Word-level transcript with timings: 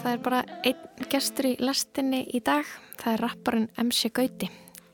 Það 0.00 0.12
er 0.12 0.20
bara 0.24 0.40
einn 0.64 1.08
gestur 1.12 1.46
í 1.50 1.56
lastinni 1.60 2.22
í 2.32 2.40
dag. 2.44 2.68
Það 3.00 3.12
er 3.12 3.22
rapparinn 3.26 3.66
MC 3.82 4.08
Gauti. 4.16 4.48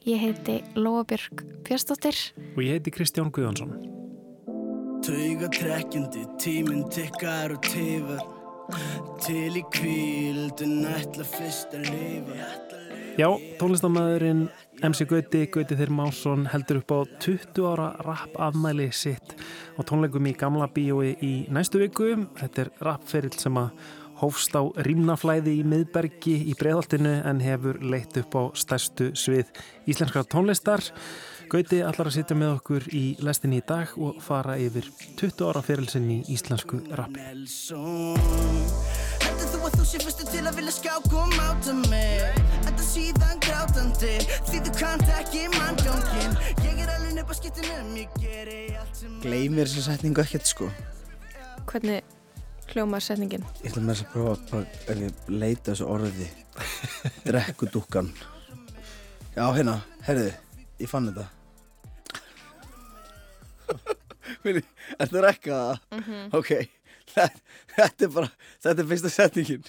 Ég 0.07 0.19
heiti 0.23 0.57
Lóabjörg 0.75 1.45
Björnsdóttir. 1.67 2.19
Og 2.57 2.65
ég 2.65 2.79
heiti 2.79 2.95
Kristján 2.95 3.31
Guðjónsson. 3.31 3.77
Tauga 5.07 5.51
trekkjandi, 5.55 6.25
tíminn 6.43 6.83
tikkar 6.91 7.55
og 7.55 7.63
tifar 7.63 8.25
Til 9.23 9.61
í 9.61 9.63
kvíldu 9.71 10.67
nætla 10.67 11.27
fyrst 11.29 11.77
að 11.79 11.87
lifa 11.93 12.39
Já, 13.17 13.31
tónlistamæðurinn 13.61 14.43
MC 14.85 15.07
Gauti, 15.09 15.45
Gauti 15.49 15.77
Þeir 15.79 15.93
Másson 15.95 16.49
heldur 16.53 16.83
upp 16.83 16.91
á 16.93 16.99
20 17.23 17.63
ára 17.71 17.87
rap 18.05 18.35
afmæli 18.49 18.91
sitt 18.93 19.37
og 19.79 19.87
tónleikum 19.89 20.27
í 20.29 20.35
gamla 20.37 20.67
bíói 20.69 21.15
í 21.25 21.31
næstu 21.53 21.81
viku. 21.81 22.11
Þetta 22.37 22.67
er 22.67 22.73
rapferill 22.85 23.39
sem 23.41 23.57
að 23.57 23.71
hófst 24.21 24.57
á 24.57 24.63
rýmnaflæði 24.87 25.59
í 25.61 25.65
miðbergi 25.69 26.37
í 26.51 26.57
breiðaltinu 26.59 27.15
en 27.29 27.43
hefur 27.45 27.81
leitt 27.85 28.17
upp 28.21 28.37
á 28.39 28.43
stærstu 28.57 29.13
svið 29.19 29.53
íslenskra 29.89 30.25
tónlistar. 30.25 30.85
Gauti 31.53 31.79
allar 31.87 32.09
að 32.11 32.17
sitja 32.17 32.37
með 32.39 32.57
okkur 32.57 32.89
í 32.91 33.05
lestinni 33.23 33.61
í 33.61 33.67
dag 33.67 33.93
og 34.03 34.19
fara 34.25 34.57
yfir 34.59 34.89
20 35.21 35.47
ára 35.47 35.63
ferilsinn 35.63 36.09
í 36.11 36.23
íslensku 36.35 36.81
rappi. 36.99 37.23
Heldur 39.27 39.49
þú 39.53 39.61
að 39.67 39.77
þú 39.77 39.85
sé 39.91 40.01
fyrstu 40.03 40.27
til 40.31 40.43
að 40.47 40.59
vilja 40.61 40.75
skákum 40.77 41.33
áta 41.43 41.75
mig 41.91 42.41
Þetta 42.67 42.87
síðan 42.87 43.41
grátandi 43.45 44.13
Því 44.49 44.61
þú 44.67 44.75
kant 44.79 45.15
ekki 45.17 45.43
manngangin 45.55 46.37
Ég 46.65 46.83
er 46.85 46.93
alveg 46.95 47.17
nefn 47.19 47.35
að 47.35 47.41
skipta 47.41 47.71
um 47.77 47.95
Ég 47.99 48.19
geri 48.23 48.61
allt 48.79 49.01
sem 49.03 49.17
Gleimir 49.25 49.69
þessu 49.69 49.87
setningu 49.89 50.23
ekkert 50.25 50.51
sko 50.51 50.71
Hvernig 51.67 52.16
hljómar 52.73 53.03
setningin? 53.05 53.45
Ég 53.63 53.71
ætla 53.71 53.83
með 53.85 53.95
þess 53.95 54.07
að 54.07 54.13
prófa 54.13 54.63
að 54.93 54.99
leita 55.33 55.73
þessu 55.73 55.87
orði 55.91 56.29
Drekkudúkan 57.27 58.09
Já, 59.37 59.45
hérna, 59.53 59.75
herðu, 60.07 60.31
ég 60.81 60.91
fann 60.91 61.11
þetta 61.11 61.27
Minni, 64.47 64.63
er 64.99 65.11
það 65.11 65.25
rekka 65.27 65.51
það? 65.61 65.81
Mhm. 65.99 66.27
Ok, 66.39 66.51
þetta, 67.13 67.41
þetta 67.77 68.07
er 68.09 68.13
bara, 68.15 68.31
þetta 68.63 68.83
er 68.85 68.91
fyrsta 68.93 69.13
setningin 69.13 69.65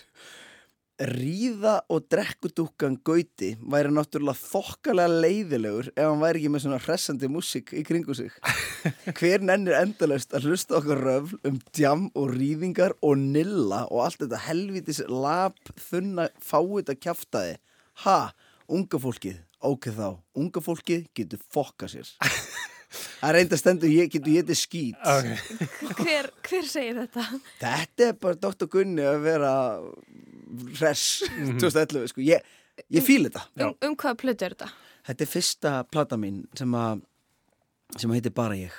Ríða 0.98 1.76
og 1.94 2.08
drekkudúkan 2.10 2.96
Gauti 3.06 3.52
væri 3.70 3.92
náttúrulega 3.94 4.40
þokkalega 4.42 5.20
leiðilegur 5.22 5.92
ef 5.92 6.00
hann 6.02 6.24
væri 6.24 6.40
ekki 6.42 6.50
með 6.50 6.64
svona 6.64 6.80
hressandi 6.82 7.30
músík 7.30 7.70
í 7.78 7.84
kringu 7.86 8.16
sig 8.18 8.34
Hver 9.20 9.46
nennir 9.46 9.78
endalaust 9.78 10.34
að 10.34 10.48
hlusta 10.50 10.80
okkar 10.80 11.04
röfl 11.06 11.38
um 11.46 11.60
djam 11.70 12.08
og 12.18 12.34
rýðingar 12.34 12.96
og 13.06 13.22
nilla 13.22 13.84
og 13.92 14.08
allt 14.08 14.24
þetta 14.24 14.42
helvitis 14.48 15.04
lap, 15.06 15.60
þunna, 15.78 16.32
fáið 16.42 16.90
að 16.90 17.02
kjaftaði 17.06 17.54
Ha, 18.02 18.18
unga 18.66 19.02
fólkið, 19.02 19.38
ok 19.70 19.92
þá, 19.94 20.08
unga 20.34 20.66
fólkið 20.66 21.06
getur 21.14 21.46
fokka 21.54 21.92
sér 21.94 22.10
Það 23.18 23.34
reynda 23.36 23.58
stendur, 23.60 23.92
ég 23.92 24.10
getur 24.10 24.34
ég 24.34 24.48
þetta 24.48 24.58
skýt 24.58 25.08
Okay. 25.14 25.38
Hver, 26.02 26.32
hver 26.48 26.70
segir 26.70 26.98
þetta? 27.04 27.26
Þetta 27.62 28.10
er 28.10 28.18
bara 28.22 28.42
Dr. 28.48 28.70
Gunni 28.72 29.06
að 29.06 29.22
vera 29.26 29.54
hress 30.80 31.24
2011 31.62 32.12
sko. 32.14 32.22
ég, 32.26 32.44
ég 32.94 33.04
fíl 33.06 33.28
þetta 33.30 33.46
Um, 33.58 33.76
um 33.92 33.96
hvaða 33.96 34.20
plötu 34.24 34.48
er 34.48 34.56
þetta? 34.58 34.70
Þetta 35.08 35.24
er 35.24 35.32
fyrsta 35.32 35.72
plata 35.92 36.18
mín 36.20 36.44
sem 36.58 36.74
að 36.76 37.02
sem 37.98 38.12
að 38.12 38.20
heitir 38.20 38.36
Bara 38.36 38.58
ég 38.60 38.76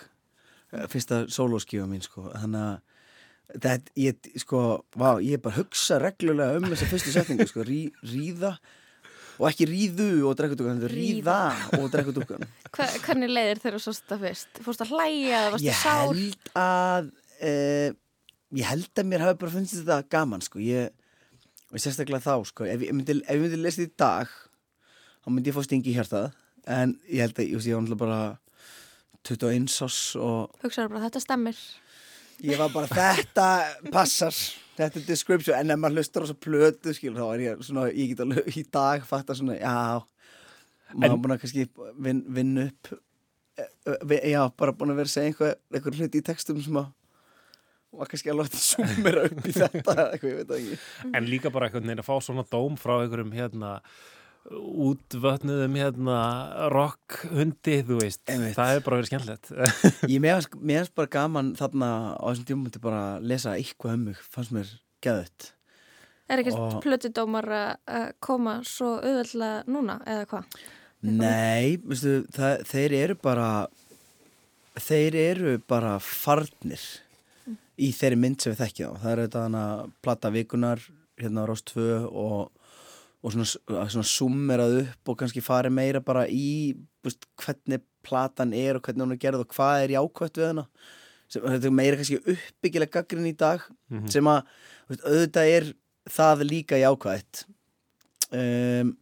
Eh, 0.68 0.84
fyrsta 0.92 1.22
sólóskífa 1.32 1.86
mín 1.88 2.02
sko. 2.04 2.26
þannig 2.28 2.60
að 2.60 3.60
þetta, 3.64 3.92
ég, 3.96 4.26
sko, 4.42 4.58
vá, 5.00 5.14
ég 5.24 5.40
bara 5.40 5.56
hugsa 5.56 5.96
reglulega 6.02 6.58
um 6.58 6.66
þessa 6.68 6.88
fyrstu 6.90 7.14
setningu 7.14 7.46
sko. 7.48 7.64
Rí, 7.64 7.78
ríða 8.04 8.50
og 9.38 9.46
ekki 9.48 9.64
ríðu 9.70 10.08
og 10.28 10.34
drekkutugan 10.36 10.82
ríða 10.92 11.38
og 11.78 11.86
drekkutugan 11.94 12.44
Hva, 12.74 12.90
hvernig 13.06 13.32
leiðir 13.32 13.62
þeirra 13.62 13.80
svo 13.80 13.94
þetta 13.96 14.18
fyrst? 14.26 14.60
Fórst 14.66 14.84
að 14.84 14.92
hlæja 14.92 15.40
ég 15.64 15.80
held 15.86 16.52
að 16.58 17.08
uh, 17.40 17.88
ég 18.60 18.68
held 18.68 18.92
að 19.00 19.08
mér 19.08 19.24
hafi 19.24 19.40
bara 19.40 19.54
fundist 19.56 19.78
þetta 19.80 20.02
gaman 20.12 20.44
sko 20.44 20.60
ég, 20.60 20.92
og 21.72 21.82
sérstaklega 21.82 22.22
þá 22.24 22.34
sko 22.48 22.64
ef 22.68 22.84
ég 22.86 22.94
myndi, 22.96 23.18
ef 23.24 23.34
ég 23.36 23.42
myndi 23.44 23.58
lesa 23.60 23.82
þetta 23.82 23.92
í 23.92 23.98
dag 24.04 24.30
þá 25.24 25.28
myndi 25.32 25.50
ég 25.50 25.56
fá 25.58 25.64
stingi 25.66 25.92
í 25.92 25.96
hjartað. 25.98 26.30
En 26.68 26.94
ég 27.08 27.22
held 27.24 27.38
að 27.40 27.48
ég, 27.48 27.66
ég 27.68 27.76
var 27.76 27.84
náttúrulega 27.84 28.02
bara 28.04 28.20
21 29.28 29.68
ás 29.88 29.98
og 30.20 30.54
Hugsaður 30.62 30.94
bara 30.94 31.04
þetta 31.08 31.22
stemmir. 31.24 31.58
ég 32.44 32.60
var 32.60 32.72
bara 32.72 32.88
þetta 32.92 33.46
passar. 33.92 34.36
Þetta 34.78 35.00
er 35.00 35.06
description. 35.08 35.56
En 35.58 35.72
ef 35.74 35.80
maður 35.82 35.98
hlustar 35.98 36.22
á 36.22 36.26
svo 36.30 36.36
plötu 36.38 36.92
skil 36.94 37.16
þá 37.16 37.24
er 37.34 37.40
ég 37.46 37.64
svona 37.66 37.88
ég 37.90 38.12
get 38.12 38.20
alveg 38.24 38.56
í 38.60 38.64
dag 38.72 39.04
fatta 39.08 39.34
svona 39.34 39.56
já. 39.58 39.74
Maður 40.94 41.16
En- 41.16 41.22
búin 41.24 41.34
að 41.34 41.40
kannski 41.42 41.66
vin, 42.00 42.20
vinna 42.32 42.68
upp 42.70 42.92
e, 43.58 43.64
e, 44.16 44.30
já 44.30 44.42
bara 44.56 44.72
búin 44.72 44.92
að 44.94 45.00
vera 45.02 45.10
að 45.10 45.16
segja 45.16 45.32
einhver, 45.32 45.56
einhver 45.74 45.98
hluti 45.98 46.20
í 46.22 46.24
textum 46.24 46.62
sem 46.64 46.78
að 46.80 46.86
var 47.96 48.10
kannski 48.10 48.30
að 48.32 48.40
láta 48.42 48.60
sumera 48.60 49.24
upp 49.28 49.46
í 49.48 49.52
þetta 49.56 49.94
eða 49.94 50.06
eitthvað, 50.12 50.30
ég 50.30 50.38
veit 50.38 50.48
það 50.52 50.60
ekki. 50.60 50.78
En 51.18 51.28
líka 51.32 51.52
bara 51.54 51.68
einhvern 51.68 51.88
veginn 51.88 52.02
að 52.04 52.08
fá 52.10 52.16
svona 52.26 52.44
dóm 52.52 52.76
frá 52.80 52.94
einhverjum 53.00 53.32
hérna 53.36 53.72
útvötnuðum 54.48 55.74
hérna 55.76 56.18
rockhundi, 56.72 57.78
þú 57.84 57.98
veist. 58.00 58.22
Einmitt. 58.30 58.54
það 58.56 58.70
hefur 58.72 58.84
bara 58.86 58.98
verið 59.00 59.10
skemmtilegt. 59.10 59.50
Ég 60.08 60.22
meðast 60.24 60.54
með 60.56 60.90
bara 60.96 61.10
gaman 61.18 61.50
þarna 61.58 61.90
á 62.16 62.24
þessum 62.30 62.48
tímum 62.48 62.80
bara 62.84 63.02
að 63.18 63.28
lesa 63.32 63.56
eitthvað 63.58 63.96
um 63.98 64.04
mig 64.08 64.22
fannst 64.32 64.54
mér 64.56 64.74
geðut 65.04 65.52
Er 66.28 66.42
ekkert 66.42 66.58
Og- 66.60 66.82
plötudómar 66.84 67.46
að 67.48 67.68
að 67.88 68.06
koma 68.20 68.58
svo 68.68 68.98
auðvöldlega 69.00 69.62
núna 69.72 69.94
eða 70.04 70.26
hvað? 70.28 70.56
Nei, 71.08 71.76
veistu, 71.88 72.14
það, 72.34 72.64
þeir 72.68 72.94
eru 72.98 73.14
bara 73.22 73.46
þeir 74.78 75.14
eru 75.22 75.54
bara 75.70 75.94
farnir 76.04 76.82
í 77.78 77.90
þeirri 77.94 78.18
mynd 78.20 78.42
sem 78.42 78.52
við 78.52 78.62
þekkja 78.64 78.90
á 78.90 78.92
það 79.02 79.10
er 79.12 79.22
þetta 79.24 79.42
hana 79.46 79.64
platta 80.04 80.32
vikunar 80.34 80.82
hérna 81.18 81.44
á 81.46 81.48
Rás 81.48 81.64
2 81.70 81.86
og, 82.08 82.52
og 83.22 83.34
svona, 83.34 83.48
svona 83.90 84.06
summerað 84.06 84.78
upp 84.84 85.12
og 85.12 85.18
kannski 85.22 85.42
farið 85.44 85.76
meira 85.78 86.02
bara 86.04 86.26
í 86.30 86.76
veist, 87.06 87.26
hvernig 87.42 87.84
platan 88.06 88.54
er 88.56 88.78
og 88.78 88.86
hvernig 88.86 89.04
hún 89.04 89.16
er 89.16 89.22
gerð 89.22 89.44
og 89.44 89.52
hvað 89.54 89.84
er 89.84 89.94
jákvæmt 89.96 90.40
við 90.40 90.50
hana. 90.52 90.64
Sem, 91.28 91.44
þetta 91.44 91.68
er 91.68 91.76
meira 91.76 91.98
kannski 91.98 92.22
uppbyggilega 92.22 92.94
gaggrinn 92.94 93.28
í 93.28 93.36
dag 93.36 93.66
sem 94.12 94.30
að 94.30 94.40
veist, 94.88 95.04
auðvitað 95.04 95.52
er 95.56 95.68
það 96.08 96.46
líka 96.48 96.80
jákvæmt 96.80 97.44
um, 98.32 98.96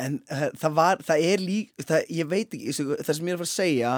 en 0.00 0.16
það 0.28 0.76
var, 0.76 1.02
það 1.04 1.26
er 1.32 1.42
lík 1.44 1.84
það, 1.84 2.06
ég 2.14 2.30
veit 2.30 2.56
ekki, 2.56 2.74
það 2.78 3.14
sem 3.16 3.28
ég 3.28 3.34
er 3.34 3.36
að 3.36 3.42
fara 3.42 3.48
að 3.48 3.54
segja 3.56 3.94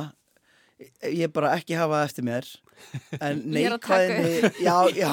ég 1.08 1.32
bara 1.34 1.54
ekki 1.56 1.76
hafa 1.78 2.00
það 2.00 2.08
eftir 2.08 2.26
mér. 2.28 2.48
En 3.20 3.42
neikvæðinni 3.56 4.52
já, 4.68 4.76
já. 4.96 5.12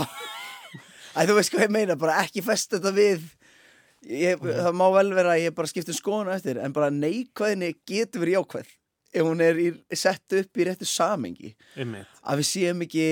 Æ, 1.16 1.19
þú 1.25 1.38
veist 1.40 1.53
hvað 1.53 1.66
ég 1.66 1.75
meina, 1.75 2.00
bara 2.00 2.19
ekki 2.24 2.44
fest 2.46 2.75
þetta 2.75 2.94
við. 2.96 3.24
Ég, 4.09 4.40
það 4.40 4.75
má 4.80 4.85
vel 4.96 5.09
vera 5.12 5.34
að 5.35 5.46
ég 5.47 5.56
bara 5.57 5.68
skipti 5.68 5.91
um 5.91 5.97
skoðun 5.97 6.31
eftir 6.31 6.59
en 6.63 6.75
bara 6.75 6.91
neikvæðinni 6.94 7.74
getur 7.90 8.24
verið 8.24 8.38
jákvæð 8.38 8.69
ef 9.09 9.25
hún 9.25 9.41
er 9.44 9.59
í, 9.59 9.68
sett 9.97 10.38
upp 10.38 10.59
í 10.59 10.66
réttu 10.68 10.88
samengi 10.88 11.52
Einmitt. 11.75 12.07
að 12.24 12.41
við 12.41 12.50
séum 12.51 12.86
ekki 12.86 13.09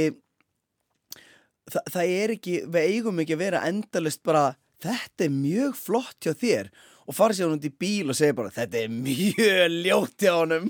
Þa, 1.67 1.81
það 1.91 2.11
er 2.15 2.31
ekki, 2.37 2.51
við 2.71 2.93
eigum 2.93 3.17
ekki 3.19 3.35
að 3.35 3.41
vera 3.41 3.61
endalist 3.67 4.21
bara, 4.23 4.53
þetta 4.79 5.25
er 5.25 5.33
mjög 5.33 5.73
flott 5.75 6.23
hjá 6.23 6.31
þér 6.39 6.69
og 7.07 7.15
fara 7.15 7.35
sér 7.35 7.47
hún 7.47 7.57
út 7.57 7.67
í 7.67 7.71
bíl 7.71 8.11
og 8.11 8.17
segja 8.19 8.35
bara, 8.35 8.51
þetta 8.51 8.81
er 8.83 8.91
mjög 8.91 9.75
ljótt 9.85 10.25
hjá 10.25 10.33
honum 10.35 10.67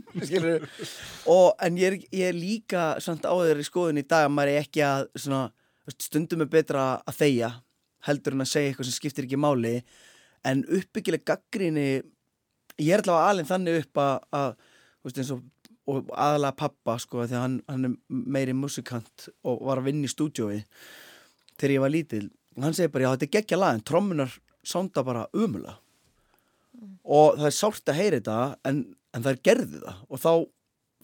og 1.37 1.63
en 1.65 1.79
ég 1.81 1.87
er, 1.89 1.95
ég 2.13 2.31
er 2.31 2.37
líka 2.37 2.89
samt 3.03 3.25
á 3.25 3.33
þeirri 3.33 3.65
skoðun 3.65 4.01
í 4.03 4.05
dag 4.05 4.27
að 4.27 4.35
maður 4.35 4.53
er 4.53 4.65
ekki 4.65 4.83
að 4.85 5.07
svona, 5.15 5.47
stundum 5.97 6.45
er 6.45 6.51
betra 6.53 6.89
að 7.07 7.23
þegja 7.23 7.51
heldur 8.07 8.37
en 8.37 8.45
að 8.45 8.51
segja 8.51 8.71
eitthvað 8.71 8.89
sem 8.89 8.97
skiptir 8.97 9.27
ekki 9.27 9.39
máli. 9.41 9.73
En 10.47 10.63
uppbyggileg 10.63 11.25
gaggrinni 11.27 11.87
ég 12.77 12.93
er 12.93 13.03
allavega 13.03 13.31
alveg 13.33 13.49
þannig 13.49 13.79
upp 13.81 14.01
að, 14.03 14.15
að 14.37 14.49
og, 15.33 15.41
og 15.87 16.11
aðalega 16.13 16.59
pappa 16.61 16.97
sko, 17.01 17.23
því 17.25 17.37
að 17.37 17.43
hann, 17.45 17.57
hann 17.71 17.89
er 17.89 17.95
meiri 18.37 18.55
musikant 18.57 19.29
og 19.47 19.65
var 19.67 19.81
að 19.81 19.89
vinna 19.89 20.07
í 20.07 20.13
stúdjói 20.13 20.61
þegar 21.57 21.75
ég 21.75 21.83
var 21.83 21.93
lítil. 21.93 22.25
Og 22.57 22.67
hann 22.67 22.77
segir 22.77 22.93
bara, 22.93 23.07
já 23.07 23.15
þetta 23.15 23.27
er 23.27 23.35
geggja 23.37 23.61
lag 23.61 23.77
en 23.77 23.85
trommunar 23.87 24.37
sánda 24.67 25.03
bara 25.07 25.25
umulega 26.77 27.17
og 27.17 27.37
það 27.39 27.49
er 27.49 27.57
sárt 27.57 27.91
að 27.91 27.99
heyra 28.01 28.19
þetta 28.19 28.39
en, 28.69 28.81
en 29.13 29.25
það 29.25 29.31
er 29.33 29.43
gerði 29.49 29.81
það. 29.83 30.01
Og 30.09 30.21
þá 30.23 30.31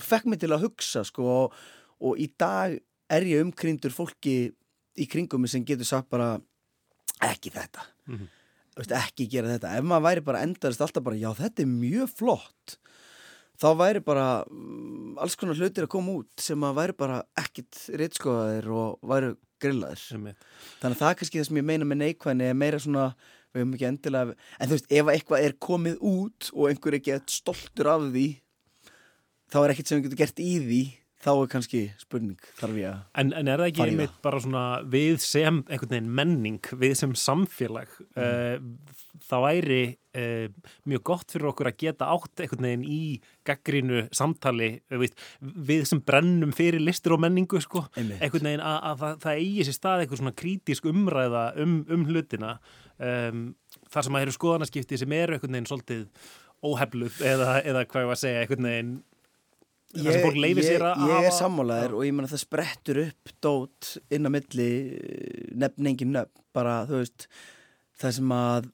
fekk 0.04 0.30
mig 0.30 0.42
til 0.42 0.52
að 0.52 0.66
hugsa 0.68 1.04
sko 1.08 1.30
og, 1.34 1.58
og 2.04 2.20
í 2.22 2.28
dag 2.40 2.78
er 3.14 3.28
ég 3.30 3.44
umkrindur 3.46 3.94
fólki 3.94 4.38
í 4.94 5.10
kringum 5.10 5.48
sem 5.50 5.66
getur 5.66 5.88
sagt 5.90 6.10
bara 6.14 6.36
ekki 7.24 7.54
þetta. 7.54 7.86
Mhm. 8.10 8.32
Þú 8.74 8.82
veist, 8.82 8.94
ekki 8.98 9.26
gera 9.30 9.52
þetta. 9.52 9.76
Ef 9.78 9.86
maður 9.86 10.06
væri 10.08 10.22
bara 10.26 10.40
endarist 10.42 10.82
alltaf 10.82 11.04
bara 11.06 11.20
já 11.20 11.30
þetta 11.38 11.62
er 11.62 11.70
mjög 11.70 12.10
flott. 12.10 12.78
Þá 13.62 13.68
væri 13.78 14.02
bara 14.02 14.28
mm, 14.50 15.12
alls 15.22 15.38
konar 15.38 15.60
hlutir 15.60 15.86
að 15.86 15.92
koma 15.94 16.16
út 16.18 16.42
sem 16.42 16.66
að 16.66 16.80
væri 16.80 16.96
bara 16.98 17.20
ekkit 17.38 17.84
reitskoðaðir 18.02 18.70
og 18.74 19.12
væri 19.12 19.30
grillaðir. 19.62 20.02
Þannig 20.10 20.90
að 20.90 20.98
það 21.04 21.12
er 21.12 21.20
kannski 21.22 21.40
það 21.40 21.48
sem 21.52 21.60
ég 21.62 21.68
meina 21.70 21.88
með 21.88 22.02
neikvæðni 22.02 22.50
er 22.50 22.58
meira 22.58 22.82
svona, 22.82 23.06
við 23.54 23.62
höfum 23.62 23.76
ekki 23.78 23.90
endilega 23.90 24.36
en 24.58 24.70
þú 24.70 24.78
veist, 24.78 24.90
ef 24.90 25.12
eitthvað 25.14 25.46
er 25.48 25.56
komið 25.62 26.00
út 26.10 26.50
og 26.54 26.70
einhver 26.70 26.94
er 26.94 27.00
ekki 27.00 27.20
stoltur 27.30 27.92
af 27.94 28.08
því 28.10 28.28
þá 29.54 29.58
er 29.62 29.74
ekkert 29.74 29.90
sem 29.90 30.00
við 30.00 30.08
getum 30.08 30.22
gert 30.24 30.44
í 30.44 30.54
því 30.64 30.84
þá 31.24 31.30
er 31.34 31.50
kannski 31.54 31.82
spurning, 32.02 32.40
þarf 32.60 32.78
ég 32.82 32.90
að 32.92 33.02
En, 33.24 33.32
en 33.40 33.48
er 33.54 33.62
það 33.64 33.70
ekki 33.72 33.84
einmitt 33.88 34.16
bara 34.26 34.40
svona 34.44 34.64
við 34.94 35.18
sem 35.24 35.62
einhvern 35.70 35.96
veginn 35.96 36.14
menning, 36.20 36.60
við 36.84 36.96
sem 37.00 37.16
samfélag 37.18 37.92
Mm. 38.14 38.22
uh, 38.22 39.00
þá 39.24 39.36
væri 39.42 39.78
uh, 40.20 40.48
mjög 40.90 41.04
gott 41.08 41.32
fyrir 41.34 41.48
okkur 41.50 41.70
að 41.70 41.78
geta 41.82 42.10
átt 42.14 42.44
einhvern 42.44 42.68
veginn 42.68 42.84
í 42.86 43.00
gaggrínu 43.48 44.04
samtali 44.14 44.70
uh, 44.92 44.98
við, 45.02 45.16
við 45.70 45.86
sem 45.90 46.02
brennum 46.06 46.54
fyrir 46.56 46.84
listur 46.84 47.16
og 47.18 47.24
menningu 47.24 47.62
sko, 47.64 47.86
Einmitt. 47.98 48.20
einhvern 48.22 48.50
veginn 48.52 48.66
að, 48.66 48.78
að 48.92 49.02
það, 49.04 49.16
það 49.26 49.42
eigi 49.46 49.66
sér 49.70 49.78
stað 49.80 50.04
einhver 50.06 50.22
svona 50.22 50.36
krítisk 50.44 50.90
umræða 50.92 51.44
um, 51.64 51.80
um 51.94 52.06
hlutina 52.10 52.54
um, 53.00 53.46
þar 53.94 54.08
sem 54.10 54.20
að 54.20 54.28
eru 54.28 54.36
skoðanaskipti 54.38 55.02
sem 55.02 55.18
eru 55.18 55.38
einhvern 55.38 55.58
veginn 55.58 55.72
svolítið 55.72 56.06
óhefluð 56.64 57.18
eða, 57.34 57.58
eða 57.64 57.88
hvað 57.90 58.06
ég 58.06 58.12
var 58.12 58.20
að 58.20 58.24
segja 58.26 58.44
einhvern 58.46 58.70
veginn 58.70 58.94
þar 59.94 60.16
sem 60.18 60.24
fólk 60.26 60.40
leifir 60.42 60.66
sér 60.68 60.86
að 60.90 61.04
ég 61.08 61.16
er 61.18 61.28
hafa- 61.28 61.38
sammálaðir 61.40 61.94
og 61.98 62.06
ég 62.08 62.14
menna 62.18 62.32
það 62.32 62.42
sprettur 62.46 63.02
upp 63.08 63.34
dót 63.46 63.92
inn 64.10 64.26
á 64.26 64.30
milli 64.34 64.70
nefn 65.64 65.90
engin 65.92 66.14
nöfn 66.16 66.44
bara 66.54 66.80
þú 66.90 67.02
veist 67.04 67.28
það 68.02 68.16
sem 68.18 68.34
að 68.38 68.72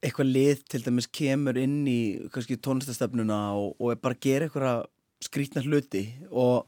eitthvað 0.00 0.30
lið 0.32 0.62
til 0.72 0.80
dæmis 0.86 1.08
kemur 1.12 1.58
inn 1.60 1.80
í 1.90 1.98
kannski 2.32 2.56
tónlistastöfnuna 2.64 3.40
og, 3.58 3.74
og 3.80 3.90
er 3.92 4.00
bara 4.00 4.16
að 4.16 4.22
gera 4.24 4.46
eitthvað 4.48 4.86
skrítna 5.20 5.60
hluti 5.66 6.06
og, 6.30 6.64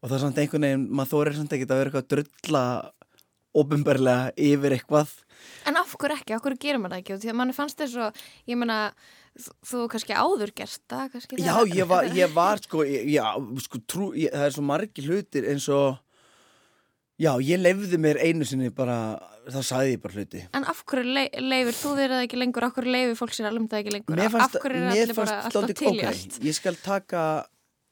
og 0.00 0.06
það 0.08 0.16
er 0.16 0.22
samt 0.24 0.38
einhvern 0.40 0.64
veginn 0.68 0.86
maður 0.88 1.10
þórir 1.12 1.36
samt 1.36 1.52
ekki 1.52 1.66
að 1.68 1.74
vera 1.82 1.90
eitthvað 1.92 2.06
að 2.06 2.12
drulla 2.14 2.62
ofinbarlega 3.62 4.32
yfir 4.40 4.78
eitthvað 4.78 5.12
En 5.68 5.76
af 5.76 5.90
hverju 5.98 6.14
ekki? 6.20 6.32
Af 6.36 6.42
hverju 6.44 6.58
gerir 6.62 6.78
maður 6.80 6.94
það 6.94 7.00
ekki? 7.02 7.14
Því 7.24 7.30
að 7.32 7.36
manni 7.40 7.54
fannst 7.56 7.80
þess 7.82 7.96
að, 7.98 8.20
ég 8.48 8.58
meina, 8.60 8.76
þú, 8.92 8.94
þú 9.40 9.86
kannski 9.92 10.14
áður 10.16 10.52
gerst 10.56 10.82
það, 10.90 11.18
Já, 11.40 11.54
ég 11.72 11.88
var, 11.88 12.08
ég 12.20 12.32
var 12.34 12.60
sko, 12.62 12.84
já, 12.84 13.26
sko, 13.64 13.80
trú, 13.88 14.08
ég, 14.18 14.32
það 14.32 14.48
er 14.48 14.56
svo 14.56 14.64
margir 14.68 15.08
hlutir 15.08 15.48
eins 15.52 15.68
og, 15.72 16.00
já, 17.20 17.32
ég 17.40 17.62
lefði 17.62 18.00
mér 18.02 18.20
einu 18.22 18.48
sinni 18.48 18.72
bara, 18.74 18.98
þá 19.48 19.60
sagði 19.60 19.96
ég 19.96 20.02
bara 20.04 20.18
hluti. 20.18 20.44
En 20.52 20.68
af 20.68 20.84
hverju 20.84 21.16
le 21.16 21.24
leifir 21.40 21.78
þú 21.78 21.94
þér 22.00 22.16
það 22.16 22.26
ekki 22.26 22.42
lengur? 22.42 22.68
Af 22.68 22.76
hverju 22.76 22.94
leifir 22.98 23.18
fólk 23.22 23.38
sér 23.38 23.48
alveg 23.48 23.72
það 23.72 23.82
ekki 23.82 23.96
lengur? 23.96 24.20
Mér 24.20 24.34
fannst, 24.36 24.60
er 24.60 24.78
mér 24.90 25.16
fannst 25.16 25.38
alltaf 25.48 25.74
til 25.80 25.96
í 25.96 26.06
allt? 26.12 26.38
Ég 26.44 26.58
skal 26.58 26.78
taka 26.84 27.24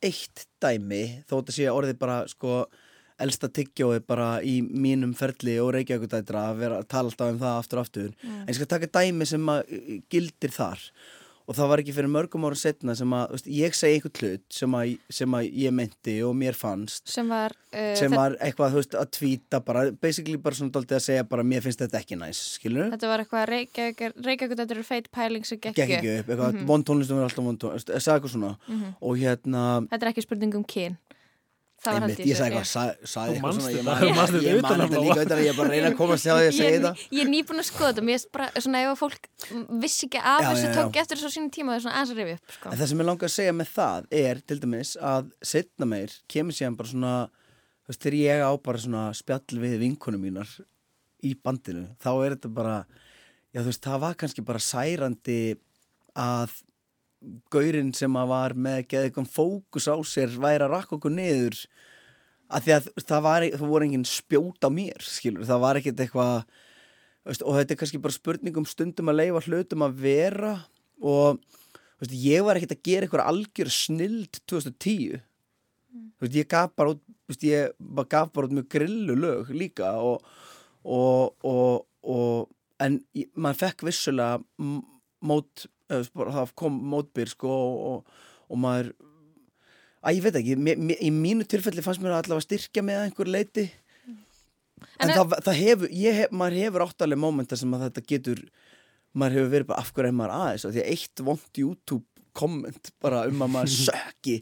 eitt 0.05 0.47
dæmi, 0.61 1.03
þó 1.29 1.35
þetta 1.41 1.57
sé 1.57 1.69
orðið 1.73 1.99
bara, 2.01 2.21
sko, 2.29 2.63
elsta 3.21 3.51
tyggjói 3.53 4.01
bara 4.09 4.29
í 4.45 4.61
mínum 4.65 5.13
ferli 5.17 5.59
og 5.61 5.75
reykjaugudætra 5.77 6.47
að 6.51 6.61
vera 6.63 6.79
að 6.81 6.87
tala 6.93 7.11
alltaf 7.11 7.33
um 7.35 7.41
það 7.41 7.59
aftur 7.63 7.81
og 7.81 7.89
aftur. 7.89 8.13
En 8.25 8.49
ég 8.49 8.57
skal 8.57 8.71
taka 8.71 8.89
dæmi 8.97 9.29
sem 9.29 9.51
að 9.53 9.75
gildir 10.13 10.55
þar. 10.55 10.85
Og 11.51 11.57
það 11.59 11.71
var 11.73 11.81
ekki 11.83 11.95
fyrir 11.97 12.11
mörgum 12.15 12.45
ára 12.47 12.55
setna 12.59 12.95
sem 12.95 13.11
að, 13.17 13.33
veist, 13.35 13.49
ég 13.51 13.75
segi 13.75 13.97
einhvern 13.99 14.21
hlut 14.21 14.45
sem 14.55 14.77
að, 14.79 14.93
sem 15.11 15.35
að 15.35 15.49
ég 15.59 15.75
meinti 15.75 16.15
og 16.23 16.37
mér 16.39 16.55
fannst. 16.55 17.09
Sem 17.11 17.27
var... 17.31 17.57
Uh, 17.75 17.91
sem 17.99 18.15
var 18.15 18.37
eitthvað, 18.43 18.77
veist, 18.79 18.95
að 18.99 19.11
tvíta 19.17 19.61
bara, 19.67 19.83
basically 20.03 20.39
bara 20.43 20.59
svona 20.59 20.75
dálítið 20.75 20.99
að 21.01 21.05
segja 21.09 21.27
bara 21.31 21.47
mér 21.47 21.65
finnst 21.65 21.83
þetta 21.83 22.01
ekki 22.01 22.19
næs, 22.19 22.41
skilur 22.57 22.89
þetta 22.91 23.11
var 23.11 23.23
eitthvað 23.23 23.45
eru 24.75 24.87
feit 24.87 25.11
pæling 25.15 25.47
sem 25.47 25.61
gekk 25.61 25.79
ekki 25.85 25.99
upp, 26.01 26.31
eitthvað, 26.31 26.53
mm 26.53 26.59
-hmm. 26.59 26.67
von 26.71 26.85
tónlistum 26.87 27.19
er 27.19 27.29
alltaf 27.29 27.45
von 27.45 27.59
tónlistum, 27.59 27.95
ég 27.95 28.03
sagði 28.03 28.19
eitthvað 28.19 28.35
svona. 28.35 28.53
Og 29.01 29.19
hérna, 29.19 29.63
Þetta 29.91 30.07
er 30.07 30.13
ekki 30.13 30.27
spurning 30.27 30.55
um 30.59 30.65
kyn. 30.65 30.99
Það 31.81 31.95
var 31.97 32.03
einmitt, 32.05 32.19
haldið 32.21 32.29
ég 32.29 32.37
sagði 32.37 32.57
eitthvað 32.61 33.31
ég 33.31 33.39
þetta, 33.41 33.41
man- 33.41 34.01
þú 34.01 34.09
manst 34.15 34.35
þetta 34.35 34.45
ég 34.45 34.59
man 34.61 34.71
utan 34.71 34.81
að 34.81 34.91
þetta 34.91 35.01
líka 35.01 35.23
utan 35.25 35.39
að 35.39 35.45
ég 35.47 35.57
bara 35.57 35.71
reyna 35.73 35.89
að 35.91 35.97
komast 35.97 36.27
hjá 36.27 36.33
því 36.37 36.49
að 36.51 36.57
segja 36.59 36.75
þetta 36.77 36.93
ég 37.17 37.23
er 37.25 37.31
nýbúin 37.33 37.63
að 37.63 37.67
skoða 37.71 37.89
þetta, 37.91 38.05
mér 38.05 38.19
er 38.21 38.27
bara 38.37 38.49
svona 38.61 38.83
ef 38.85 38.91
að 38.91 38.99
fólk 39.01 39.29
vissi 39.85 40.09
ekki 40.11 40.21
af 40.21 40.43
þessu 40.45 40.67
já, 40.67 40.69
já. 40.69 40.75
tók 40.77 40.99
eftir 41.01 41.21
þessu 41.21 41.31
sínum 41.37 41.51
tíma 41.57 41.73
og 41.73 41.73
það 41.73 41.81
er 41.81 41.85
svona 41.87 41.97
aðeins 41.97 42.13
að 42.13 42.21
rifja 42.21 42.37
upp, 42.37 42.53
sko. 42.59 42.69
en 42.75 42.79
það 42.83 42.91
sem 42.93 43.01
ég 43.01 43.09
langar 43.09 43.31
að 43.31 43.35
segja 43.39 43.55
með 43.57 43.73
það 43.79 44.11
er 44.21 44.43
til 44.51 44.59
dæmis 44.61 44.93
að 45.01 45.31
setna 45.55 45.89
meir 45.89 46.17
kemur 46.29 46.59
síðan 46.61 46.77
bara 46.77 46.93
svona 46.93 47.15
þú 47.31 47.89
veist, 47.95 48.03
þegar 48.05 48.19
ég 48.21 48.45
á 48.45 48.51
bara 48.69 48.85
svona 48.85 49.05
spjall 49.17 49.61
við 49.65 49.79
vinkunum 49.81 50.21
mínar 50.29 50.53
í 51.25 51.33
bandinu 51.41 51.87
þá 51.97 52.11
er 52.13 52.37
þetta 52.37 52.53
bara, 52.61 52.77
já 53.57 53.63
þú 53.65 53.69
veist, 53.73 53.85
það 53.89 54.03
var 54.05 54.21
kannski 54.21 54.45
bara 54.45 54.61
særandi 54.61 55.41
að 56.13 56.61
gaurinn 57.53 57.93
sem 57.97 58.17
að 58.17 58.33
var 58.33 58.57
með 58.57 58.83
ekki 58.83 58.99
eitthvað 59.01 59.33
fókus 59.35 59.89
á 59.91 59.97
sér 60.09 60.33
væri 60.41 60.67
að 60.67 60.75
rakka 60.75 60.97
okkur 60.97 61.13
niður 61.13 61.59
að 62.51 62.67
því 62.67 62.75
að 62.75 62.89
það, 63.05 63.23
var, 63.27 63.47
það 63.55 63.73
voru 63.73 63.87
engin 63.87 64.09
spjót 64.09 64.67
á 64.67 64.71
mér 64.73 65.07
skilur, 65.07 65.47
það 65.47 65.65
var 65.65 65.81
ekkert 65.81 66.05
eitthvað 66.05 66.37
og 67.31 67.57
þetta 67.59 67.75
er 67.75 67.79
kannski 67.79 68.01
bara 68.03 68.17
spurningum 68.17 68.67
stundum 68.69 69.13
að 69.13 69.21
leifa 69.21 69.43
hlutum 69.47 69.85
að 69.85 69.99
vera 70.03 70.55
og 71.01 71.43
veist, 72.01 72.15
ég 72.17 72.45
var 72.47 72.59
ekkert 72.59 72.79
að 72.79 72.87
gera 72.89 73.07
eitthvað 73.07 73.29
algjör 73.29 73.73
snild 73.75 74.41
2010 74.51 75.21
þú 75.21 76.25
veist, 76.25 76.39
ég 76.39 76.49
gaf 76.51 76.73
bara 76.79 76.95
út 76.95 77.03
veist, 77.31 77.45
ég 77.47 77.75
gaf 78.11 78.33
bara 78.35 78.49
út 78.49 78.57
mjög 78.57 78.71
grillu 78.73 79.19
lög 79.19 79.53
líka 79.55 79.93
og, 80.01 80.25
og, 80.83 81.37
og, 81.45 81.85
og 82.03 82.49
en 82.81 82.99
maður 83.37 83.61
fekk 83.67 83.85
vissulega 83.91 84.41
mót 85.21 85.69
það 85.91 86.55
kom 86.59 86.81
mótbyr 86.93 87.31
sko 87.33 87.51
og, 87.51 88.17
og, 88.49 88.59
maður 88.61 88.93
að 90.01 90.17
ég 90.17 90.25
veit 90.25 90.41
ekki, 90.41 90.57
í 90.97 91.13
mínu 91.13 91.47
tilfelli 91.49 91.85
fannst 91.85 92.03
mér 92.03 92.17
allavega 92.17 92.47
styrkja 92.47 92.85
með 92.87 93.05
einhver 93.05 93.31
leiti 93.31 93.67
en, 93.67 95.11
En 95.11 95.13
það, 95.13 95.37
það 95.45 95.61
hefur 95.61 95.95
hef, 96.17 96.33
maður 96.33 96.59
hefur 96.65 96.87
áttalega 96.87 97.21
mómenta 97.21 97.59
sem 97.59 97.75
að 97.77 97.89
þetta 97.89 98.07
getur 98.15 98.45
maður 99.13 99.39
hefur 99.39 99.55
verið 99.55 99.71
bara 99.71 99.83
af 99.83 99.91
hverju 99.95 100.11
er 100.13 100.17
maður 100.17 100.37
aðeins? 100.37 100.67
Því 100.69 100.83
að 100.83 100.93
eitt 100.95 101.25
vond 101.27 101.63
YouTube 101.63 102.27
komment 102.37 102.93
bara 103.03 103.25
um 103.29 103.43
að 103.45 103.57
maður 103.57 103.75
sökki 103.89 104.37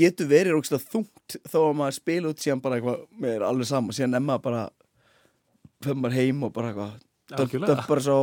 getur 0.00 0.28
verið 0.30 0.56
rókslega 0.56 0.88
þungt 0.92 1.38
þó 1.50 1.60
að 1.62 1.78
maður 1.80 1.96
spila 1.98 2.32
út 2.32 2.42
síðan 2.42 2.64
bara 2.64 2.78
eitthvað 2.78 3.06
með 3.20 3.36
er 3.36 3.46
alveg 3.46 3.70
sama, 3.70 3.94
síðan 3.96 4.26
maður 4.26 4.44
bara 4.48 4.66
fyrir 5.80 6.02
maður 6.02 6.18
heim 6.18 6.44
og 6.46 6.52
bara 6.56 6.72
eitthvað 6.72 7.64
dömpar 7.68 8.02
svo 8.04 8.20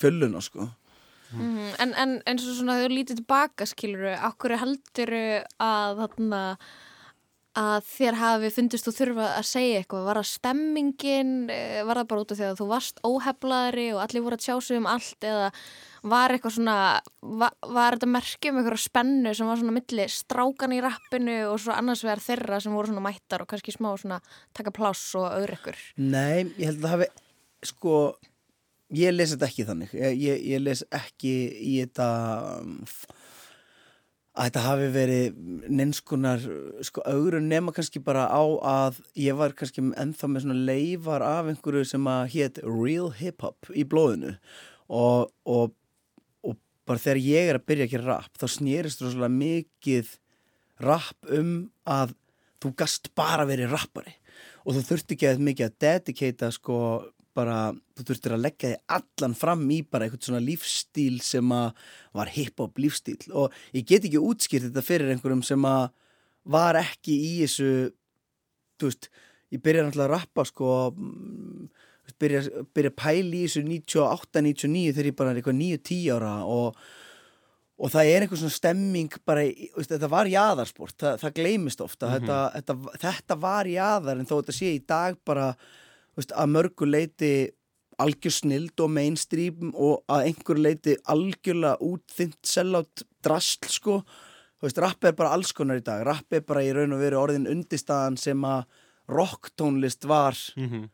fylluna 0.00 0.42
sko 0.44 0.68
Mhm, 1.34 1.74
En, 1.82 1.94
en 1.94 2.16
eins 2.26 2.46
og 2.46 2.56
svona 2.56 2.78
þú 2.80 2.90
lítið 2.92 3.20
tilbaka 3.22 3.66
skiluru, 3.66 4.14
okkur 4.30 4.56
heldur 4.60 5.14
að 5.58 6.02
þarna 6.02 6.42
að 7.54 7.84
þér 7.86 8.16
hafi 8.18 8.48
fundist 8.50 8.86
þú 8.88 8.92
þurfa 8.96 9.26
að 9.38 9.44
segja 9.46 9.80
eitthvað, 9.80 10.06
var 10.08 10.18
það 10.18 10.28
stemmingin? 10.32 11.32
Eh, 11.54 11.82
var 11.86 12.00
það 12.00 12.08
bara 12.10 12.24
út 12.24 12.32
af 12.34 12.38
því 12.40 12.46
að 12.48 12.58
þú 12.58 12.66
varst 12.72 13.02
óheflaðri 13.06 13.86
og 13.94 14.00
allir 14.02 14.24
voru 14.24 14.38
að 14.38 14.42
tjá 14.42 14.56
sig 14.66 14.80
um 14.80 14.88
allt? 14.90 15.18
Eða 15.22 15.52
var 16.14 16.34
eitthvað 16.34 16.56
svona 16.56 16.76
var, 17.22 17.54
var 17.62 17.96
þetta 17.96 18.10
merkjum 18.10 18.58
eitthvað 18.58 18.82
spennu 18.82 19.34
sem 19.38 19.46
var 19.48 19.60
svona 19.62 19.76
milli 19.78 20.08
strákan 20.10 20.74
í 20.74 20.82
rappinu 20.84 21.36
og 21.52 21.62
svo 21.62 21.76
annars 21.76 22.02
vegar 22.04 22.24
þeirra 22.26 22.60
sem 22.60 22.74
voru 22.74 22.90
svona 22.90 23.06
mættar 23.06 23.44
og 23.46 23.50
kannski 23.54 23.74
smá 23.76 23.92
svona 24.02 24.18
taka 24.52 24.74
pláss 24.74 25.14
og 25.14 25.30
öðru 25.30 25.58
ykkur? 25.60 25.78
Nei, 26.02 26.50
ég 26.58 26.72
held 26.72 26.82
að 26.82 26.88
það 26.88 26.96
hafi 26.96 27.10
sko, 27.70 27.94
ég 28.96 29.14
les 29.14 29.34
þetta 29.34 29.50
ekki 29.50 29.68
þannig. 29.68 29.92
Ég, 29.94 30.42
ég, 30.48 30.62
les 30.62 30.82
ekki 30.94 31.34
í 31.58 31.76
þetta 31.82 32.08
um, 32.62 32.80
að 34.34 34.48
þetta 34.48 34.64
hafi 34.64 34.88
verið 34.94 35.38
neinskunar 35.70 36.42
sko 36.86 37.04
augrun 37.06 37.46
nema 37.50 37.74
kannski 37.74 38.02
bara 38.02 38.26
á 38.26 38.42
að 38.42 38.98
ég 39.20 39.38
var 39.38 39.54
kannski 39.54 39.84
ennþá 39.94 40.30
með 40.30 40.46
svona 40.46 40.66
leifar 40.72 41.22
af 41.26 41.52
einhverju 41.52 41.86
sem 41.86 42.10
að 42.10 42.26
hétt 42.34 42.60
real 42.66 43.12
hip-hop 43.14 43.70
í 43.70 43.86
blóðinu. 43.86 44.34
Og, 44.90 45.30
og, 45.46 45.72
og 46.44 46.58
bara 46.88 47.02
þegar 47.02 47.22
ég 47.22 47.52
er 47.52 47.60
að 47.60 47.66
byrja 47.70 47.90
gera 47.94 48.18
rap 48.18 48.42
þá 48.42 48.46
snýrist 48.56 49.04
rosalega 49.04 49.32
mikið 49.38 50.12
rap 50.82 51.32
um 51.32 51.54
að 51.86 52.16
þú 52.64 52.74
gast 52.80 53.10
bara 53.16 53.46
verið 53.48 53.72
rappari. 53.72 54.18
Og 54.64 54.74
þú 54.74 54.86
þurfti 54.88 55.14
ekki 55.16 55.30
að 55.30 55.42
mikið 55.46 55.66
að 55.68 55.78
dedicata 55.84 56.50
sko 56.54 56.78
bara, 57.36 57.58
þú 57.96 58.06
þurftir 58.08 58.34
að 58.36 58.44
leggja 58.44 58.70
þig 58.72 58.96
allan 58.98 59.36
fram 59.38 59.64
í 59.74 59.80
bara 59.82 60.06
eitthvað 60.06 60.28
svona 60.28 60.42
lífstíl 60.44 61.18
sem 61.24 61.54
að 61.54 61.84
var 62.16 62.32
hip-hop 62.34 62.80
lífstíl 62.80 63.18
og 63.32 63.54
ég 63.74 63.86
get 63.88 64.06
ekki 64.06 64.22
útskýrt 64.22 64.68
þetta 64.68 64.84
fyrir 64.86 65.12
einhverjum 65.14 65.44
sem 65.46 65.68
að 65.68 65.88
var 66.54 66.78
ekki 66.80 67.14
í 67.14 67.32
þessu 67.42 67.70
þú 68.80 68.90
veist, 68.90 69.08
ég 69.54 69.62
byrja 69.64 69.86
náttúrulega 69.86 70.10
að 70.10 70.14
rappa 70.14 70.44
sko 70.48 70.74
mm, 70.92 71.70
þú 71.70 72.10
veist, 72.10 72.18
byrja, 72.24 72.44
byrja 72.76 72.92
að 72.92 73.00
pæla 73.00 73.38
í 73.38 73.46
þessu 73.46 73.64
98-99 73.70 74.92
þegar 74.92 75.10
ég 75.10 75.18
bara 75.18 75.32
er 75.32 75.40
eitthvað 75.40 75.58
9-10 75.62 76.04
ára 76.18 76.36
og 76.48 76.84
og 77.74 77.90
það 77.90 78.08
er 78.08 78.22
einhver 78.24 78.38
svona 78.38 78.54
stemming 78.54 79.16
bara, 79.26 79.42
veist, 79.74 79.90
þetta 79.90 80.10
var 80.12 80.28
jaðarsport, 80.30 80.94
það, 81.00 81.16
það 81.24 81.32
gleymist 81.40 81.80
ofta 81.82 82.10
þetta, 82.12 82.36
þetta, 82.54 82.76
þetta 83.02 83.36
var 83.42 83.70
jaðar 83.70 84.20
en 84.20 84.28
þó 84.28 84.36
þetta 84.36 84.54
sé 84.54 84.70
í 84.76 84.82
dag 84.86 85.18
bara 85.26 85.48
veist, 86.16 86.32
að 86.32 86.52
mörgu 86.54 86.86
leiti 86.90 87.32
algjör 88.02 88.32
snild 88.34 88.80
og 88.82 88.90
mainstream 88.90 89.70
og 89.74 90.02
að 90.10 90.24
einhver 90.28 90.58
leiti 90.58 90.96
algjörlega 91.10 91.78
útþynt 91.80 92.40
sellátt 92.42 93.04
drasl 93.22 93.68
sko. 93.70 94.00
Þú 94.58 94.66
veist, 94.68 94.78
rapp 94.82 95.04
er 95.04 95.12
bara 95.12 95.30
alls 95.36 95.52
konar 95.52 95.78
í 95.78 95.84
dag. 95.84 96.02
Rapp 96.06 96.32
er 96.32 96.40
bara 96.40 96.62
í 96.64 96.72
raun 96.74 96.92
og 96.96 97.00
veru 97.04 97.20
orðin 97.20 97.46
undirstaðan 97.50 98.18
sem 98.18 98.40
að 98.42 98.64
rocktónlist 99.08 100.04
var 100.08 100.34
Mhm. 100.56 100.88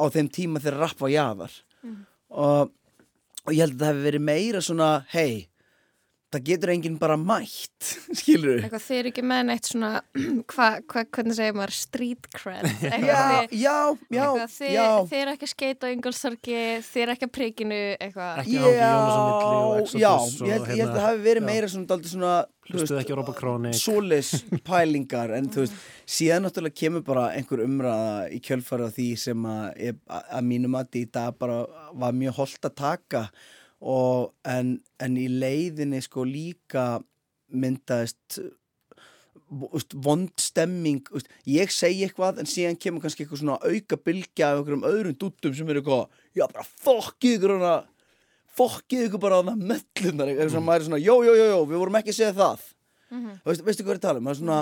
á 0.00 0.04
þeim 0.10 0.28
tíma 0.30 0.58
þegar 0.60 0.78
rapp 0.80 0.98
var 1.00 1.10
jaðar. 1.10 1.52
Og, 2.30 2.70
og 3.46 3.52
ég 3.52 3.60
held 3.60 3.74
að 3.74 3.78
það 3.78 3.92
hefði 3.92 4.06
verið 4.10 4.22
meira 4.26 4.60
svona 4.60 5.04
hei, 5.12 5.48
það 6.32 6.44
getur 6.48 6.72
enginn 6.74 6.96
bara 7.00 7.16
mætt 7.20 7.88
skilur 8.20 8.62
Eitthvað 8.62 8.84
þið 8.86 8.98
eru 9.02 9.10
ekki 9.12 9.24
með 9.32 9.42
neitt 9.50 9.68
svona, 9.70 9.90
hva, 10.52 10.68
hva, 10.88 11.04
hvernig 11.16 11.36
segir 11.38 11.58
maður, 11.58 11.74
street 11.76 12.28
cred. 12.34 12.68
Eitthvað 12.92 13.06
já, 13.08 13.20
þið- 13.22 13.56
já, 13.58 13.76
já, 14.16 14.22
eitthvað, 14.22 14.54
þið, 14.56 14.72
já 14.76 14.86
þið 15.12 15.18
eru 15.22 15.34
ekki 15.36 15.48
að 15.48 15.52
skeita 15.54 15.90
á 15.90 15.92
Ingolstorgi, 15.96 16.58
þið 16.88 17.04
eru 17.04 17.16
ekki 17.16 17.28
að 17.28 17.34
prikinu, 17.36 17.80
eitthvað. 17.98 18.42
Ekki 18.42 18.58
hangi 18.62 18.74
Jónas 18.80 19.12
á 19.12 19.22
milli 19.28 19.52
og 19.52 19.72
Já, 19.72 19.82
Exodus 19.82 20.02
já, 20.02 20.12
og 20.12 20.26
ég 20.26 20.32
held, 20.32 20.42
ég 20.42 20.52
held 20.52 20.66
að 20.66 20.76
hérna- 20.82 20.96
það 20.98 21.06
hafi 21.08 21.22
verið 21.28 21.42
já. 21.42 21.48
meira 21.52 21.70
svona 21.72 22.00
svona 22.12 22.34
veist, 22.72 22.92
ekki 23.02 23.12
á 23.12 23.18
Robert 23.18 23.38
Kronik. 23.38 23.74
svoleiðis 23.76 24.30
pælingar 24.68 25.32
en 25.36 25.48
þú 25.52 25.64
veist, 25.64 25.80
síðan 26.16 26.46
náttúrulega 26.46 26.78
kemur 26.78 27.02
bara 27.06 27.24
einhver 27.36 27.64
umræða 27.66 28.12
í 28.32 28.38
kjölfara 28.44 28.88
því 28.94 29.08
sem 29.20 29.48
að, 29.48 29.66
að, 30.06 30.28
að 30.38 30.46
mínum 30.48 30.78
að 30.78 31.00
dag 31.12 31.34
bara 31.42 31.58
var 31.98 32.14
mjög 32.16 32.38
holdt 32.38 32.68
að 32.70 32.76
taka 32.78 33.24
og 33.82 34.32
en, 34.46 34.76
en 35.02 35.18
í 35.18 35.28
leiðinni 35.28 36.02
sko 36.04 36.24
líka 36.26 37.02
myndaðist 37.52 38.40
vond 40.00 40.32
stemming 40.40 41.08
úst, 41.12 41.28
ég 41.44 41.72
segi 41.74 42.06
eitthvað 42.06 42.40
en 42.40 42.48
síðan 42.48 42.78
kemur 42.80 43.02
kannski 43.04 43.26
eitthvað 43.26 43.42
svona 43.42 43.58
auka 43.60 43.98
bylgja 44.00 44.48
af 44.48 44.60
einhverjum 44.60 44.86
öðrum 44.88 45.18
dúttum 45.18 45.52
sem 45.56 45.68
eru 45.68 45.82
eitthvað, 45.82 46.06
já 46.32 46.46
bara 46.46 46.64
fokkið 46.86 47.36
ykkur 47.36 47.54
hana 47.58 47.74
fokkið 48.56 49.06
ykkur 49.08 49.22
bara 49.22 49.42
hana 49.42 49.56
mellunar, 49.58 50.30
eitthvað 50.30 50.54
svona 50.54 50.68
maður 50.68 50.84
er 50.84 50.88
svona, 50.88 51.02
jó, 51.02 51.14
jó, 51.26 51.34
jó, 51.36 51.44
jó, 51.50 51.58
við 51.68 51.82
vorum 51.82 52.00
ekki 52.00 52.14
að 52.14 52.18
segja 52.20 52.32
það. 52.38 52.66
Veistu, 53.44 53.64
veistu 53.66 53.84
hvað 53.84 53.92
er 53.92 54.00
að 54.00 54.06
tala 54.06 54.22
um, 54.22 54.28
það 54.28 54.32
er 54.32 54.40
svona 54.40 54.60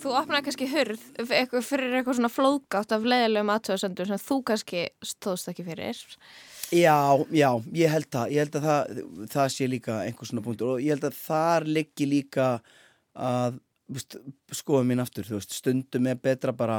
Þú 0.00 0.12
opnaði 0.16 0.46
kannski 0.46 0.66
eitthvað, 0.70 1.64
fyrir 1.66 1.98
eitthvað 1.98 2.16
svona 2.16 2.30
flóðgátt 2.32 2.94
af 2.96 3.02
leiðilegum 3.04 3.50
aðtöðasendur 3.52 4.08
sem 4.08 4.20
þú 4.22 4.38
kannski 4.48 4.86
stóðst 5.04 5.50
ekki 5.52 5.66
fyrir. 5.66 6.00
Já, 6.70 7.18
já, 7.34 7.48
ég 7.74 7.90
held 7.90 8.06
það, 8.14 8.28
ég 8.30 8.44
held 8.44 8.56
að 8.60 8.66
það, 8.68 8.98
það 9.32 9.48
sé 9.50 9.66
líka 9.66 9.96
einhver 10.04 10.28
svona 10.28 10.42
punktur 10.44 10.76
og 10.76 10.84
ég 10.84 10.94
held 10.94 11.06
að 11.08 11.16
þar 11.18 11.66
liggi 11.66 12.06
líka 12.06 12.46
að, 13.18 13.56
skoða 14.54 14.86
mín 14.86 15.02
aftur, 15.02 15.26
þú 15.26 15.40
veist, 15.40 15.56
stundum 15.58 16.06
er 16.06 16.20
betra 16.22 16.54
bara, 16.54 16.78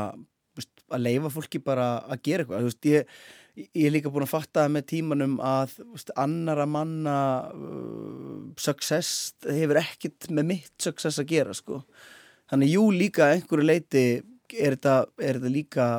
veist, 0.55 0.71
að 0.88 1.03
leifa 1.03 1.31
fólki 1.33 1.60
bara 1.65 1.89
að 2.07 2.24
gera 2.24 2.45
eitthvað, 2.45 2.63
þú 2.63 2.69
veist, 2.69 2.88
ég, 2.88 3.19
ég 3.67 3.89
er 3.89 3.95
líka 3.98 4.13
búin 4.13 4.24
að 4.29 4.31
fatta 4.31 4.65
með 4.71 4.88
tímanum 4.93 5.36
að, 5.43 5.75
veist, 5.91 6.15
annara 6.24 6.69
manna 6.71 7.17
uh, 7.51 8.39
success 8.63 9.33
hefur 9.43 9.81
ekkit 9.83 10.31
með 10.31 10.51
mitt 10.53 10.88
success 10.88 11.19
að 11.19 11.33
gera, 11.36 11.57
sko. 11.57 11.81
Þannig, 12.51 12.77
jú, 12.77 12.88
líka 12.95 13.27
einhverju 13.36 13.67
leiti 13.67 14.05
er 14.55 14.77
þetta, 14.77 14.95
er 15.19 15.41
þetta 15.41 15.51
líka 15.51 15.91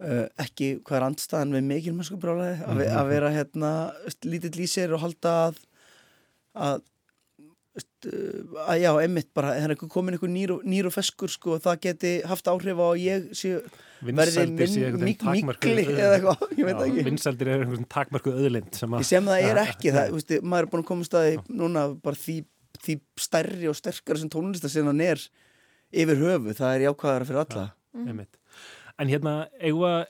ekki 0.00 0.70
hvað 0.80 0.96
er 0.96 1.04
andstæðan 1.10 1.56
við 1.58 1.66
mikilmennsku 1.68 2.16
brálaði 2.20 2.54
að, 2.64 2.78
ve 2.80 2.86
að 2.96 3.10
vera 3.10 3.32
hérna 3.34 3.72
lítill 4.24 4.62
í 4.64 4.68
sér 4.70 4.94
og 4.96 5.02
halda 5.04 5.34
að 5.48 5.58
að, 6.54 6.80
uh, 8.10 8.62
að 8.66 8.80
já, 8.82 8.90
einmitt 9.04 9.30
bara 9.36 9.52
það 9.54 9.74
er 9.74 9.82
komin 9.92 10.16
einhver 10.16 10.32
nýr 10.32 10.54
og, 10.56 10.64
nýr 10.68 10.88
og 10.90 10.94
feskur 10.94 11.30
sko, 11.32 11.58
það 11.62 11.82
geti 11.86 12.12
haft 12.28 12.50
áhrif 12.50 12.80
á 12.82 12.86
að 12.88 13.02
ég 13.04 13.28
sé, 13.38 13.52
verði 14.02 14.46
mikli 14.50 15.84
eða 15.94 16.16
eitthvað, 16.16 16.46
ég 16.58 16.64
veit 16.66 16.74
það 16.74 16.86
ekki. 16.88 17.04
Vinsældir 17.10 17.52
er 17.52 17.66
einhvern 17.66 17.90
takmarkuð 17.96 18.40
öðlind 18.42 18.80
sem 18.80 18.96
að 18.96 19.06
sem 19.10 19.30
það 19.30 19.50
er 19.50 19.62
ekki 19.66 19.94
það, 19.94 20.16
veist, 20.16 20.34
maður 20.54 20.66
er 20.66 20.72
búin 20.74 20.84
að 20.84 20.90
koma 20.90 21.08
staði 21.10 21.38
núna 21.62 21.86
bara 22.02 22.22
því, 22.24 22.40
því 22.80 22.98
stærri 23.28 23.70
og 23.70 23.78
sterkari 23.78 24.24
sem 24.24 24.32
tónlistasinnan 24.32 25.06
er 25.06 25.22
yfir 25.90 26.20
höfu, 26.24 26.54
það 26.58 26.74
er 26.74 26.86
jákvæðara 26.88 27.30
fyrir 27.30 27.44
alla. 27.44 27.70
Einmitt. 28.00 28.39
En 29.00 29.08
hérna, 29.08 29.34
eigum 29.60 30.04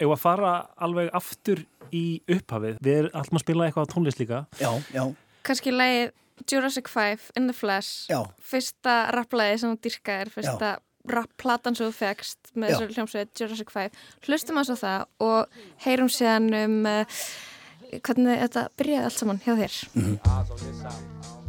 eigum 0.00 0.14
að 0.16 0.22
fara 0.22 0.52
alveg 0.82 1.10
aftur 1.16 1.62
í 1.94 2.22
upphafið. 2.30 2.78
Við 2.82 2.98
erum 3.02 3.18
alltaf 3.20 3.38
að 3.38 3.44
spila 3.44 3.66
eitthvað 3.68 3.88
á 3.88 3.92
tónlist 3.92 4.22
líka. 4.22 4.44
já, 4.60 4.70
já, 4.94 5.04
Kannski 5.42 5.74
lagið 5.74 6.12
Jurassic 6.50 6.88
5, 6.88 7.30
In 7.38 7.46
the 7.50 7.54
Flash, 7.54 8.08
já, 8.10 8.22
fyrsta 8.42 8.96
rapplagið 9.14 9.60
sem 9.62 9.74
þú 9.74 9.80
dyrka 9.86 10.18
er 10.22 10.30
fyrsta 10.32 10.72
rapplatan 11.12 11.74
sem 11.74 11.88
þú 11.88 11.94
fegst 11.98 12.52
með 12.54 12.76
þessu 12.76 12.96
hljómsveit 12.96 13.40
Jurassic 13.42 13.72
5. 13.74 14.02
Hlustum 14.26 14.60
að 14.60 14.68
svo 14.70 14.76
það 14.82 15.06
og 15.26 15.58
heyrum 15.84 16.10
síðan 16.12 16.48
um 16.62 16.76
uh, 16.86 17.22
hvernig 17.98 18.42
þetta 18.46 18.66
byrjaði 18.78 19.08
allt 19.10 19.18
saman 19.18 19.42
hjá 19.42 19.54
þér. 19.58 19.78
Eyes 19.98 21.26
on 21.26 21.41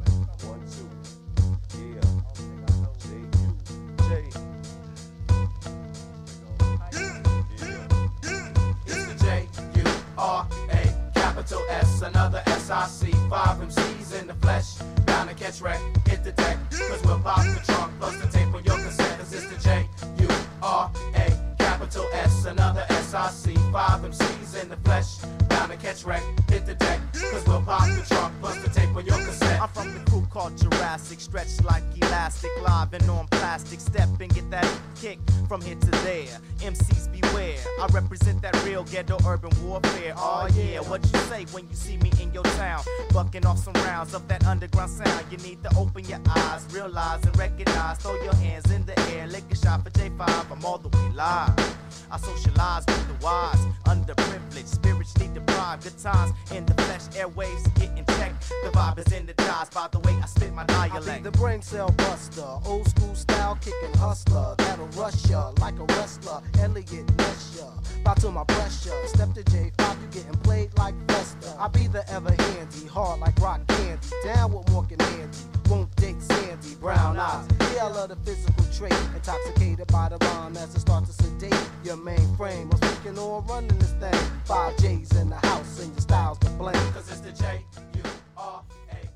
capital 11.44 11.66
S, 11.70 12.02
another 12.02 12.42
S 12.46 12.70
I 12.70 12.88
C. 12.88 13.12
Five 13.30 13.58
MCs 13.58 14.22
in 14.22 14.28
the 14.28 14.34
flesh, 14.36 14.78
bound 15.06 15.30
to 15.30 15.36
catch 15.36 15.60
wreck, 15.62 15.80
hit 16.08 16.24
the 16.24 16.32
deck. 16.32 16.58
Cause 16.70 17.04
we'll 17.04 17.20
pop 17.20 17.44
the 17.44 17.62
trunk, 17.66 17.92
plus 18.00 18.16
the 18.18 18.28
tape 18.28 18.54
on 18.54 18.64
your 18.64 18.78
cassette. 18.78 19.20
Cause 19.20 19.34
it's 19.34 19.48
the 19.48 19.60
J 19.62 19.88
U 20.20 20.28
R 20.62 20.90
A 21.16 21.56
capital 21.58 22.06
S, 22.14 22.46
another 22.46 22.86
S 22.90 22.93
I 23.14 23.30
C. 23.30 23.54
Five 23.72 24.02
MCs 24.02 24.62
in 24.62 24.70
the 24.70 24.78
flesh, 24.78 25.18
bound 25.48 25.72
to 25.72 25.78
catch 25.78 26.04
wreck, 26.04 26.24
hit 26.50 26.66
the 26.66 26.74
deck. 26.74 27.00
Cause 27.14 27.46
we'll 27.46 27.62
pop 27.62 27.88
the 27.88 28.04
trunk, 28.08 28.34
bust 28.42 28.64
the 28.64 28.70
tape 28.70 28.96
on 28.96 29.06
your 29.06 29.18
cassette. 29.18 29.62
I'm 29.62 29.70
from 29.70 29.94
the 29.94 30.00
crew 30.10 30.26
called 30.32 30.58
Jurassic, 30.58 31.20
stretched 31.20 31.64
like 31.64 31.84
elastic, 31.96 32.50
live 32.62 32.94
and 32.94 33.08
on 33.10 33.28
plastic. 33.28 33.80
Step 33.80 34.10
and 34.20 34.34
get 34.34 34.50
that 34.50 34.68
kick 35.00 35.20
from 35.48 35.62
here 35.62 35.76
to 35.76 35.92
there. 36.04 36.40
MCs 36.60 37.12
beware, 37.12 37.58
I 37.80 37.88
represent 37.94 38.42
that 38.42 38.56
real 38.66 38.84
ghetto 38.84 39.18
urban 39.28 39.52
warfare. 39.64 40.14
Oh 40.18 40.48
yeah, 40.56 40.80
what 40.80 41.04
you 41.04 41.20
say 41.30 41.46
when 41.52 41.68
you 41.70 41.76
see 41.76 41.98
me 41.98 42.12
in 42.20 42.34
your 42.34 42.44
town? 42.44 42.84
Bucking 43.14 43.46
off 43.46 43.60
some 43.60 43.74
rounds 43.86 44.14
of 44.14 44.28
that 44.28 44.46
underground 44.48 44.92
sound. 44.92 45.26
You 45.30 45.38
need 45.38 45.62
to 45.64 45.70
open 45.78 46.04
your 46.06 46.22
eyes, 46.30 46.66
realize 46.72 47.24
and 47.26 47.38
recognize. 47.38 47.98
Throw 47.98 48.16
your 48.24 48.36
hands 48.36 48.72
in 48.72 48.86
the 48.86 49.00
air, 49.12 49.28
lick 49.28 49.44
a 49.52 49.56
shot 49.56 49.84
for 49.84 49.92
J5. 49.92 50.52
I'm 50.52 50.66
all 50.66 50.80
the 50.80 50.90
way 50.90 51.12
live. 51.14 51.74
I 52.12 52.18
socialize 52.18 52.86
with 52.86 53.03
the 53.08 53.26
wise, 53.26 53.66
underprivileged, 53.86 54.68
spirits 54.68 55.18
need 55.18 55.34
to 55.36 55.42
bribe. 55.42 55.84
Good 55.84 55.98
times 55.98 56.34
in 56.52 56.66
the 56.66 56.74
flesh, 56.74 57.08
airwaves 57.16 57.74
getting 57.76 58.06
checked. 58.18 58.50
The 58.64 58.70
vibe 58.70 59.00
is 59.00 59.12
in 59.14 59.26
the 59.26 59.34
dies. 59.34 59.70
By 59.70 59.88
the 59.92 60.00
way, 60.00 60.16
I 60.22 60.26
spit 60.26 60.54
my 60.54 60.64
I 60.70 60.88
be 60.88 60.94
dialect. 60.94 61.24
the 61.24 61.32
brain 61.32 61.62
cell 61.62 61.90
buster, 61.98 62.46
old 62.66 62.88
school 62.88 63.16
style 63.16 63.58
kicking 63.62 63.98
hustler. 63.98 64.56
That'll 64.58 64.88
rush 64.88 65.30
ya 65.30 65.52
like 65.60 65.78
a 65.80 65.86
wrestler. 65.96 66.42
Elliot 66.60 67.18
Ness 67.18 67.60
ya. 67.60 67.70
Bow 68.04 68.14
to 68.16 68.32
my 68.32 68.44
pressure. 68.46 68.94
Step 69.08 69.34
to 69.34 69.44
J5, 69.44 70.02
you 70.02 70.08
getting 70.12 70.40
played 70.44 70.70
like 70.78 70.96
Vesta. 71.08 71.56
I 71.60 71.68
be 71.68 71.88
the 71.88 72.08
ever 72.12 72.32
handy, 72.32 72.88
hard 72.88 73.20
like 73.20 73.38
rock 73.40 73.66
candy. 73.68 74.08
Down 74.24 74.52
with 74.54 74.70
Morgan 74.72 75.00
handy. 75.00 75.38
Won't 75.70 75.96
date 75.96 76.22
Sandy, 76.22 76.76
brown 76.76 77.18
eyes. 77.18 77.48
Yeah, 77.74 77.86
I 77.86 77.90
love 77.90 78.10
the 78.10 78.16
physical 78.18 78.66
trait. 78.78 78.94
Intoxicated 79.16 79.88
by 79.88 80.10
the 80.10 80.18
rhyme 80.26 80.58
as 80.58 80.76
it 80.76 80.82
starts 80.82 81.16
to 81.16 81.24
sedate 81.24 81.70
your 81.84 81.98
mainframe. 81.98 82.70
I'm 83.06 83.20
on 83.20 83.46
running 83.48 83.78
this 83.80 83.92
thing. 83.94 84.14
Five 84.46 84.78
J's 84.78 85.12
in 85.18 85.30
the 85.30 85.36
house 85.36 85.84
and 85.84 85.92
your 85.94 86.02
style's 86.02 86.38
to 86.40 86.50
blame. 86.52 86.74
Cause 86.94 87.10
it's 87.12 87.20
the 87.20 87.32
J 87.32 87.66
U 87.96 88.02
R 88.38 88.62
A. 88.70 88.73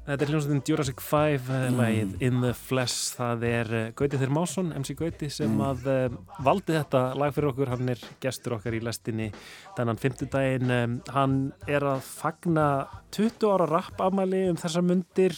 Þetta 0.07 0.23
er 0.23 0.29
hljómsveitin 0.31 0.61
Jurassic 0.63 1.01
5 1.03 1.49
mm. 1.51 1.73
lagið 1.75 2.21
In 2.23 2.37
the 2.39 2.53
Flesh. 2.55 3.09
Það 3.17 3.41
er 3.43 3.71
uh, 3.75 3.81
Gauti 3.99 4.19
Þeir 4.21 4.31
Másson, 4.31 4.69
MC 4.77 4.95
Gauti, 4.95 5.27
sem 5.35 5.57
að 5.59 5.89
uh, 5.91 6.15
valdi 6.45 6.77
þetta 6.77 7.01
lag 7.19 7.33
fyrir 7.35 7.49
okkur. 7.49 7.71
Hann 7.73 7.91
er 7.91 8.05
gestur 8.23 8.55
okkar 8.55 8.77
í 8.77 8.79
lestinni 8.87 9.27
þennan 9.75 9.99
fymtudaginn. 9.99 10.71
Um, 10.71 10.95
hann 11.11 11.35
er 11.67 11.83
að 11.91 12.07
fagna 12.07 12.69
20 13.17 13.51
ára 13.51 13.67
rappamæli 13.73 14.45
um 14.53 14.61
þessar 14.61 14.87
mundir 14.87 15.35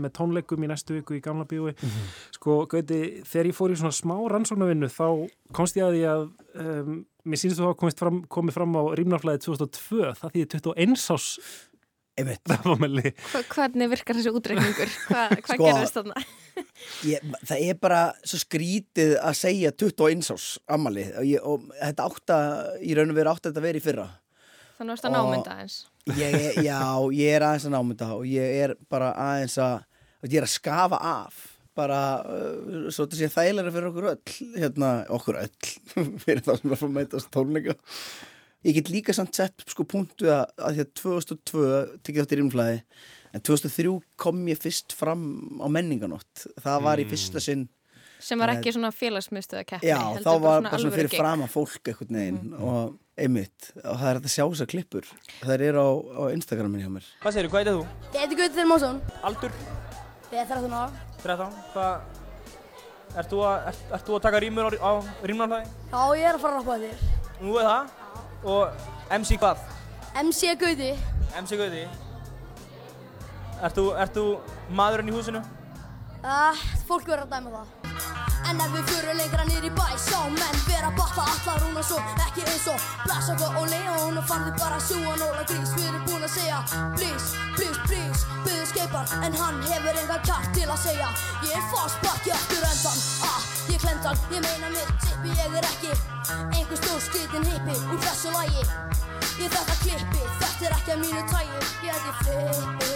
með 0.00 0.14
tónleikum 0.16 0.64
í 0.64 0.72
næstu 0.72 0.96
viku 0.96 1.18
í 1.18 1.22
Gamla 1.24 1.44
bíói. 1.48 1.76
Sko, 2.38 2.62
Gauti, 2.70 3.02
þegar 3.28 3.52
ég 3.52 3.60
fór 3.60 3.76
í 3.76 3.78
svona 3.80 3.92
smá 3.92 4.16
rannsóknarvinnu 4.32 4.88
þá 4.88 5.08
komst 5.56 5.76
ég 5.76 5.84
að 5.84 5.98
því 5.98 6.04
að 6.14 6.26
um, 6.64 7.00
mér 7.28 7.40
sínst 7.44 7.60
þú 7.60 7.92
fram, 8.00 8.22
komið 8.32 8.56
fram 8.56 8.76
á 8.80 8.82
rýmnaflæði 8.96 9.44
2002. 9.50 10.14
Það 10.22 10.38
þýðir 10.38 10.54
21 10.56 11.02
ás 11.12 11.32
hvernig 12.26 13.88
virkar 13.92 14.18
þessi 14.18 14.32
útreikningur? 14.34 14.92
Hva, 15.08 15.24
hvað 15.34 15.54
Sko- 15.54 15.66
gerðist 15.68 15.98
þarna? 15.98 16.22
ég, 17.12 17.26
það 17.46 17.64
er 17.68 17.78
bara 17.82 18.00
svo 18.26 18.40
skrítið 18.42 19.12
að 19.22 19.36
segja 19.38 19.72
21 19.74 20.32
árs 20.34 20.48
ammali 20.74 21.04
og, 21.12 21.26
ég, 21.28 21.44
og 21.46 21.68
þetta 21.78 22.08
átt 22.08 22.34
að 22.34 22.88
í 22.88 22.96
raun 22.98 23.12
og 23.14 23.18
veru 23.20 23.32
átt 23.34 23.44
að 23.46 23.52
þetta 23.52 23.66
verið 23.68 23.82
í 23.82 23.86
fyrra 23.90 24.08
Þannig 24.78 24.94
varst 24.94 25.06
að 25.08 25.10
Og- 25.10 25.16
námynda 25.18 25.54
eins. 25.62 25.76
ég, 26.14 26.34
já, 26.62 26.80
ég 27.18 27.32
er 27.36 27.44
aðeins 27.48 27.64
að 27.68 27.72
námynda 27.74 28.10
og 28.14 28.26
ég 28.30 28.58
er 28.64 28.74
bara 28.90 29.12
aðeins 29.18 29.56
að 29.62 29.78
ég 30.30 30.36
er 30.42 30.46
að 30.46 30.52
skafa 30.54 30.98
af 31.02 31.40
bara, 31.78 31.98
uh, 32.26 32.86
svo 32.90 33.04
þetta 33.06 33.18
sé 33.20 33.28
þægilega 33.30 33.70
fyrir 33.74 33.88
okkur 33.92 34.06
öll 34.10 34.38
hérna, 34.58 34.88
okkur 35.14 35.36
öll 35.44 35.68
fyrir 36.24 36.40
það 36.46 36.56
sem 36.58 36.70
er 36.70 36.74
að 36.74 36.80
fá 36.80 36.86
að 36.88 36.94
mætast 36.96 37.28
tónleika 37.34 37.76
ég 38.66 38.74
get 38.78 38.90
líka 38.90 39.14
samt 39.14 39.34
sett 39.38 39.62
sko 39.70 39.84
punktu 39.88 40.30
að, 40.32 40.46
að 40.58 40.78
því 40.78 40.84
að 40.84 40.92
2002 41.02 41.64
tekið 42.06 42.22
átt 42.24 42.34
í 42.34 42.38
rímflæði 42.40 42.78
en 43.36 43.44
2003 43.44 43.92
kom 44.18 44.40
ég 44.50 44.58
fyrst 44.62 44.94
fram 44.96 45.26
á 45.62 45.66
menninganótt 45.70 46.46
það 46.64 46.86
var 46.88 47.02
í 47.02 47.06
fyrsta 47.08 47.42
sinn 47.44 47.66
sem 48.18 48.40
var 48.40 48.50
ekki 48.56 48.72
svona 48.74 48.90
félagsmiðstöða 48.90 49.66
keppni 49.68 49.92
Já, 49.92 49.98
heldur 50.02 50.24
þá 50.26 50.42
var 50.42 50.62
bara 50.64 50.78
svona 50.82 50.96
fyrir 50.96 51.12
gig. 51.12 51.20
frama 51.20 51.46
fólk 51.52 51.90
einhvern 51.92 52.16
veginn 52.18 52.54
og 52.58 52.96
einmitt 53.18 53.68
og 53.84 53.94
það 54.00 54.08
er 54.10 54.18
hægt 54.18 54.26
að 54.26 54.34
sjá 54.34 54.44
þessar 54.48 54.70
klippur 54.72 55.06
það 55.44 55.64
eru 55.68 55.84
á, 55.86 55.90
á 56.18 56.22
Instagramin 56.34 56.82
hjá 56.82 56.90
mér 56.96 57.06
Hvað 57.22 57.36
segirðu, 57.36 57.52
hvað 57.52 57.62
heitir 57.62 57.76
þú? 57.78 57.84
Ég 58.16 58.24
heiti 58.24 58.38
Guði 58.40 58.56
Þeir 58.58 58.68
Másson, 58.72 58.98
Aldur? 59.28 59.54
ég 60.32 60.40
er 60.42 60.50
13 60.50 60.74
ára. 60.74 61.04
13. 61.22 61.54
Hvað, 61.72 62.18
ert 63.22 63.30
þú 63.32 63.38
að, 63.48 63.70
ert 63.96 64.04
þú 64.10 64.18
að 64.18 64.24
taka 64.26 64.42
rímur 64.44 64.66
á, 64.68 64.70
á 64.82 64.92
rímnarflæði? 65.30 65.70
Já, 65.94 66.02
ég 66.18 66.26
er 66.28 66.36
að 66.36 66.42
fara 66.42 66.58
að 66.58 66.60
rappa 66.60 66.76
þér. 66.82 67.06
Nú 67.40 67.54
er 67.62 67.68
það. 67.70 67.94
Og 68.44 68.68
MC 69.10 69.38
hvað? 69.40 69.58
MC 70.22 70.54
Guði, 70.60 70.92
MC 71.38 71.56
Gauði. 71.58 71.84
Ert 73.62 74.14
þú, 74.14 74.26
maðurinn 74.70 75.10
í 75.10 75.16
húsinu? 75.16 75.42
uh, 76.22 76.54
fólk 76.88 77.06
verður 77.06 77.26
að 77.26 77.34
dæma 77.34 77.50
það. 77.56 77.74
En 78.48 78.60
ef 78.64 78.70
við 78.72 78.84
fyrir 78.88 79.16
lengra 79.18 79.44
nýr 79.44 79.64
í 79.66 79.70
bæ 79.76 79.84
Sjá 80.00 80.20
menn 80.32 80.60
vera 80.64 80.88
batta 80.96 81.24
allar 81.26 81.58
hún 81.66 81.76
og 81.76 81.84
svo 81.84 81.98
Ekki 82.24 82.44
eins 82.46 82.64
og 82.72 82.84
Blasaka 83.02 83.48
og 83.60 83.66
Leon 83.68 84.16
Og 84.16 84.24
farði 84.30 84.52
bara 84.56 84.78
að 84.78 84.86
sjúa 84.86 85.16
nóla 85.20 85.42
grís 85.50 85.74
Við 85.74 85.88
erum 85.90 86.06
búin 86.06 86.24
að 86.24 86.32
segja 86.32 86.60
Please, 86.94 87.26
please, 87.58 87.82
please 87.84 88.38
Byðu 88.46 88.68
skeipar 88.70 89.12
En 89.26 89.36
hann 89.42 89.60
hefur 89.66 90.00
enga 90.00 90.18
kart 90.30 90.48
til 90.56 90.64
að 90.64 90.80
segja 90.86 91.10
Ég 91.44 91.58
er 91.58 91.66
fast 91.74 92.00
bakki 92.06 92.32
eftir 92.38 92.64
endan 92.70 93.04
Ah, 93.28 93.42
ég 93.72 93.80
klemt 93.82 94.04
hann 94.06 94.18
Ég 94.32 94.40
meina 94.44 94.68
mitt 94.72 94.92
tippi 95.02 95.28
Ég 95.32 95.56
er 95.60 95.66
ekki 95.68 95.92
Einhver 96.56 96.78
stór 96.80 97.00
skritin 97.02 97.44
hippi 97.48 97.74
Úr 97.92 98.00
þessu 98.04 98.32
lagi. 98.34 98.62
Ég 99.38 99.52
þetta 99.54 99.74
klippi 99.82 100.22
Þetta 100.42 100.68
er 100.68 100.76
ekki 100.78 100.94
að 100.94 101.00
mínu 101.04 101.22
tægi 101.32 101.58
Ég 101.86 101.92
heiti 101.94 102.12
flippi. 102.22 102.88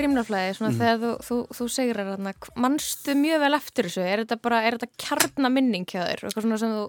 Rímnaflæði, 0.00 0.52
svona 0.56 0.70
þegar 0.78 1.00
þú, 1.00 1.08
þú, 1.26 1.36
þú 1.58 1.64
segir 1.74 1.98
hérna, 2.00 2.32
mannstu 2.62 3.14
mjög 3.18 3.42
vel 3.42 3.56
eftir 3.58 3.88
þessu? 3.88 4.04
Er 4.06 4.22
þetta 4.22 4.38
bara, 4.40 4.60
er 4.64 4.78
þetta 4.78 5.02
kjarnaminning 5.02 5.84
hjá 5.90 5.98
þér, 6.06 6.22
eitthvað 6.24 6.46
svona 6.46 6.60
sem 6.62 6.72
þú 6.76 6.84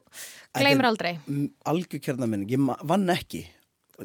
gleymir 0.62 0.88
aldrei? 0.88 1.12
Algjör 1.68 2.03
kjarnamenning, 2.06 2.53
ég 2.53 2.86
vann 2.88 3.12
ekki 3.12 3.41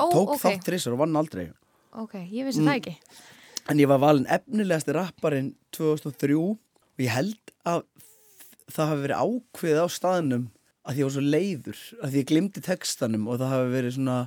Ó, 0.00 0.06
Tók 0.12 0.34
ok. 0.36 0.40
þátt 0.42 0.66
þrísar 0.68 0.92
og 0.96 1.00
vann 1.04 1.16
aldrei. 1.16 1.48
Ok, 1.96 2.14
ég 2.30 2.44
vissi 2.48 2.60
Mm. 2.60 2.68
það 2.68 2.80
ekki. 2.80 2.96
En 3.68 3.78
ég 3.78 3.88
var 3.88 3.98
valin 3.98 4.26
efnilegasti 4.26 4.92
rapparinn 4.94 5.54
2003 5.72 6.36
og 6.38 6.58
ég 7.02 7.08
held 7.10 7.38
að 7.66 7.82
það 8.70 8.88
hafi 8.90 9.02
verið 9.06 9.22
ákveðið 9.24 9.80
á 9.82 9.88
staðnum 9.90 10.44
að 10.86 10.96
ég 11.00 11.02
var 11.06 11.14
svo 11.16 11.24
leiður, 11.24 11.78
að 12.04 12.12
ég 12.20 12.26
glimti 12.26 12.60
textanum 12.62 13.26
og 13.28 13.38
það 13.40 13.48
hafi 13.54 13.72
verið 13.74 13.94
svona 13.96 14.18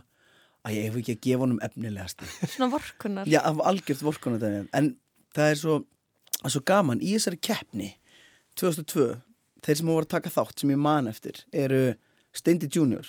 að 0.65 0.73
ég 0.75 0.83
hef 0.89 0.95
ekki 0.99 1.13
að 1.15 1.21
gefa 1.23 1.39
honum 1.45 1.59
efnilegasti. 1.63 2.25
Svona 2.53 2.71
vorkunar 2.73 3.25
Já, 3.31 3.39
algjört 3.47 4.01
vorkunardæmi. 4.03 4.67
En 4.75 4.89
það 5.33 5.51
er 5.53 5.55
svo, 5.55 5.77
það 6.35 6.45
er 6.49 6.55
svo 6.57 6.63
gaman 6.67 6.99
í 7.01 7.13
þessari 7.15 7.39
keppni 7.39 7.93
2002 8.59 9.21
þeir 9.63 9.77
sem 9.79 9.88
voru 9.88 10.03
að 10.07 10.11
taka 10.17 10.29
þátt 10.33 10.59
sem 10.59 10.69
ég 10.73 10.77
man 10.83 11.07
eftir 11.07 11.45
eru 11.53 11.95
Steindi 12.35 12.67
Junior 12.67 13.07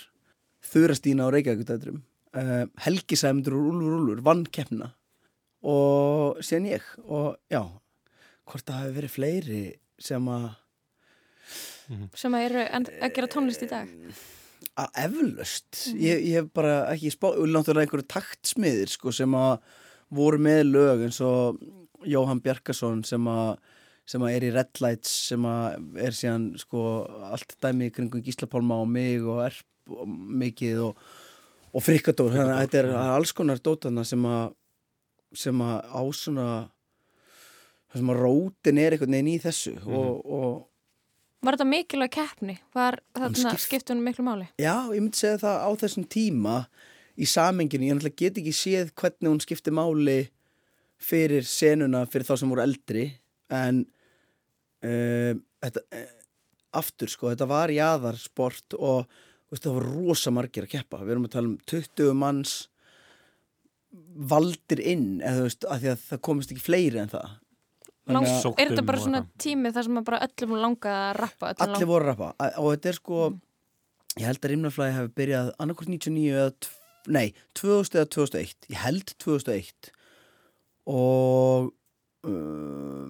Þurastína 0.63 1.27
á 1.27 1.33
Reykjavíkutætrum 1.33 2.01
uh, 2.37 2.65
Helgi 2.85 3.19
Sæmundur 3.19 3.57
og 3.57 3.69
Úlfur 3.73 3.97
Úlfur 3.99 4.23
vann 4.25 4.43
keppnina. 4.47 4.91
Og 5.61 6.41
síðan 6.45 6.71
ég. 6.73 6.89
Og 7.05 7.35
já, 7.51 7.61
hvort 8.49 8.67
það 8.67 8.81
hafi 8.81 8.97
verið 8.97 9.15
fleiri 9.15 9.63
sem 10.01 10.29
að 10.31 10.49
sem 12.15 12.35
að 12.37 12.45
eru 12.47 12.61
að 12.71 13.13
gera 13.15 13.29
tónlist 13.31 13.65
í 13.65 13.69
dag? 13.69 13.89
Að 14.79 14.99
eflaust. 15.03 15.81
Ég, 15.99 16.21
ég 16.29 16.39
hef 16.39 16.49
bara 16.55 16.75
ekki 16.93 17.11
spá 17.11 17.31
og 17.33 17.49
náttúrulega 17.49 17.87
einhverju 17.87 18.07
taktsmiðir 18.13 18.93
sko, 18.93 19.11
sem 19.15 19.35
að 19.35 19.57
voru 20.15 20.39
með 20.41 20.63
lög 20.69 21.05
eins 21.07 21.19
og 21.25 21.59
Jóhann 22.07 22.41
Bjarkason 22.43 23.03
sem 23.07 23.27
að 23.29 23.55
sem 24.09 24.23
að 24.25 24.35
er 24.35 24.45
í 24.47 24.53
Red 24.55 24.79
Lights 24.83 25.11
sem 25.29 25.45
að 25.47 25.99
er 26.03 26.15
síðan 26.15 26.47
sko 26.59 26.85
allt 27.31 27.53
dæmi 27.63 27.87
í 27.87 27.93
kringum 27.95 28.23
Gísla 28.25 28.49
Pálma 28.49 28.81
og 28.81 28.89
mig 28.91 29.21
og 29.21 29.43
Erp 29.45 29.93
og 29.93 30.09
mikið 30.41 30.81
og, 30.87 31.05
og 31.71 31.83
Frikadór 31.85 32.33
þannig 32.33 32.55
að 32.55 32.61
þetta 32.65 32.79
er 32.81 32.89
alls 33.01 33.31
konar 33.37 33.61
dótana 33.63 34.03
sem 34.07 34.25
að 34.27 34.51
sem 35.41 35.61
að 35.63 35.77
á 35.87 36.01
svona 36.11 36.47
sem 37.95 38.09
að 38.11 38.19
rótin 38.23 38.79
er 38.79 38.95
einhvern 38.95 39.15
veginn 39.15 39.31
í 39.33 39.39
þessu 39.43 39.77
og, 39.87 40.25
og 40.27 40.59
Var 41.41 41.55
þetta 41.57 41.65
mikilvæg 41.65 42.11
keppni? 42.13 42.53
Var 42.75 42.99
þarna 43.17 43.33
skipt- 43.33 43.63
skiptunum 43.63 44.03
miklu 44.05 44.21
máli? 44.27 44.45
Já, 44.61 44.75
ég 44.93 45.01
myndi 45.01 45.17
segja 45.17 45.39
það 45.41 45.63
á 45.65 45.69
þessum 45.81 46.03
tíma 46.05 46.57
í 47.17 47.25
samenginu, 47.25 47.87
ég 47.87 47.97
náttúrulega 47.97 48.19
get 48.21 48.37
ekki 48.37 48.53
séð 48.53 48.91
hvernig 48.93 49.31
hún 49.31 49.41
skipti 49.41 49.73
máli 49.73 50.19
fyrir 51.01 51.41
senuna, 51.49 52.03
fyrir 52.05 52.27
þá 52.29 52.35
sem 52.37 52.51
voru 52.53 52.61
eldri 52.61 53.07
en 53.49 53.81
uh, 54.85 55.33
þetta, 55.65 55.81
uh, 55.97 56.13
aftur 56.77 57.09
sko, 57.09 57.31
þetta 57.33 57.49
var 57.49 57.73
jaðarsport 57.73 58.77
og 58.77 59.09
veist, 59.51 59.67
það 59.67 59.77
var 59.77 59.87
rosa 59.91 60.33
margir 60.33 60.67
að 60.67 60.73
keppa. 60.75 61.03
Við 61.03 61.15
erum 61.15 61.27
að 61.27 61.35
tala 61.35 61.51
um 61.51 61.57
20 61.71 62.17
manns 62.17 62.57
valdir 64.31 64.81
inn 64.87 65.07
eða 65.19 65.41
þú 65.41 65.47
veist, 65.49 65.67
að 65.67 65.83
því 65.83 65.93
að 65.93 66.03
það 66.09 66.25
komist 66.27 66.53
ekki 66.53 66.65
fleiri 66.65 67.01
en 67.03 67.11
það. 67.11 67.37
Lang, 68.11 68.27
er 68.27 68.71
þetta 68.71 68.83
bara 68.87 68.99
svona 68.99 69.21
tími 69.39 69.71
þar 69.71 69.85
sem 69.87 69.99
að 69.99 70.05
bara 70.07 70.19
öllum 70.25 70.57
langa 70.57 70.93
að 70.97 71.15
rappa? 71.19 71.51
öllum 71.53 71.75
Allir 71.75 71.89
voru 71.89 72.07
að 72.07 72.11
rappa. 72.11 72.51
Og 72.59 72.71
þetta 72.73 72.91
er 72.91 72.97
sko 72.97 73.19
ég 74.19 74.27
held 74.27 74.41
að 74.41 74.51
Rimnaflæði 74.51 74.95
hefði 74.97 75.13
byrjað 75.19 75.51
annarkvort 75.63 75.91
99 75.91 76.31
eða 76.35 76.49
nei, 77.11 77.27
2000 77.57 77.99
eða 78.01 78.09
2001 78.15 78.71
ég 78.73 78.81
held 78.81 79.13
2001 79.23 79.91
og 80.91 81.69
uh, 82.27 83.07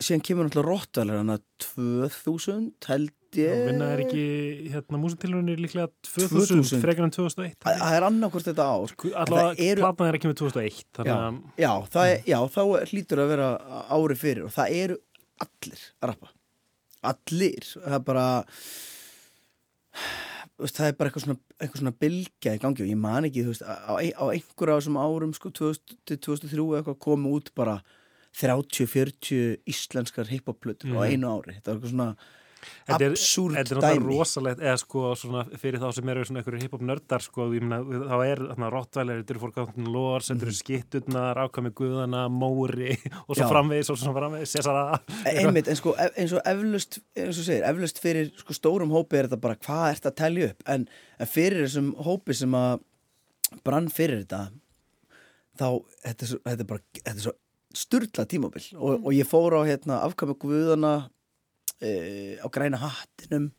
síðan 0.00 0.24
kemur 0.24 0.48
náttúrulega 0.48 0.70
Rottvælar 0.70 1.20
hann 1.20 1.34
að 1.36 1.44
2000 1.66 2.70
held 2.88 3.12
ég 3.42 3.62
Vinna 3.66 3.88
er 3.94 4.02
ekki 4.04 4.22
hérna 4.72 5.00
músitilrunir 5.02 5.58
líklega 5.62 5.88
2000, 6.06 6.62
2000. 6.62 6.80
frekar 6.84 7.04
en 7.08 7.14
2001 7.16 7.56
Það 7.66 7.80
það 7.82 7.96
er 7.98 8.06
annarkvort 8.08 8.48
þetta 8.50 8.66
ár. 8.72 8.94
Allavega 9.24 9.66
eru- 9.70 9.82
platan 9.84 10.08
er 10.10 10.18
ekki 10.18 10.30
með 10.30 10.38
2001 10.42 10.84
þannig 10.96 11.12
já, 11.12 11.18
að 11.20 11.64
já, 11.66 11.72
það 11.96 12.10
er, 12.12 12.22
já, 12.32 12.38
þá 12.56 12.62
hlýtur 12.92 13.22
að 13.24 13.28
vera 13.34 13.48
ári 13.98 14.16
fyrir 14.22 14.44
og 14.48 14.54
það 14.56 14.76
eru 14.82 14.98
allir 15.46 15.82
að 16.02 16.10
rappa. 16.12 16.32
Allir, 17.06 17.66
það 17.76 17.98
er 18.00 18.04
bara 18.12 18.26
það 20.56 20.86
er 20.88 20.94
bara 20.96 21.10
eitthvað 21.10 21.24
svona, 21.26 21.38
eitthvað 21.60 21.80
svona 21.82 21.96
bylgja 22.00 22.54
í 22.56 22.60
gangi 22.62 22.82
og 22.84 22.88
ég 22.90 22.98
man 23.00 23.26
ekki, 23.28 23.42
þú 23.44 23.52
veist, 23.52 23.64
á, 23.66 23.92
á 23.92 24.24
einhverja 24.32 24.76
af 24.76 24.80
þessum 24.82 24.98
árum, 25.02 25.34
sko, 25.36 25.50
2000 25.52 25.98
til 26.08 26.18
2003 26.24 26.64
eða 26.64 26.80
eitthvað 26.80 26.98
komu 27.06 27.34
út 27.36 27.50
bara 27.58 27.76
30-40 28.36 29.58
íslenskar 29.68 30.28
hiphop-plötur 30.28 30.92
á 30.92 31.00
Mhm. 31.00 31.12
einu 31.12 31.28
ári, 31.36 31.54
þetta 31.56 31.66
var 31.72 31.76
eitthvað 31.76 31.92
svona 31.94 32.16
Absúrt 32.86 33.54
þetta 33.56 33.60
er 33.60 33.78
náttúrulega 33.80 33.98
dæmi. 34.00 34.06
rosalegt 34.16 34.60
eða 34.62 34.76
sko 34.80 35.02
svona 35.18 35.42
fyrir 35.60 35.80
þá 35.82 35.86
sem 35.96 36.08
eru 36.12 36.24
svona 36.26 36.40
einhverju 36.42 36.60
hip-hop 36.64 36.82
nördar 36.88 37.22
sko, 37.24 37.46
meina, 37.52 37.78
þá 37.82 38.16
er 38.26 38.42
þarna 38.48 38.70
Rottweiler, 38.72 39.20
þetta 39.22 39.34
eru 39.34 39.42
Forgotten 39.44 39.90
Lords, 39.92 40.30
þetta 40.32 40.46
eru 40.48 40.54
Skitturnar, 40.56 41.40
Ákvæmi 41.46 41.72
Guðana, 41.78 42.24
Móri 42.32 42.96
og 43.28 43.32
svo 43.36 43.42
Já. 43.44 43.48
framvegis 43.52 43.90
og 43.92 44.00
svo 44.00 44.14
framvegis 44.16 44.54
Cesara 44.56 44.84
einmitt, 45.30 45.68
en 45.72 45.78
sko, 45.78 45.94
ef- 46.00 46.16
eins 46.22 46.34
og 46.38 46.42
eflaust 46.52 47.00
eins 47.16 47.40
og 47.42 47.48
segir, 47.50 47.64
eflaust 47.70 48.02
fyrir 48.02 48.30
sko, 48.40 48.56
stórum 48.56 48.94
hópi 48.94 49.20
er 49.20 49.28
þetta 49.30 49.40
bara 49.46 49.58
hvað 49.66 49.88
ert 49.94 50.10
að 50.12 50.16
telja 50.22 50.50
upp? 50.52 50.66
En, 50.76 50.86
en 51.20 51.32
fyrir 51.36 51.66
þessum 51.66 51.92
hópi 52.06 52.34
sem 52.38 52.54
að 52.56 52.78
brann 53.66 53.90
fyrir 53.92 54.22
þetta 54.24 54.46
þá, 55.58 55.68
þetta 56.06 56.24
er, 56.24 56.30
svo, 56.32 56.40
þetta 56.46 56.64
er 56.66 56.70
bara 56.72 56.82
þetta 56.96 57.14
er 57.18 57.24
svo 57.28 57.36
sturla 57.76 58.24
tímabil. 58.24 58.62
Og, 58.80 59.02
og 59.04 59.12
ég 59.12 59.26
fór 59.28 59.52
á 59.52 59.60
hérna 59.68 59.98
afkvæmi 60.06 60.34
guðana 60.40 60.92
e, 61.80 62.36
á 62.40 62.46
græna 62.52 62.80
hattinum 62.82 63.50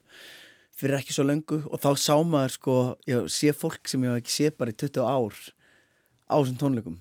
fyrir 0.77 0.99
ekki 0.99 1.15
svo 1.15 1.25
löngu 1.25 1.63
og 1.65 1.79
þá 1.81 1.89
sá 1.97 2.13
maður 2.21 2.53
sko, 2.53 2.75
ég 3.09 3.29
sé 3.33 3.53
fólk 3.57 3.89
sem 3.89 4.03
ég 4.05 4.13
hef 4.13 4.21
ekki 4.23 4.33
sé 4.35 4.51
bara 4.53 4.73
í 4.73 4.77
20 4.77 5.01
ár 5.05 5.33
á 6.29 6.35
þessum 6.37 6.59
tónleikum 6.61 6.97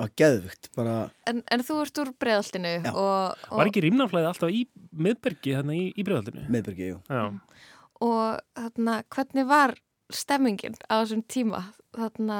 og 0.00 0.12
geðvikt, 0.16 0.70
bara 0.76 1.10
En, 1.28 1.42
en 1.52 1.60
þú 1.66 1.74
ert 1.82 1.98
úr 2.00 2.12
breðaltinu 2.16 2.70
Já. 2.80 2.92
og, 2.96 3.34
og, 3.50 3.58
Var 3.58 3.68
ekki 3.68 3.82
rýmnaflæði 3.84 4.30
alltaf 4.30 4.54
í 4.56 4.62
miðbergi 4.96 5.56
þarna 5.58 5.76
í, 5.76 5.82
í 5.92 6.06
bregðaldinu? 6.06 6.46
meðbyrgi, 6.54 6.86
jú 6.94 7.00
Já, 7.12 7.24
og 8.00 8.38
þarna, 8.56 8.94
hvernig 9.12 9.48
var 9.50 9.74
stemmingin 10.14 10.78
á 10.88 11.02
þessum 11.02 11.24
tíma 11.28 11.60
þarna 11.92 12.38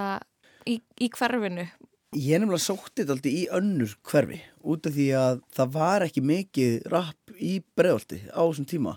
í, 0.64 0.78
í 1.00 1.10
hverfinu? 1.12 1.66
Ég 2.14 2.38
nefnilega 2.38 2.62
sótti 2.62 3.02
þetta 3.02 3.14
aldrei 3.16 3.32
í 3.34 3.46
önnur 3.56 3.94
hverfi 4.06 4.36
út 4.62 4.86
af 4.86 4.94
því 4.94 5.06
að 5.18 5.40
það 5.56 5.72
var 5.74 6.04
ekki 6.06 6.22
mikið 6.22 6.74
rap 6.92 7.32
í 7.34 7.56
bregðaldi 7.74 8.20
á 8.30 8.38
þessum 8.38 8.68
tíma 8.70 8.92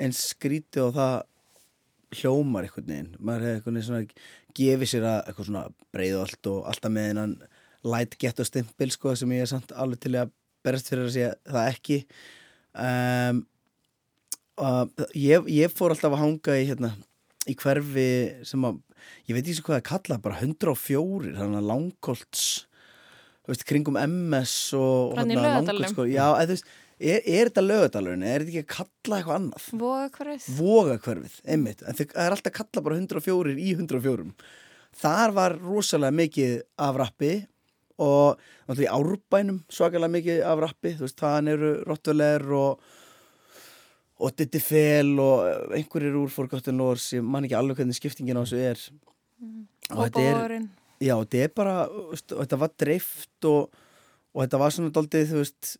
en 0.00 0.14
skríti 0.16 0.80
og 0.80 0.94
það 0.96 1.16
hljómar 2.16 2.64
einhvern 2.64 2.88
veginn. 2.88 3.10
Maður 3.20 3.44
hefði 3.44 3.58
einhvern 3.58 3.78
veginn 3.78 3.88
svona 3.88 4.56
gefið 4.56 4.92
sér 4.92 5.06
að 5.10 5.18
eitthvað 5.20 5.48
svona 5.50 5.64
breiðalt 5.92 6.50
og 6.54 6.70
alltaf 6.72 6.94
með 6.94 7.08
hennan 7.10 7.36
light 7.84 8.16
ghetto 8.20 8.46
stimpil 8.48 8.90
sko 8.94 9.14
sem 9.18 9.36
ég 9.36 9.44
er 9.44 9.52
samt 9.52 9.74
alveg 9.76 10.02
til 10.06 10.14
að 10.16 10.32
berast 10.64 10.88
fyrir 10.88 11.04
að 11.04 11.14
segja 11.18 11.34
það 11.44 11.70
ekki. 11.74 12.00
Um, 12.72 13.44
og 14.58 15.06
ég, 15.14 15.52
ég 15.52 15.74
fór 15.76 15.94
alltaf 15.94 16.16
að 16.16 16.22
hanga 16.24 16.56
í 16.58 16.66
hérna 16.70 16.94
í 17.48 17.54
hverfi 17.58 18.08
sem 18.48 18.64
að 18.66 18.80
ég 19.28 19.36
veit 19.36 19.44
ekki 19.46 19.64
hvað 19.66 19.78
það 19.78 19.86
kalla, 19.92 20.18
bara 20.26 20.40
104 20.42 21.32
þannig 21.38 21.60
að 21.62 21.70
langkolts 21.72 22.44
veist, 23.48 23.64
kringum 23.68 23.96
MS 24.02 24.54
og 24.76 25.16
þarna 25.16 25.38
Laugardalnum. 25.38 25.80
Langholtsskóli. 25.80 26.14
já, 26.14 26.24
eða, 26.28 26.46
þú 26.50 26.54
veist, 26.56 26.70
er, 26.98 27.20
er 27.24 27.48
þetta 27.50 27.64
lögadalurinn 27.64 28.24
er 28.28 28.44
þetta 28.44 28.52
ekki 28.52 28.64
að 28.64 28.72
kalla 28.76 29.20
eitthvað 29.20 29.38
annað 29.38 29.68
Voga 29.82 30.08
hverfið? 30.18 30.48
vogakverfið, 30.58 31.36
einmitt 31.54 31.84
en 31.86 31.98
það 32.00 32.16
er 32.24 32.36
alltaf 32.36 32.52
að 32.52 32.58
kalla 32.58 32.84
bara 32.88 32.98
104 33.00 33.54
í 33.54 33.70
104 33.78 34.26
þar 34.98 35.34
var 35.36 35.56
rosalega 35.62 36.18
mikið 36.18 36.54
af 36.88 37.00
rappi 37.00 37.32
og 37.98 38.38
náttúrulega 38.68 38.86
í 38.86 38.92
árbænum 38.94 39.62
svakalega 39.72 40.14
mikið 40.18 40.42
af 40.46 40.62
rappi 40.66 40.94
þú 40.98 41.06
veist, 41.06 41.18
þaðan 41.22 41.52
eru 41.54 41.72
Rottweiler 41.88 42.44
og 42.58 42.84
og 44.18 44.32
Diddy 44.38 44.60
Fel 44.62 45.12
og 45.22 45.72
einhverjir 45.76 46.16
úr 46.18 46.30
Forgotten 46.34 46.78
Lords 46.80 47.12
ég 47.14 47.22
man 47.22 47.44
ekki 47.46 47.54
alveg 47.58 47.78
hvernig 47.82 47.98
skiptingin 47.98 48.38
á 48.38 48.42
þessu 48.42 48.58
er 48.62 48.80
og 49.94 50.00
þetta 50.08 50.24
er 50.26 50.56
já, 51.00 51.14
þetta 51.22 51.42
er 51.44 51.52
bara, 51.54 51.76
og 51.88 52.16
þetta 52.42 52.58
var 52.58 52.72
dreift 52.82 53.46
og, 53.46 53.68
og 54.34 54.42
þetta 54.42 54.58
var 54.64 54.74
svona 54.74 54.90
daldið, 54.96 55.28
þú 55.30 55.42
veist 55.44 55.76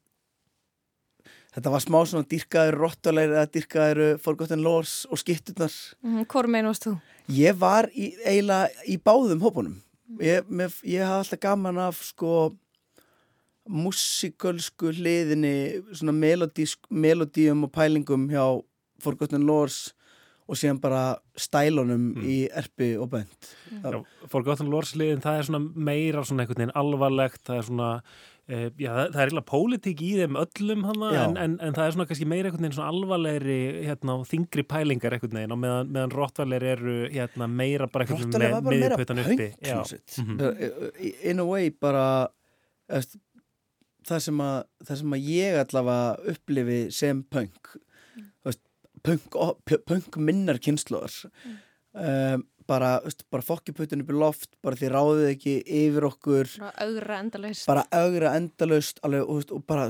þetta 1.56 1.72
var 1.74 1.82
smá 1.82 1.98
svona 2.06 2.28
dýrkaður 2.30 2.78
Rottweiler 2.84 3.34
eða 3.34 3.48
dýrkaður 3.56 4.02
Forgotten 4.22 4.62
Lords 4.62 4.94
og 5.10 5.18
skitturnar 5.18 5.74
Mhm, 6.04 6.26
Hvor 6.30 6.46
meginn 6.46 6.70
varst 6.70 6.86
þú? 6.86 6.94
Ég 7.34 7.58
var 7.58 7.90
í, 7.92 8.12
eiginlega 8.24 8.86
í 8.88 8.96
báðum 9.04 9.42
hópunum. 9.42 9.74
Ég, 10.22 10.46
ég 10.88 11.02
hafði 11.04 11.18
alltaf 11.18 11.40
gaman 11.42 11.76
af 11.82 11.98
sko 12.06 12.54
músikalsku 13.68 14.92
hliðinni, 14.96 15.54
svona 15.92 16.14
melodíum 16.90 17.66
og 17.68 17.72
pælingum 17.74 18.28
hjá 18.32 18.44
Forgotten 19.02 19.44
Lords 19.46 19.92
og 20.48 20.56
síðan 20.56 20.80
bara 20.80 21.02
stælunum 21.36 22.14
í 22.24 22.38
erpi 22.56 22.94
og 22.96 23.10
bönd. 23.12 23.50
Já, 23.82 24.00
Forgotten 24.32 24.70
Lords 24.72 24.94
liðin, 24.96 25.20
það 25.20 25.42
er 25.42 25.46
svona 25.50 25.60
meira 25.88 26.24
svona 26.24 26.44
einhvern 26.46 26.62
veginn 26.62 26.76
alvarlegt, 26.80 27.42
það 27.44 27.60
er 27.60 27.66
svona 27.68 27.88
e, 28.48 28.62
já, 28.80 28.88
það, 28.88 29.02
það 29.12 29.18
er 29.20 29.26
eiginlega 29.26 29.50
pólitík 29.50 30.00
í 30.06 30.10
þeim 30.22 30.38
öllum 30.40 30.86
hana, 30.88 31.10
en, 31.26 31.36
en, 31.44 31.58
en 31.68 31.76
það 31.76 31.84
er 31.84 31.94
svona 31.98 32.08
kannski 32.08 32.30
meira 32.32 32.48
einhvern 32.48 32.64
veginn 32.64 32.78
svona 32.78 32.94
alvarlegri 32.94 33.58
hérna, 33.90 34.16
og 34.16 34.24
þingri 34.30 34.64
pælingar 34.72 35.18
einhvern 35.18 35.36
veginn 35.42 35.54
og 35.58 35.62
meðan, 35.66 35.92
meðan 35.98 36.16
Rottweiler 36.16 36.68
eru 36.72 36.96
hérna, 37.12 37.50
meira 37.60 37.90
bara 37.92 38.08
einhvern 38.08 38.24
Rottweiler 38.24 38.56
var 38.56 38.64
bara 38.70 38.80
meira 38.80 38.96
miðjuputtan 38.96 39.22
uppi. 39.26 39.36
punk 39.36 39.68
Já. 39.68 39.76
hljómsveit. 39.76 40.18
Mhm. 40.24 41.22
in 41.28 41.44
a 41.44 41.48
way 41.52 41.68
bara 41.76 42.08
eftir, 42.88 43.20
það, 44.08 44.24
sem 44.26 44.42
að, 44.44 44.58
það 44.88 45.00
sem 45.02 45.16
að 45.16 45.30
ég 45.32 45.62
allavega 45.62 46.34
upplifi 46.34 46.78
sem 46.98 47.24
punk. 47.32 47.72
Þú 48.18 48.50
veist, 48.50 48.62
punk, 49.06 49.40
punk 49.88 50.20
minnar 50.20 50.60
kynnslóðar 50.62 51.18
um, 51.94 52.44
bara, 52.68 52.98
veist, 53.04 53.24
bara 53.32 53.44
fokkiputun 53.44 54.04
upp 54.04 54.12
í 54.12 54.16
loft 54.18 54.50
bara 54.64 54.78
því 54.78 54.90
ráðið 54.92 55.28
ekki 55.32 55.54
yfir 55.80 56.06
okkur. 56.08 56.50
Bara 56.60 56.86
augra 56.86 57.20
endalaust. 57.22 57.66
bara 57.68 57.84
augra 57.96 58.34
endalaust 58.38 59.00
alveg, 59.06 59.24
og, 59.24 59.40
veist, 59.40 59.54
og 59.56 59.64
bara, 59.68 59.88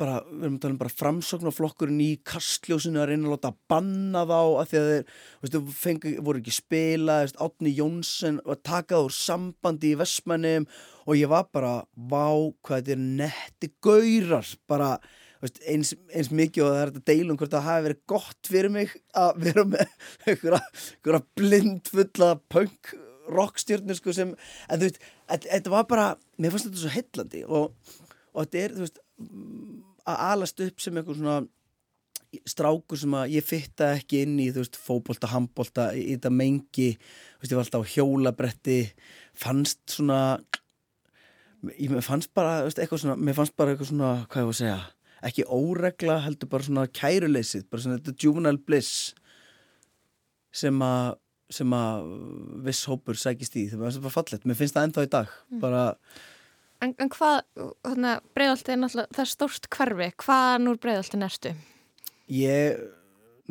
bara, 0.00 0.14
við 0.26 0.44
erum 0.46 0.54
að 0.56 0.62
tala 0.64 0.74
um 0.74 0.78
bara 0.80 0.92
framsóknarflokkurinn 0.98 2.00
í 2.02 2.10
kastljósinu 2.26 2.98
að 3.02 3.08
reyna 3.12 3.28
að 3.28 3.34
láta 3.36 3.50
banna 3.70 4.22
þá 4.26 4.36
að 4.40 4.70
því 4.72 4.78
að 4.80 4.88
þeir, 4.90 5.04
þú 5.14 5.44
veist, 5.44 5.54
þau 5.56 5.76
fengu, 5.84 6.12
voru 6.26 6.40
ekki 6.42 6.54
spila, 6.56 7.18
veist, 7.24 7.38
Átni 7.46 7.74
Jónsson 7.78 8.40
var 8.48 8.60
takað 8.66 9.06
úr 9.08 9.14
sambandi 9.18 9.92
í 9.94 9.98
Vestmannum 10.00 10.66
og 11.04 11.18
ég 11.20 11.30
var 11.30 11.46
bara, 11.54 11.74
vá, 11.94 12.26
hvað 12.64 12.80
þetta 12.82 12.96
er 12.96 13.04
netti 13.22 13.70
gaurar, 13.84 14.50
bara, 14.70 14.90
veist, 15.44 15.62
eins, 15.70 15.94
eins 16.10 16.32
mikið 16.34 16.66
og 16.66 16.72
það 16.74 16.82
er 16.82 16.92
þetta 16.94 17.12
deilum 17.14 17.38
hvort 17.40 17.54
það 17.54 17.66
hafi 17.70 17.86
verið 17.88 18.02
gott 18.14 18.50
fyrir 18.50 18.74
mig 18.74 18.94
að 19.22 19.42
vera 19.46 19.66
með 19.74 19.96
einhverja, 20.26 21.22
blindfulla 21.38 22.32
punk 22.52 22.94
rockstjörnur 23.34 23.96
sko 23.96 24.12
sem, 24.16 24.34
en 24.68 24.80
þú 24.82 24.88
veist, 24.90 24.98
þetta- 25.30 25.72
var 25.72 25.86
bara, 25.88 26.08
mér 26.40 26.52
fannst 26.52 26.68
þetta 26.68 26.82
svo 26.82 26.92
heillandi 26.92 27.44
og, 27.46 28.00
og 28.34 28.42
þetta 28.44 28.64
er, 28.66 28.74
þú 28.76 28.84
veist, 28.88 29.03
að 29.18 30.24
alast 30.30 30.60
upp 30.64 30.82
sem 30.82 30.96
eitthvað 30.98 31.20
svona 31.20 31.36
strákur 32.50 32.98
sem 32.98 33.14
að 33.14 33.36
ég 33.36 33.46
fitta 33.46 33.92
ekki 33.94 34.24
inn 34.24 34.34
í, 34.42 34.48
þú 34.50 34.64
veist, 34.64 34.78
fótbolta, 34.80 35.30
handbolta 35.30 35.86
í, 35.94 36.08
þetta 36.16 36.32
mengi, 36.34 36.90
þú 36.98 37.44
veist, 37.44 37.52
ég 37.52 37.58
var 37.58 37.64
alltaf 37.64 37.86
á 37.86 37.92
hjólabretti, 37.94 38.78
fannst 39.38 39.82
svona 39.94 40.20
ég 41.78 41.94
fannst 42.04 42.34
bara, 42.36 42.62
þú 42.62 42.70
veist, 42.70 42.82
eitthvað 42.82 43.04
svona 43.04 43.18
mér 43.20 43.38
fannst 43.38 43.56
bara 43.56 43.74
eitthvað 43.74 43.92
svona, 43.92 44.12
hvað 44.26 44.42
ég 44.42 44.50
var 44.50 44.56
að 44.56 44.60
segja 44.60 44.80
ekki 45.24 45.46
óregla, 45.48 46.18
heldur 46.26 46.50
bara 46.52 46.66
svona 46.66 46.86
kæruleysið, 46.92 47.68
bara 47.70 47.84
svona 47.84 48.00
þetta 48.00 48.26
juvenile 48.26 48.60
bliss 48.66 49.14
sem 50.54 50.82
að 50.84 51.14
sem 51.52 51.74
að 51.76 52.06
viss 52.64 52.86
hópur 52.88 53.18
sækist 53.20 53.56
í, 53.60 53.66
það 53.70 53.82
var 53.84 53.98
bara 54.06 54.14
fallegt, 54.14 54.46
mér 54.48 54.58
finnst 54.58 54.76
það 54.76 54.86
ennþá 54.88 55.04
í 55.04 55.10
dag. 55.12 55.34
Bara, 55.62 55.82
En, 56.84 56.94
en 57.00 57.10
hvað, 57.12 57.38
hérna, 57.88 58.16
breiðalti 58.36 58.74
er 58.74 58.80
náttúrulega, 58.82 59.14
það 59.16 59.24
er 59.26 59.30
stórt 59.34 59.68
hverfi. 59.72 60.10
Hvaðan 60.24 60.70
úr 60.72 60.80
breiðalti 60.82 61.20
nertu? 61.22 61.54
ég 62.32 62.78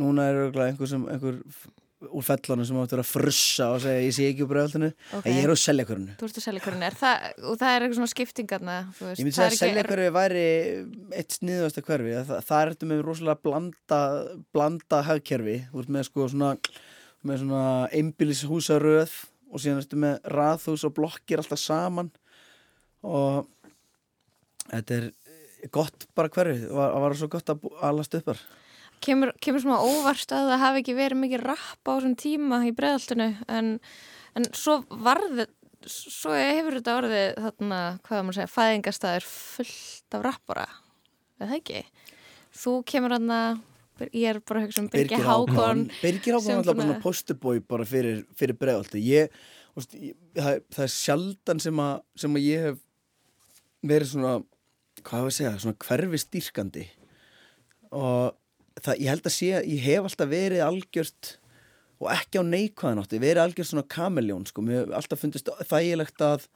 núna 0.02 0.24
er 0.32 0.40
örgulega 0.48 0.72
einhver 0.74 0.90
sem 0.90 1.04
einhver 1.14 1.36
úr 2.10 2.24
fellunum 2.26 2.66
sem 2.68 2.78
áttur 2.82 3.00
að 3.04 3.12
frussa 3.14 3.68
og 3.76 3.84
segja 3.84 4.00
ég 4.04 4.16
sé 4.16 4.26
ekki 4.32 4.42
úr 4.44 4.50
bregðaltinu 4.50 4.88
Ok. 5.14 5.28
en 5.30 5.36
ég 5.38 5.46
er 5.46 5.54
á 5.54 5.58
seljakörunu 5.62 6.16
Þú 6.20 6.26
ert 6.28 6.40
að 6.42 6.46
selja 6.48 6.64
hvernig 6.66 6.88
er 6.90 6.98
það, 7.00 7.28
og 7.48 7.60
það 7.62 7.70
er 7.76 7.86
eitthvað 7.86 8.00
svona 8.00 8.12
skiptingarna, 8.12 8.78
þú 8.98 9.06
veist. 9.08 9.22
Ég 9.22 9.28
myndi 9.30 9.40
er 9.40 9.46
að 9.54 9.60
seljakörfi 9.62 10.10
væri 10.18 10.48
eitt 11.22 11.38
sniðasta 11.38 11.86
hverfi 11.86 12.16
það, 12.18 12.42
það 12.50 12.64
ertu 12.66 12.90
með 12.90 13.04
rosalega 13.08 13.44
blanda 13.46 14.02
blanda 14.58 15.04
hagkerfi 15.08 15.56
þú 15.70 15.86
ert 15.86 15.94
með 15.96 16.10
sko 16.10 16.28
svona 16.34 16.52
með 17.24 17.40
svona 17.46 17.64
einbýlishúsaröð 18.02 19.16
og 19.54 19.62
síðan 19.64 19.84
ertu 19.86 20.02
með 20.02 20.18
raðhús 20.34 20.84
og 20.90 20.96
blokkir 20.98 21.40
alltaf 21.44 21.62
saman 21.62 22.10
og 23.04 23.48
þetta 24.72 24.98
er 25.00 25.08
gott 25.74 26.08
bara 26.18 26.32
hverfi 26.34 26.68
það 26.68 27.00
var, 27.06 27.16
svo 27.20 27.30
gott 27.32 27.52
að 27.54 27.66
alast 27.86 28.16
uppar 28.20 28.40
Kemur, 29.04 29.34
kemur 29.44 29.60
svona 29.60 29.82
óvart 29.84 30.32
að 30.32 30.50
það 30.54 30.62
hafi 30.62 30.80
ekki 30.80 30.94
verið 30.96 31.20
mikið 31.20 31.42
rapp 31.44 31.90
á 31.90 31.92
þessum 31.92 32.14
tíma 32.22 32.62
í 32.64 32.70
breiðaltinu, 32.72 33.26
en, 33.52 33.74
en 34.40 34.46
svo 34.56 34.78
varði, 35.04 35.44
svo 35.92 36.32
hefur 36.38 36.78
þetta 36.78 36.94
orðið 37.02 37.26
þarna, 37.44 37.80
hvað 38.06 38.22
maður 38.22 38.32
að 38.32 38.38
segja, 38.38 38.52
fæðingastæður 38.54 39.28
fullt 39.28 40.16
af 40.16 40.24
rappara, 40.24 40.64
er 41.36 41.50
það 41.52 41.58
ekki? 41.58 41.82
Þú 42.64 42.78
kemur 42.94 43.18
hann 43.18 43.36
að, 43.36 43.60
ég 44.14 44.30
er 44.32 44.40
bara 44.40 44.62
að 44.62 44.70
hugsa 44.70 44.84
um 44.86 44.90
Birgir 44.94 45.28
Hákon. 45.28 45.84
Birgir 46.00 46.38
Hákon 46.38 46.54
er 46.54 46.62
alltaf 46.62 46.80
bara 46.80 46.88
svona- 46.88 47.04
posterbói 47.04 47.60
bara 47.76 47.90
fyrir, 47.92 48.24
fyrir 48.40 48.56
bregðaldi 48.64 49.04
ég, 49.10 49.36
það, 49.76 50.64
það 50.72 50.84
er 50.88 50.96
sjaldan 50.96 51.60
sem 51.68 51.84
að, 51.90 51.94
sem 52.24 52.40
að 52.40 52.48
ég 52.48 52.68
hef 52.70 52.80
verið 53.84 54.14
svona 54.14 54.34
hvað 55.04 55.20
hefur 55.20 55.32
að 55.32 55.38
segja, 55.38 55.54
svona 55.62 55.82
hverfi 55.84 56.22
stýrkandi 56.22 56.84
og 57.94 58.36
það, 58.82 59.00
ég 59.00 59.10
held 59.12 59.30
að 59.30 59.36
sé 59.36 59.50
að 59.58 59.72
ég 59.72 59.88
hef 59.88 60.10
alltaf 60.10 60.32
verið 60.32 60.66
algjört 60.66 61.32
og 62.04 62.10
ekki 62.12 62.42
á 62.42 62.44
neikvæðan 62.48 63.02
átti, 63.04 63.22
verið 63.22 63.44
algjört 63.44 63.70
svona 63.70 63.88
kameljón 63.96 64.48
sko, 64.50 64.64
mér 64.66 64.84
hef 64.84 64.96
alltaf 65.00 65.24
fundist 65.24 65.52
þægilegt 65.70 66.24
að 66.26 66.48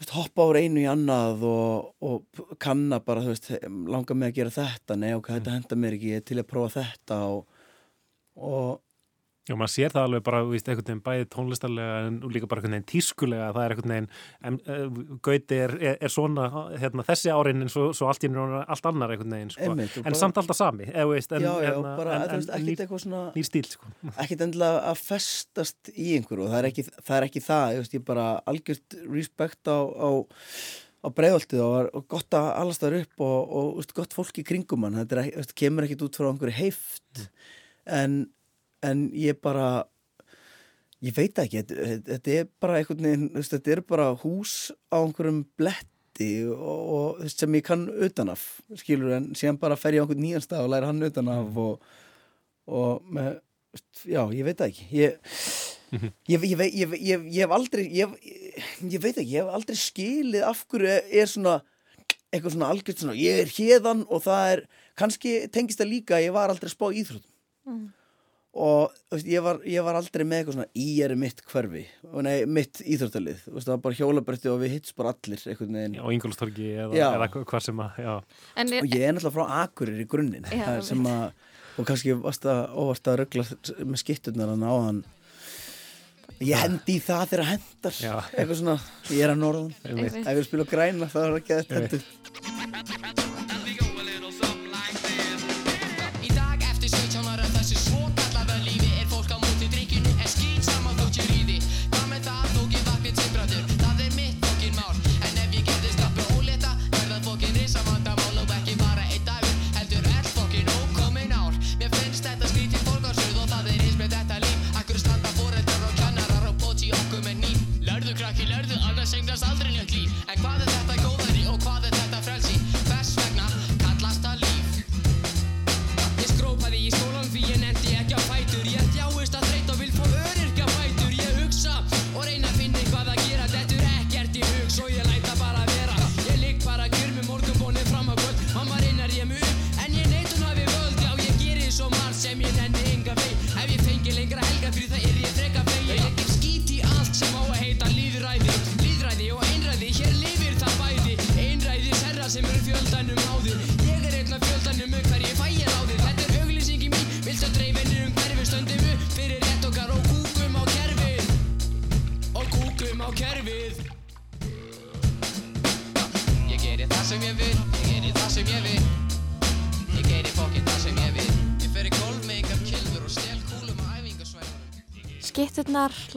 veist, 0.00 0.12
hoppa 0.14 0.46
úr 0.50 0.60
einu 0.60 0.82
í 0.82 0.88
annað 0.90 1.46
og, 1.48 1.90
og 2.04 2.44
kanna 2.62 3.00
bara, 3.04 3.24
þú 3.24 3.34
veist, 3.34 3.50
langar 3.90 4.18
mig 4.18 4.32
að 4.32 4.38
gera 4.40 4.54
þetta? 4.60 4.98
Nei, 5.00 5.10
ok, 5.16 5.32
þetta 5.36 5.56
henda 5.56 5.80
mér 5.80 5.96
ekki, 5.98 6.14
ég 6.14 6.22
er 6.22 6.28
til 6.30 6.40
að 6.40 6.48
prófa 6.52 6.84
þetta 6.84 7.20
og, 7.32 7.66
og 8.40 8.78
Já, 9.50 9.56
maður 9.58 9.70
sér 9.72 9.90
það 9.90 10.04
alveg 10.06 10.22
bara, 10.28 10.40
veist, 10.46 10.68
einhvern 10.70 10.86
veginn 10.86 11.00
bæði 11.06 11.24
tónlistarlega 11.32 11.94
en 12.06 12.18
líka 12.30 12.46
bara 12.50 12.60
einhvern 12.60 12.76
veginn 12.76 12.88
tískulega, 12.92 13.48
það 13.56 13.64
er 13.64 13.72
einhvern 13.74 13.92
veginn, 13.94 14.08
en, 14.46 14.58
uh, 14.70 15.16
Gauti 15.26 15.56
er, 15.58 15.72
er, 15.90 15.96
er 16.06 16.12
svona, 16.14 16.44
hérna, 16.78 17.04
þessi 17.08 17.32
árin 17.34 17.64
en 17.66 17.72
svo, 17.72 17.88
svo 17.96 18.06
allt 18.10 18.26
allt 18.30 18.86
annar 18.92 19.14
einhvern 19.16 19.34
veginn, 19.34 19.50
sko, 19.56 19.66
Einmitt, 19.66 19.96
en 19.98 20.06
bara- 20.06 20.20
samt 20.22 20.38
alltaf 20.38 20.58
sami, 20.60 20.86
eða, 20.86 21.08
veist, 21.10 21.34
en, 21.34 21.42
já, 21.42 21.50
já, 21.50 21.66
hérna, 21.66 21.94
bara, 21.98 22.20
en, 22.28 22.44
en, 22.46 22.68
nýr, 22.68 22.84
svona 23.02 23.24
nýr 23.34 23.48
stíl, 23.50 23.66
sko. 23.74 23.90
ekkert 24.22 24.46
endilega 24.46 24.84
að 24.92 25.02
festast 25.08 25.90
í 25.96 26.12
einhverju 26.20 26.46
og 26.46 26.52
það 26.54 26.60
er 26.62 26.70
ekki 26.70 26.86
það, 26.92 27.16
er 27.18 27.26
ekki 27.26 27.44
það 27.48 27.74
ég, 27.74 27.82
veist, 27.82 27.98
ég 27.98 28.06
bara 28.06 28.28
algjört 28.54 28.98
respekt 29.10 29.66
á, 29.74 29.78
á, 29.82 30.08
á 31.02 31.08
breiðoltið 31.10 31.64
og, 31.66 31.72
var- 31.74 32.04
gott 32.14 32.38
að 32.38 32.52
allast 32.54 32.84
það 32.86 33.00
upp 33.02 33.24
og, 33.26 33.38
og, 33.50 33.70
veist, 33.80 33.96
gott 33.98 34.14
fólk 34.14 34.38
í 34.38 34.46
kringum 34.46 34.86
hann 34.86 35.00
þetta 35.02 35.24
er, 35.24 35.32
veist, 35.42 35.56
kemur 35.58 35.88
ekkit 35.88 36.06
út 36.06 36.20
frá 36.20 36.30
einhverju 36.30 36.60
heift 36.60 37.24
en, 37.90 38.20
en 38.86 39.08
ég 39.16 39.38
bara 39.42 39.70
ég 41.04 41.14
veit 41.16 41.38
ekki, 41.40 41.62
þetta, 41.64 42.34
er 42.34 42.48
bara 42.60 42.80
einhvern 42.80 43.06
veginn, 43.06 43.30
þetta 43.36 43.72
er 43.74 43.82
bara 43.88 44.10
hús 44.20 44.54
á 44.92 45.00
einhverjum 45.00 45.42
bletti 45.58 46.30
og, 46.52 46.80
og 46.96 47.30
sem 47.32 47.56
ég 47.56 47.64
kann 47.64 47.86
utanaf 47.88 48.44
skilur 48.76 49.16
en 49.16 49.30
síðan 49.38 49.60
bara 49.60 49.78
fer 49.80 49.96
ég 49.96 50.04
á 50.04 50.04
einhvern 50.04 50.20
nýjan 50.24 50.44
stað 50.44 50.66
og 50.66 50.74
læra 50.74 50.90
hann 50.90 51.06
utanaf 51.08 51.60
og, 51.60 51.86
og 52.68 53.08
með, 53.08 53.40
já, 54.04 54.22
ég 54.36 54.44
veit 54.50 54.60
ekki 54.66 54.88
ég, 55.00 55.16
ég, 56.28 56.44
ég, 56.44 56.94
ég, 57.00 57.40
hef 57.40 57.56
aldrei 57.56 57.88
ég, 57.96 58.12
veit 59.00 59.16
ekki, 59.16 59.32
ég 59.32 59.40
hef 59.40 59.56
aldrei 59.56 59.80
skilið 59.80 60.46
af 60.50 60.64
hverju 60.68 60.98
er 61.08 61.32
svona 61.32 61.60
eitthvað 62.30 62.52
svona 62.54 62.68
algjört 62.70 63.00
svona, 63.02 63.16
ég 63.18 63.40
er 63.42 63.48
hérðan 63.56 64.04
og 64.06 64.20
það 64.22 64.52
er, 64.52 64.60
kannski 65.00 65.32
tengist 65.50 65.80
það 65.80 65.94
líka 65.96 66.20
ég 66.22 66.36
var 66.36 66.52
aldrei 66.52 66.70
spá 66.72 66.90
íþróttum 66.92 67.28
Mm. 67.68 67.90
Og 68.50 68.94
þú 68.96 69.14
veist, 69.14 69.28
ég, 69.30 69.44
var, 69.44 69.60
ég 69.70 69.84
var 69.86 69.98
aldrei 70.00 70.24
með 70.26 70.40
eitthvað 70.40 70.56
svona 70.56 70.82
í 70.82 70.86
er 71.04 71.14
mitt 71.18 71.44
hverfi. 71.50 71.84
Og 72.10 72.24
nei, 72.26 72.34
mitt 72.50 72.80
íþróttalið. 72.82 73.44
Þú 73.44 73.54
veist, 73.54 73.68
það 73.68 73.74
var 73.76 73.84
bara 73.84 73.98
hjólabretti 74.00 74.50
og 74.50 74.58
við 74.64 74.74
hitts 74.74 74.96
bara 74.98 75.14
allir 75.14 75.44
á 75.46 76.06
Ingolstorgi 76.10 76.72
eða, 76.74 77.12
eða 77.12 77.30
hvað 77.36 77.64
sem 77.68 77.84
að. 77.84 78.02
En 78.58 78.74
og 78.80 78.90
ég 78.90 79.06
er 79.06 79.14
náttúrulega 79.14 79.36
frá 79.38 79.62
Akurir 79.62 80.02
í 80.02 80.08
grunninn. 80.10 80.50
Já, 80.50 80.66
það 80.66 80.82
sem 80.90 81.08
að, 81.12 81.48
og 81.78 81.88
kannski 81.92 82.18
varst 82.26 82.50
að 82.50 82.66
óvart 82.74 83.12
að 83.12 83.22
rögla 83.22 83.48
með 83.84 84.02
skitturnar 84.02 84.54
hann 84.54 84.66
á 84.66 84.74
hann 84.88 85.02
ég 86.40 86.56
hendi 86.56 86.96
í 86.96 87.02
það 87.04 87.26
þegar 87.34 87.48
hendar. 87.50 87.98
Já. 88.00 88.14
eitthvað 88.32 88.60
svona, 88.62 88.76
ég 89.12 89.26
er 89.26 89.34
að 89.34 89.42
norðan. 89.42 89.74
Ef 89.84 90.30
ég 90.32 90.46
spila 90.46 90.64
á 90.64 90.72
græna 90.72 91.10
þá 91.10 91.18
er 91.20 91.28
það 91.28 91.40
ekki 91.42 91.58
að 91.58 91.74
hendur 91.76 92.49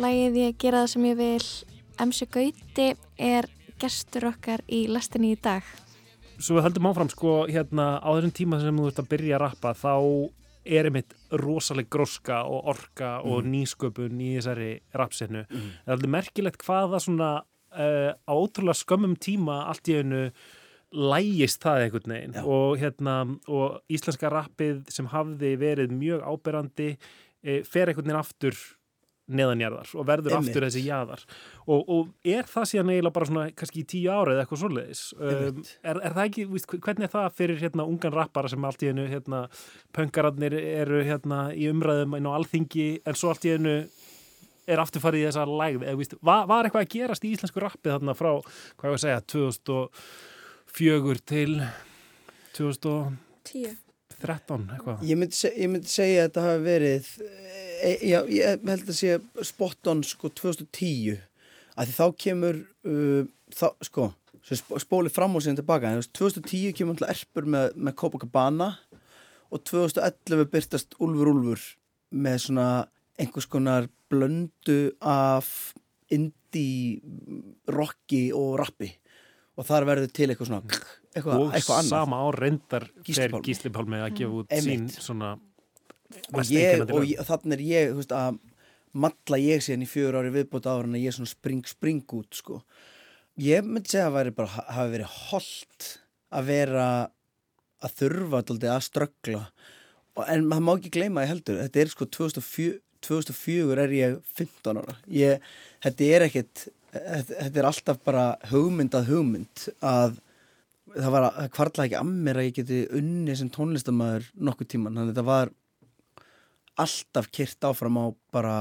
lagið 0.04 0.38
ég 0.42 0.58
gera 0.62 0.84
það 0.84 0.92
sem 0.94 1.08
ég 1.10 1.18
vil. 1.20 1.48
MC 2.04 2.28
Gauti 2.34 2.88
er 3.22 3.48
gestur 3.82 4.30
okkar 4.32 4.64
í 4.68 4.86
lestinni 4.92 5.34
í 5.36 5.40
dag. 5.42 5.64
Svo 6.42 6.58
við 6.58 6.66
höldum 6.68 6.88
áfram 6.90 7.12
sko 7.14 7.34
hérna 7.48 8.00
á 8.02 8.10
þessum 8.16 8.34
tíma 8.36 8.60
sem 8.62 8.78
þú 8.80 8.88
ert 8.90 9.02
að 9.04 9.12
byrja 9.14 9.36
að 9.38 9.44
rappa 9.46 9.74
þá 9.78 9.94
er 10.64 10.88
einmitt 10.88 11.14
rosaleg 11.44 11.90
gróska 11.92 12.42
og 12.48 12.68
orka 12.72 13.18
og 13.22 13.44
Mhm. 13.44 13.52
nýsköpun 13.54 14.22
í 14.24 14.30
þessari 14.40 14.72
rappsinu. 14.96 15.46
Það 15.50 15.88
er 15.88 15.94
alveg 15.98 16.10
merkilegt 16.10 16.64
hvað 16.64 16.90
það 16.94 17.04
svona 17.06 17.32
uh, 17.74 18.12
á 18.14 18.34
ótrúlega 18.34 18.78
skömmum 18.80 19.16
tíma 19.18 19.66
allt 19.68 19.88
í 19.90 19.98
einu 20.00 20.32
lægist 20.94 21.64
það 21.64 21.84
einhvern 21.88 22.14
veginn. 22.14 22.36
Og, 22.46 22.78
hérna, 22.78 23.16
og 23.50 23.80
íslenska 23.90 24.30
rappið 24.30 24.84
sem 24.94 25.08
hafði 25.10 25.56
verið 25.58 25.92
mjög 25.98 26.22
áberandi 26.22 26.90
uh, 26.98 27.60
fer 27.66 27.90
einhvern 27.90 28.06
veginn 28.12 28.20
aftur 28.22 28.54
neðanjarðar 29.32 29.92
og 29.96 30.08
verður 30.08 30.36
Einmitt. 30.36 30.52
aftur 30.52 30.66
þessi 30.68 30.84
jaðar. 30.84 31.22
Og, 31.64 31.84
og 31.88 32.10
er 32.28 32.48
það 32.50 32.70
síðan 32.72 32.92
eiginlega 32.92 33.16
bara 33.16 33.30
svona 33.30 33.46
kannski 33.56 33.84
í 33.84 33.88
tíu 33.94 34.12
ára 34.12 34.34
eða 34.34 34.44
eitthvað 34.44 34.62
svoleiðis? 34.64 35.04
Um, 35.16 35.62
er, 35.80 36.00
er 36.00 36.18
það 36.18 36.26
ekki, 36.26 36.48
víst, 36.52 36.68
hvernig 36.74 37.08
er 37.08 37.14
það 37.14 37.38
fyrir 37.40 37.62
hérna 37.64 37.88
ungan 37.88 38.18
rappara 38.18 38.52
sem 38.52 38.68
allt 38.68 38.84
í 38.84 38.92
einu 38.92 39.06
hérna, 39.08 39.46
pöngararnir 39.96 40.58
eru 40.60 41.04
hérna 41.08 41.46
í 41.56 41.70
umræðum 41.72 42.18
inn 42.20 42.28
á 42.28 42.36
alþingi 42.36 42.90
en 43.08 43.20
svo 43.20 43.32
allt 43.32 43.48
í 43.48 43.56
einu 43.56 43.78
er 44.68 44.80
aftur 44.80 45.04
farið 45.04 45.24
í 45.24 45.28
þessa 45.28 45.46
lægð 45.48 45.82
eða 45.88 46.00
víst, 46.00 46.14
var, 46.24 46.46
var 46.50 46.68
eitthvað 46.68 46.86
að 46.86 46.94
gerast 46.94 47.26
í 47.28 47.34
íslensku 47.36 47.64
rappið 47.64 47.96
þarna 47.98 48.14
frá, 48.16 48.32
hvað 48.80 48.90
ég 48.90 48.96
að 48.98 49.04
segja 49.04 49.24
2004 49.34 51.24
til 51.32 51.52
2013 52.58 53.18
Tíu. 53.44 53.74
eitthvað? 54.24 55.04
Ég 55.04 55.20
myndi, 55.20 55.36
seg, 55.36 55.52
ég 55.60 55.72
myndi 55.74 55.92
segja 55.92 56.24
að 56.24 56.28
þetta 56.30 56.46
hafi 56.48 56.62
verið 56.68 57.10
já, 57.84 58.20
ég 58.32 58.66
held 58.70 58.90
að 58.90 58.98
sé 58.98 59.20
spot 59.46 59.92
on 59.92 60.04
sko 60.08 60.32
2010 60.32 61.18
að 61.74 61.90
því 61.90 61.96
þá 61.98 62.06
kemur 62.26 62.60
uh, 62.88 63.24
þá, 63.54 63.68
sko, 63.88 64.10
spólið 64.84 65.16
fram 65.16 65.38
og 65.38 65.44
síðan 65.44 65.62
tilbaka, 65.62 65.90
en 65.90 66.02
þú 66.02 66.28
veist, 66.30 66.42
2010 66.44 66.76
kemur 66.78 66.98
alltaf 66.98 67.14
erpur 67.16 67.48
með, 67.56 67.78
með 67.78 67.98
Copacabana 68.02 68.70
og 69.54 69.64
2011 69.70 70.50
byrtast 70.54 70.98
Úlfur 71.04 71.32
Úlfur 71.34 71.64
með 72.14 72.42
svona 72.48 72.68
einhvers 73.20 73.48
konar 73.50 73.88
blöndu 74.12 74.94
af 75.02 75.74
indie 76.14 77.00
rocki 77.70 78.28
og 78.36 78.58
rappi. 78.62 78.90
Og 79.54 79.66
þar 79.68 79.86
verður 79.86 80.14
til 80.14 80.30
eitthvað 80.32 80.50
svona 80.50 80.62
eitthvað, 81.14 81.40
og 81.40 81.54
eitthvað 81.54 81.80
annað. 81.80 81.92
sama 81.92 82.22
ár 82.26 82.38
reyndar 82.42 82.86
Gísli 83.06 83.20
fer 83.20 83.34
Pálmi. 83.34 83.46
Gísli 83.48 83.72
Pálmi 83.74 84.00
að 84.02 84.16
gefa 84.18 84.40
út 84.42 84.56
Einmitt. 84.58 84.96
sín 84.96 85.06
svona 85.08 85.34
og, 86.34 86.50
ég, 86.52 86.84
og 86.90 87.06
ég, 87.08 87.22
þannig 87.28 87.56
er 87.58 87.64
ég 87.70 87.94
veist, 87.98 88.14
að 88.16 88.40
matla 88.94 89.40
ég 89.42 89.64
síðan 89.66 89.86
í 89.86 89.90
fjögur 89.90 90.20
ári 90.22 90.34
viðbútt 90.36 90.68
ára 90.70 90.86
en 90.86 90.98
ég 91.00 91.16
svona 91.16 91.32
spring 91.32 91.64
spring 91.70 92.04
út 92.14 92.38
sko. 92.38 92.62
ég 93.42 93.66
myndi 93.66 93.90
segja 93.90 94.10
að 94.12 94.18
ha- 94.54 94.68
hafi 94.78 94.94
verið 94.94 95.16
holdt 95.32 95.88
að 96.34 96.50
vera 96.52 96.88
að 97.84 97.96
þurfa 98.00 98.44
að 98.72 98.86
ströggla. 98.86 99.42
En 100.30 100.46
maður 100.46 100.66
má 100.68 100.74
ekki 100.78 100.92
gleyma 100.94 101.24
því 101.24 101.32
heldur 101.32 101.62
þetta 101.64 101.82
er 101.82 101.90
sko 101.92 102.06
2004, 102.06 102.78
2004 103.04 103.82
er 103.84 103.96
ég 103.98 104.20
15 104.38 104.78
ára. 104.84 104.96
Ég, 105.10 105.42
þetta 105.84 106.10
er 106.14 106.28
ekkit 106.28 106.68
þetta, 106.94 107.40
er 107.60 107.68
alltaf 107.68 108.00
bara 108.06 108.28
hugmynd 108.52 108.94
að 108.98 109.10
hugmynd 109.10 109.66
að 109.82 110.20
það 110.94 111.12
var 111.16 111.26
að 111.28 111.38
það 111.40 111.52
kvarla 111.58 111.86
ekki 111.88 111.98
að 111.98 112.14
mér 112.28 112.40
að 112.40 112.48
ég 112.48 112.58
geti 112.60 112.80
unni 113.00 113.36
sem 113.40 113.50
tónlistamæður 113.54 114.28
nokkuð 114.50 114.70
tíman 114.74 114.94
þannig 114.94 115.10
að 115.10 115.14
þetta 115.14 115.26
var 115.32 115.54
alltaf 116.82 117.28
kyrt 117.34 117.62
áfram 117.70 117.98
á 118.02 118.06
bara 118.34 118.56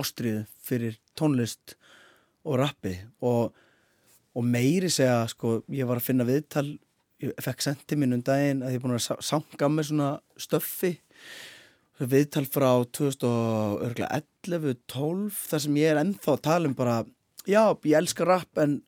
ástriðu 0.00 0.42
fyrir 0.64 0.96
tónlist 1.18 1.76
og 2.48 2.56
rappi 2.58 2.94
og, 3.22 3.52
og 4.34 4.42
meiri 4.48 4.88
segja 4.90 5.20
sko, 5.30 5.60
ég 5.70 5.86
var 5.86 6.00
að 6.00 6.06
finna 6.08 6.24
viðtal 6.26 6.66
ég 7.22 7.30
fekk 7.44 7.60
sendið 7.62 7.98
minn 8.02 8.16
um 8.16 8.22
daginn 8.26 8.64
að 8.66 8.72
ég 8.74 8.78
er 8.80 8.82
búin 8.82 8.96
að 8.96 9.04
sa- 9.04 9.20
sanga 9.22 9.68
með 9.70 9.84
svona 9.92 10.08
stöffi. 10.42 10.96
Viðtal 12.02 12.48
frá 12.50 12.70
2011-12 12.98 15.36
þar 15.50 15.60
sem 15.62 15.76
ég 15.78 15.92
er 15.92 16.00
ennþá 16.02 16.30
að 16.34 16.42
tala 16.48 16.66
um 16.70 16.74
bara 16.74 16.96
já, 17.46 17.62
ég 17.86 17.94
elska 18.00 18.26
rapp 18.26 18.58
en 18.62 18.80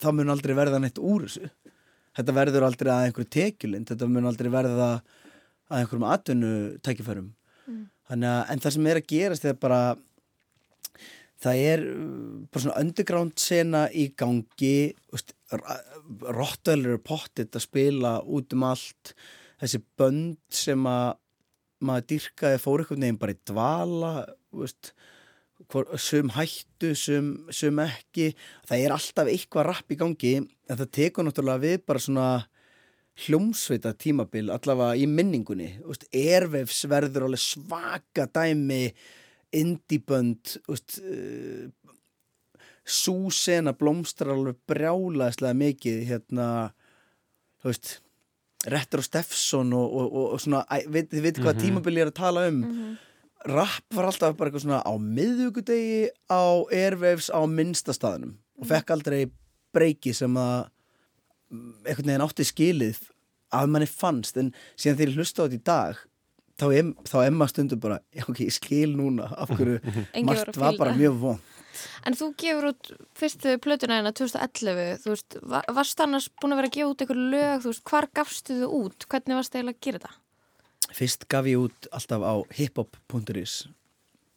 það 0.00 0.12
mun 0.20 0.32
aldrei 0.32 0.54
verða 0.56 0.78
neitt 0.80 0.98
úr 1.02 1.26
þessu. 1.26 1.50
Þetta 2.18 2.32
verður 2.38 2.64
aldrei 2.66 2.90
að 2.94 3.04
einhverju 3.08 3.30
tekjulind 3.36 3.86
þetta 3.92 4.06
mun 4.10 4.26
aldrei 4.30 4.48
verða 4.50 4.88
að 5.68 5.76
einhverjum 5.82 6.08
atvinnu 6.08 6.52
tækifærum 6.86 7.28
Að, 8.08 8.22
en 8.24 8.62
það 8.62 8.74
sem 8.74 8.86
er 8.88 9.00
að 9.00 9.10
gerast 9.12 9.44
er 9.44 9.58
bara 9.60 9.80
það 11.42 11.62
er 11.70 11.84
uh, 11.92 12.46
bara 12.48 12.64
svona 12.64 12.82
underground 12.82 13.36
sena 13.40 13.86
í 13.92 14.08
gangi 14.18 14.94
Rottweiler 15.48 16.96
er 16.96 17.04
pottitt 17.04 17.56
að 17.56 17.64
spila 17.64 18.18
út 18.24 18.52
um 18.56 18.64
allt. 18.68 19.14
Þessi 19.60 19.80
bönd 19.98 20.38
sem 20.54 20.82
að 20.88 21.16
maður 21.84 22.08
dyrkaði 22.12 22.60
fór 22.62 22.82
einhvern 22.82 23.04
veginn 23.04 23.20
bara 23.22 23.34
í 23.34 23.38
dvala 23.48 24.12
veist, 24.58 24.92
hvor, 25.70 25.88
sum 26.00 26.32
hættu, 26.34 26.92
sum, 26.98 27.32
sum 27.54 27.80
ekki. 27.82 28.32
Það 28.68 28.84
er 28.84 28.94
alltaf 28.94 29.30
eitthvað 29.30 29.68
rapp 29.70 29.94
í 29.94 29.98
gangi 30.00 30.34
en 30.40 30.78
það 30.80 30.94
tekur 30.98 31.26
náttúrulega 31.26 31.64
við 31.64 31.84
bara 31.88 32.02
svona 32.02 32.28
hljómsveita 33.26 33.94
tímabil 33.98 34.50
allavega 34.54 34.94
í 35.00 35.06
minningunni 35.10 35.72
Airwaves 36.14 36.84
verður 36.90 37.26
alveg 37.28 37.42
svaka 37.42 38.26
dæmi 38.30 38.92
indiebönd 39.58 40.56
uh, 40.68 41.70
Súsena 42.88 43.74
blómstrar 43.76 44.32
alveg 44.32 44.56
brjálaðislega 44.70 45.56
mikið 45.60 45.98
hérna 46.08 46.46
veist 47.64 47.98
Rettur 48.68 49.02
og 49.02 49.06
Steffson 49.06 49.70
og, 49.76 49.84
og, 49.92 50.06
og, 50.08 50.24
og 50.34 50.40
svona, 50.42 50.62
veit, 50.90 51.10
þið 51.12 51.22
veit 51.26 51.38
hvað 51.42 51.54
Mhm. 51.54 51.62
tímabil 51.62 51.98
ég 52.00 52.06
er 52.06 52.10
að 52.12 52.18
tala 52.22 52.46
um 52.48 52.62
Mhm. 52.64 52.96
Rapp 53.48 53.94
var 53.94 54.04
alltaf 54.08 54.36
bara 54.36 54.50
eitthvað 54.50 54.64
svona 54.64 54.82
á 54.82 54.92
miðvíkudegi 54.98 56.08
á 56.26 56.42
Airwaves 56.74 57.28
á 57.30 57.38
minnsta 57.46 57.94
staðnum 57.94 58.34
og 58.58 58.66
fekk 58.66 58.90
aldrei 58.90 59.30
breyki 59.72 60.12
sem 60.14 60.34
að 60.34 60.66
mm, 60.66 60.77
einhvern 61.52 62.10
veginn 62.12 62.24
átti 62.26 62.44
skilið 62.48 62.98
að 63.56 63.70
manni 63.72 63.88
fannst 63.88 64.36
en 64.40 64.50
síðan 64.76 64.98
þegar 64.98 65.12
ég 65.14 65.20
hlusta 65.20 65.42
á 65.42 65.44
þetta 65.46 65.58
í 65.58 65.64
dag 65.70 66.00
þá 66.58 66.64
er, 66.74 66.88
þá 67.08 67.16
maður 67.32 67.52
stundum 67.54 67.80
bara 67.80 68.00
já 68.12 68.24
ok, 68.28 68.40
ég 68.44 68.56
skil 68.56 68.90
núna 68.98 69.30
af 69.38 69.52
hverju 69.54 69.78
var 69.86 70.26
margt 70.28 70.58
var 70.60 70.76
bara 70.80 70.96
mjög 70.98 71.20
von 71.22 71.40
En 72.08 72.14
þú 72.18 72.32
gefur 72.40 72.64
út 72.72 72.88
fyrstu 73.14 73.52
plötuna 73.62 74.00
hérna 74.00 74.10
2011, 74.10 74.96
þú 75.04 75.10
veist, 75.12 75.36
va- 75.46 75.60
varst 75.76 76.00
annars 76.02 76.24
búin 76.42 76.50
að 76.56 76.58
vera 76.58 76.70
að 76.70 76.74
gefa 76.74 76.88
út 76.90 77.02
einhver 77.04 77.20
lög, 77.30 77.60
þú 77.62 77.70
veist, 77.70 77.82
hvar 77.86 78.06
gafstu 78.18 78.56
þau 78.64 78.72
út? 78.80 79.06
Hvernig 79.12 79.36
varst 79.38 79.54
eiginlega 79.54 79.76
að 79.78 79.84
gera 79.86 80.00
þetta? 80.00 80.96
Fyrst 80.98 81.26
gaf 81.30 81.46
ég 81.46 81.62
út 81.68 81.86
alltaf 81.94 82.24
á 82.26 82.34
hiphop.is 82.58 83.54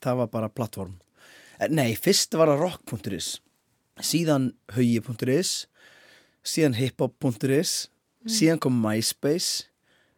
Það 0.06 0.20
var 0.22 0.30
bara 0.36 0.52
plattform 0.54 0.94
Eh, 1.58 1.72
Nei, 1.74 1.96
fyrst 1.98 2.38
var 2.38 2.52
það 2.52 2.62
rock.is 2.68 3.32
Síðan 4.06 4.52
hugi.is 4.78 5.56
Síðan 6.42 6.78
hiphop.is 6.78 7.74
Síðan 8.30 8.62
kom 8.62 8.78
MySpace 8.84 9.68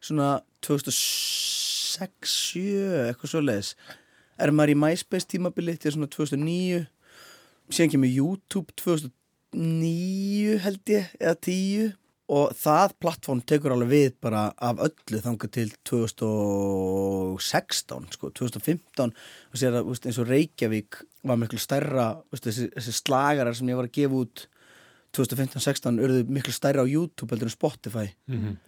Svona 0.04 0.30
2006, 0.66 2.38
7 2.54 3.10
Eitthvað 3.10 3.34
svo 3.34 3.42
leiðis 3.44 3.74
Er 4.42 4.54
maður 4.56 4.74
í 4.74 4.80
MySpace 4.84 5.30
tímabili 5.34 5.76
til 5.80 5.94
svona 5.96 6.12
2009 6.12 6.86
Síðan 7.74 7.94
kemur 7.96 8.12
YouTube 8.12 8.70
2009 8.80 10.62
held 10.64 10.96
ég 10.96 11.12
Eða 11.20 11.38
10 11.48 11.92
og 12.32 12.54
það 12.56 12.94
plattform 13.04 13.42
tekur 13.44 13.74
alveg 13.76 13.90
við 13.92 14.14
bara 14.24 14.46
af 14.64 14.80
öllu 14.86 15.20
þangað 15.22 15.50
til 15.58 15.70
2016 15.90 18.06
sko, 18.16 18.26
2015 18.32 19.12
og 19.12 19.56
sér 19.60 19.76
að 19.82 19.90
eins 19.92 20.20
og 20.22 20.30
Reykjavík 20.32 20.92
var 21.28 21.38
miklu 21.42 21.60
stærra 21.62 22.08
þessi, 22.32 22.70
þessi 22.72 22.94
slagarar 22.96 23.56
sem 23.58 23.70
ég 23.70 23.80
var 23.80 23.88
að 23.90 23.98
gefa 24.00 24.16
út 24.24 24.38
2015-16 25.14 26.02
urðu 26.02 26.26
miklu 26.34 26.54
stærra 26.56 26.82
á 26.82 26.88
YouTube 26.90 27.34
heldur 27.34 27.50
en 27.52 27.54
Spotify. 27.54 28.06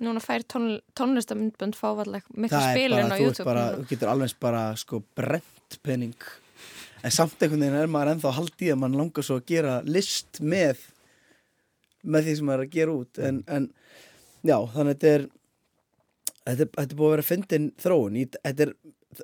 Núna 0.03 0.21
fær 0.21 0.45
tón, 0.45 0.79
tónlistamindbönd 0.97 1.77
fávalleg 1.77 2.25
miklu 2.33 2.59
spilin 2.61 3.09
á 3.09 3.17
YouTube. 3.17 3.47
bara, 3.47 3.67
þú 3.79 3.87
getur 3.89 4.11
alveg 4.13 4.35
bara 4.41 4.65
sko 4.77 5.01
brent 5.17 5.79
pening. 5.83 6.17
En 7.05 7.13
samt 7.13 7.41
einhvern 7.41 7.65
veginn 7.65 7.79
er 7.79 7.89
maður 7.91 8.15
ennþá 8.15 8.35
haldið 8.37 8.75
að 8.75 8.81
mann 8.83 8.99
langar 8.99 9.25
svo 9.25 9.39
að 9.41 9.49
gera 9.49 9.79
list 9.85 10.41
með 10.41 10.85
með 12.05 12.27
því 12.27 12.35
sem 12.37 12.45
maður 12.49 12.61
er 12.61 12.67
að 12.67 12.75
gera 12.77 12.95
út. 12.99 13.19
En, 13.25 13.41
en 13.49 13.69
já, 14.45 14.57
þannig 14.75 14.85
að 14.85 14.93
þetta 14.93 15.13
er 15.15 15.25
þetta 16.45 16.61
er, 16.61 16.69
þetta 16.77 16.85
er 16.85 16.99
búið 16.99 17.07
að 17.07 17.15
vera 17.15 17.27
fyndin 17.29 17.71
þróun. 17.81 18.19
Í, 18.21 18.27
þetta 18.37 18.67
er 18.67 18.75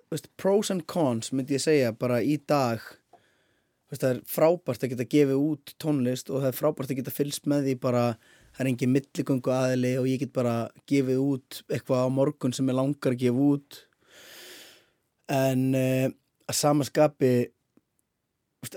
veist, 0.10 0.30
pros 0.42 0.72
and 0.74 0.86
cons 0.90 1.32
myndi 1.36 1.58
ég 1.58 1.64
segja 1.64 1.94
bara 1.94 2.22
í 2.24 2.38
dag 2.50 2.84
veist, 3.92 4.02
það 4.02 4.12
er 4.14 4.22
frábært 4.32 4.86
að 4.86 4.94
geta 4.94 5.10
gefið 5.12 5.46
út 5.46 5.74
tónlist 5.82 6.32
og 6.32 6.42
það 6.42 6.52
er 6.52 6.60
frábært 6.60 6.94
að 6.94 7.02
geta 7.02 7.16
fylgst 7.16 7.50
með 7.52 7.68
því 7.68 7.78
bara 7.84 8.04
það 8.52 8.64
er 8.64 8.72
engin 8.72 8.94
milligöngu 8.96 9.54
aðili 9.56 9.94
og 10.00 10.10
ég 10.10 10.22
get 10.24 10.34
bara 10.36 10.56
gefið 10.90 11.24
út 11.24 11.62
eitthvað 11.70 12.06
á 12.06 12.08
morgun 12.12 12.56
sem 12.56 12.72
ég 12.72 12.78
langar 12.78 13.16
að 13.16 13.24
gefa 13.24 13.48
út. 13.56 13.82
En 15.32 15.68
uh, 15.78 16.08
að 16.52 16.60
samaskapi 16.60 17.34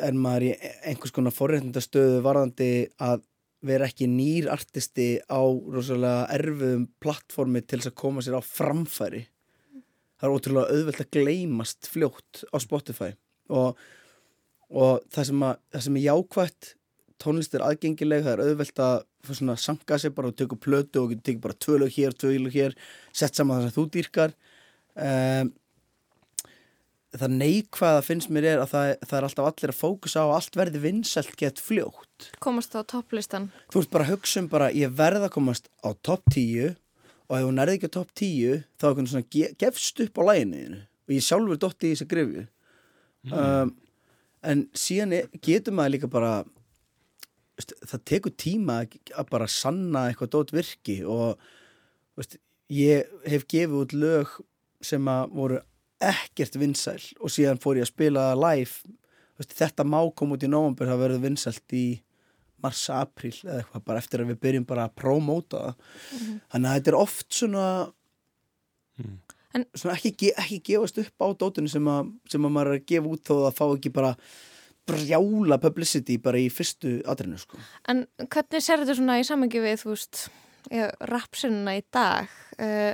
er 0.00 0.16
maður 0.16 0.48
í 0.48 0.52
einhvers 0.88 1.12
konar 1.14 1.34
forréttindastöðu 1.34 2.22
varðandi 2.24 2.70
að 3.04 3.24
vera 3.64 3.88
ekki 3.88 4.06
nýr 4.10 4.50
artisti 4.52 5.18
á 5.24 5.40
rosalega 5.40 6.28
erfiðum 6.36 6.86
plattformi 7.00 7.62
til 7.64 7.80
þess 7.80 7.92
að 7.92 8.00
koma 8.00 8.24
sér 8.24 8.38
á 8.40 8.42
framfæri. 8.44 9.24
Það 10.20 10.28
er 10.28 10.34
ótrúlega 10.36 10.76
auðvelt 10.76 11.02
að 11.04 11.12
gleymast 11.16 11.88
fljótt 11.90 12.44
á 12.52 12.56
Spotify 12.62 13.10
og, 13.52 13.76
og 14.70 15.04
það, 15.12 15.28
sem 15.30 15.44
að, 15.48 15.60
það 15.74 15.86
sem 15.86 15.98
er 15.98 16.06
jákvætt 16.08 16.70
tónlist 17.24 17.56
er 17.56 17.64
aðgengileg, 17.64 18.24
það 18.24 18.34
er 18.34 18.44
auðvelt 18.44 18.80
að 18.84 18.96
svona 19.30 19.56
sanga 19.60 19.98
sér 20.00 20.12
bara 20.14 20.30
og 20.30 20.38
tökja 20.38 20.60
plötu 20.60 21.02
og 21.02 21.12
getur 21.12 21.26
tekið 21.28 21.44
bara 21.46 21.60
tvö 21.64 21.80
lög 21.80 21.92
hér, 21.96 22.16
tvö 22.18 22.32
lög 22.42 22.56
hér 22.56 22.74
sett 23.14 23.36
saman 23.38 23.62
það 23.62 23.68
sem 23.68 23.76
þú 23.76 23.84
dýrkar. 23.94 24.34
Um, 24.94 25.52
það 27.14 27.36
neikvæða 27.38 28.04
finnst 28.04 28.32
mér 28.34 28.48
er 28.52 28.62
að 28.62 28.72
það, 28.72 28.88
það 29.06 29.18
er 29.18 29.26
alltaf 29.28 29.48
allir 29.50 29.72
að 29.72 29.78
fókusa 29.80 30.24
á 30.24 30.26
að 30.26 30.36
allt 30.38 30.58
verði 30.58 30.82
vinsælt 30.82 31.36
gett 31.40 31.62
fljótt. 31.62 32.30
Komast 32.42 32.74
á 32.74 32.82
topplistan. 32.82 33.50
þú 33.72 33.84
ert 33.84 33.92
bara 33.94 34.08
að 34.08 34.16
hugsa 34.16 34.42
um 34.42 34.48
bara 34.50 34.72
ég 34.74 34.96
verð 34.98 35.28
að 35.28 35.34
komast 35.36 35.70
á 35.86 35.94
topp 35.94 36.26
10 36.34 36.74
og 37.30 37.38
ef 37.38 37.46
hún 37.46 37.62
er 37.62 37.72
ekki 37.72 37.88
á 37.88 37.96
topp 37.96 38.10
10 38.18 38.64
þá 38.76 38.84
er 38.84 38.90
einhvern 38.90 39.12
svona 39.12 39.30
ge 39.30 39.52
gefst 39.62 40.02
upp 40.04 40.20
á 40.20 40.22
læginu 40.28 40.82
og 40.82 41.14
ég 41.14 41.24
sjálfur 41.24 41.60
dotti 41.60 41.90
í 41.90 41.94
þessi 41.94 42.08
grifju 42.10 42.44
um, 43.30 43.72
en 44.44 44.64
síðan 44.76 45.14
getur 45.44 45.74
maður 45.76 45.94
líka 45.96 46.10
bara 46.12 46.32
veist, 47.56 47.74
það 47.86 48.02
tekur 48.10 48.34
tíma 48.40 48.80
að, 48.84 49.28
bara 49.30 49.48
sanna 49.50 50.08
eitthvað 50.10 50.32
dót 50.36 50.54
virki 50.54 50.98
og 51.06 51.38
veist, 52.18 52.38
ég 52.72 53.08
hef 53.28 53.46
gefið 53.50 53.78
út 53.82 53.94
lög 53.96 54.34
sem 54.84 55.08
að 55.08 55.30
voru 55.38 55.60
ekkert 56.04 56.58
vinsæl 56.60 57.00
og 57.20 57.32
síðan 57.32 57.60
fór 57.62 57.78
ég 57.80 57.86
að 57.86 57.92
spila 57.94 58.24
live 58.36 58.94
veist, 59.38 59.54
þetta 59.56 59.86
má 59.88 60.00
koma 60.16 60.36
út 60.36 60.44
í 60.46 60.50
nóvambur 60.50 60.90
það 60.90 61.02
verður 61.04 61.24
vinsælt 61.28 61.76
í 61.78 61.84
mars, 62.64 62.86
april 62.92 63.32
eða 63.44 63.60
eitthvað 63.62 63.82
bara 63.84 64.00
eftir 64.00 64.22
að 64.24 64.30
við 64.32 64.38
byrjum 64.44 64.66
bara 64.68 64.86
að 64.88 64.94
promóta 65.00 65.60
það 65.64 65.74
Mhm. 66.14 66.40
þannig 66.52 66.68
að 66.70 66.76
þetta 66.78 66.92
er 66.92 67.00
oft 67.00 67.26
svona 67.34 67.66
En- 69.54 69.68
svona 69.74 69.94
ekki, 69.96 70.32
ekki 70.34 70.60
gefast 70.66 70.98
upp 71.02 71.24
á 71.24 71.26
dótinu 71.38 71.70
sem, 71.70 71.86
að, 71.86 72.10
sem 72.30 72.42
að 72.46 72.54
maður 72.56 72.72
er 72.72 72.80
að 72.80 72.88
gefa 72.90 73.12
út 73.14 73.28
þó 73.28 73.34
að 73.44 73.56
fá 73.58 73.64
ekki 73.68 73.92
bara 73.94 74.14
brjála 74.84 75.58
publicity 75.62 76.18
bara 76.20 76.40
í 76.40 76.50
fyrstu 76.52 76.98
atrinu 77.08 77.38
sko. 77.40 77.60
En 77.88 78.04
hvernig 78.18 78.64
ser 78.64 78.82
þetta 78.82 78.98
svona 78.98 79.20
í 79.20 79.26
samengi 79.26 79.62
við, 79.62 79.78
þú 79.80 79.94
veist, 79.94 80.26
rapsununa 81.08 81.76
í 81.78 81.84
dag? 81.94 82.34
Uh, 82.58 82.92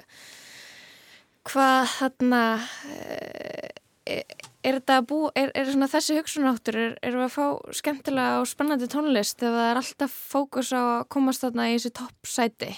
hvað 1.51 1.89
þarna, 1.97 2.43
uh, 2.91 4.21
er 4.67 4.79
bú, 5.09 5.23
er, 5.39 5.51
er 5.55 5.71
svona 5.71 5.89
þessi 5.91 6.19
hugsunáttur, 6.19 6.77
er, 6.77 6.95
erum 7.07 7.25
við 7.25 7.29
að 7.29 7.35
fá 7.37 7.75
skemmtilega 7.81 8.39
og 8.43 8.51
spennandi 8.51 8.91
tónlist 8.91 9.41
það 9.41 9.65
er 9.71 9.81
alltaf 9.81 10.15
fókus 10.31 10.73
á 10.75 11.01
að 11.01 11.09
komast 11.15 11.47
þarna 11.47 11.71
í 11.71 11.77
þessi 11.79 11.95
toppsæti? 11.97 12.71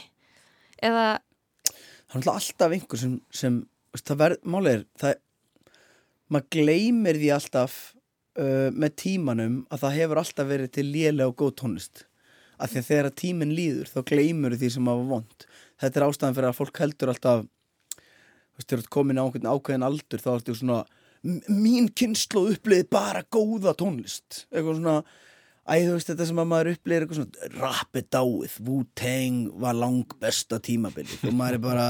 Eða, 0.82 1.06
það 2.12 2.20
er 2.22 2.32
alltaf 2.36 2.76
einhver 2.76 3.00
sem, 3.00 3.18
sem 3.32 3.60
það 4.00 4.20
verð, 4.22 4.38
málið 4.54 4.72
er 4.78 4.84
það, 5.02 5.14
maður 6.32 6.48
gleymir 6.56 7.18
því 7.20 7.30
alltaf 7.36 7.74
uh, 8.40 8.70
með 8.72 8.94
tímanum 9.02 9.58
að 9.72 9.82
það 9.84 9.96
hefur 9.98 10.20
alltaf 10.22 10.48
verið 10.48 10.70
til 10.78 10.86
lélega 10.88 11.28
og 11.28 11.36
góð 11.42 11.52
tónlist. 11.60 12.04
Af 12.62 12.70
því 12.72 12.78
að 12.82 12.88
þegar 12.88 13.10
tíminn 13.18 13.54
líður 13.56 13.90
þá 13.90 14.00
gleymur 14.12 14.54
því 14.56 14.68
sem 14.76 14.86
hafa 14.92 15.08
vond 15.10 15.46
þetta 15.82 15.98
er 15.98 16.04
ástæðan 16.06 16.36
fyrir 16.36 16.48
að 16.52 16.58
fólk 16.60 16.78
heldur 16.78 17.10
alltaf 17.10 17.40
þú 17.42 18.60
veist, 18.60 18.68
þegar 18.70 18.82
þú 18.84 18.92
komin 18.94 19.18
á 19.18 19.24
einhvern 19.24 19.48
ákveðin 19.50 19.86
aldur 19.88 20.22
þá 20.22 20.28
ertu 20.36 20.54
svona 20.54 20.76
"M- 21.26 21.42
mín 21.62 21.88
kynslu 21.98 22.44
uppliði 22.52 22.86
bara 22.90 23.22
góða 23.34 23.74
tónlist. 23.78 24.44
Eitthvað 24.52 24.78
svona 24.78 24.96
Æ, 25.62 25.74
þú 25.86 25.92
veist 25.94 26.08
þetta 26.10 26.26
sem 26.26 26.40
að 26.42 26.48
maður 26.50 26.70
upplýðir 26.74 27.04
eitthvað 27.04 27.18
svona 27.20 27.50
Rappið 27.62 28.06
dáið, 28.16 28.54
Wu-Tang 28.66 29.36
var 29.62 29.76
lang 29.78 30.16
besta 30.22 30.58
tímabilið 30.58 31.28
og 31.28 31.36
maður 31.38 31.58
er 31.58 31.62
bara, 31.68 31.84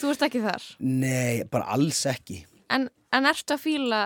þú 0.00 0.10
ert 0.14 0.24
ekki 0.26 0.40
þar? 0.42 0.64
nei, 0.80 1.44
bara 1.52 1.68
alls 1.76 2.00
ekki 2.10 2.40
En, 2.72 2.86
en 3.12 3.26
ertu 3.28 3.52
að 3.54 3.60
fíla 3.60 3.98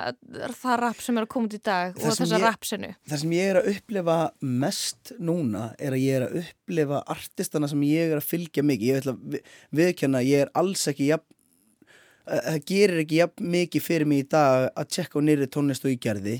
það 0.58 0.76
rap 0.82 1.00
sem 1.00 1.16
er 1.20 1.24
að 1.24 1.30
koma 1.32 1.46
út 1.48 1.54
í 1.56 1.60
dag 1.62 1.94
Það 1.96 2.08
og 2.10 2.16
þessa 2.18 2.40
rapsinu? 2.42 2.88
Það 3.06 3.20
sem 3.22 3.34
ég 3.36 3.50
er 3.52 3.58
að 3.60 3.68
upplifa 3.72 4.16
mest 4.64 5.12
núna 5.22 5.62
er 5.78 5.94
að 5.96 6.02
ég 6.02 6.16
er 6.18 6.24
að 6.26 6.36
upplifa 6.42 6.98
artistana 7.14 7.70
sem 7.70 7.84
ég 7.86 8.10
er 8.12 8.18
að 8.20 8.26
fylgja 8.26 8.64
mikið 8.66 8.90
ég 8.90 9.00
ætla 9.00 9.14
að 9.14 9.22
vi- 9.36 9.42
viðurkenna 9.80 10.20
að 10.24 10.28
ég 10.32 10.44
er 10.44 10.50
alls 10.58 10.82
ekki 10.90 11.08
jafn, 11.12 11.28
að- 12.26 12.42
það 12.50 12.60
gerir 12.72 13.00
ekki 13.06 13.20
jafn 13.22 13.48
mikið 13.54 13.86
fyrir 13.86 14.10
mig 14.12 14.24
í 14.24 14.28
dag 14.34 14.66
að 14.74 14.90
tjekka 14.98 15.22
á 15.22 15.26
nýri 15.30 15.46
tónlist 15.56 15.86
og 15.86 15.94
ég 15.94 16.02
gerði 16.08 16.36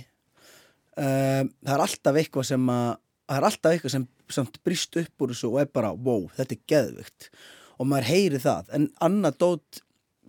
um, 0.97 1.51
það 1.51 1.75
er 1.75 1.85
alltaf 1.87 2.21
eitthvað 2.21 2.49
sem 2.51 2.71
að 2.73 2.89
það 3.27 3.39
er 3.39 3.49
alltaf 3.51 3.75
eitthvað 3.75 3.95
sem 3.97 4.09
samt 4.37 4.59
brýst 4.67 4.99
upp 5.01 5.23
úr 5.23 5.33
þessu 5.35 5.51
og 5.53 5.61
er 5.63 5.71
bara, 5.75 5.93
wow, 5.95 6.27
þetta 6.37 6.57
er 6.57 6.65
geðvikt 6.73 7.31
og 7.77 7.91
maður 7.91 8.11
heyri 8.11 8.41
það. 8.41 8.73
En 8.77 8.89
annað 9.05 9.39
dót 9.43 9.83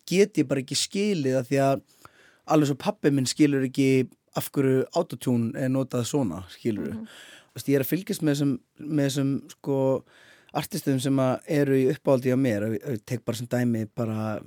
get 0.08 0.40
ég 0.40 0.48
bara 0.50 0.64
ekki 0.64 0.78
skilið 0.78 1.40
að 1.40 1.50
því 1.50 1.60
að 1.64 1.82
alveg 2.48 2.70
svo 2.70 2.78
pappi 2.80 3.12
minn 3.12 3.28
skilur 3.30 3.66
ekki 3.68 4.08
af 4.38 4.52
hverju 4.54 4.86
autotune 4.96 5.58
er 5.58 5.72
notað 5.74 6.06
svona 6.10 6.44
skilur 6.54 6.94
mm 6.94 7.08
ég 7.66 7.78
er 7.78 7.84
að 7.84 7.92
fylgjast 7.92 8.24
með 8.24 8.36
þessum, 8.36 8.54
með 8.78 9.08
þessum 9.10 9.32
sko 9.56 9.78
artistum 10.58 11.00
sem 11.02 11.22
eru 11.58 11.78
í 11.78 11.88
uppáldi 11.92 12.34
á 12.34 12.38
mér. 12.40 12.68
Ég 12.78 13.04
tek 13.08 13.24
bara 13.26 13.40
sem 13.40 13.50
dæmi 13.50 13.88
bara 13.98 14.38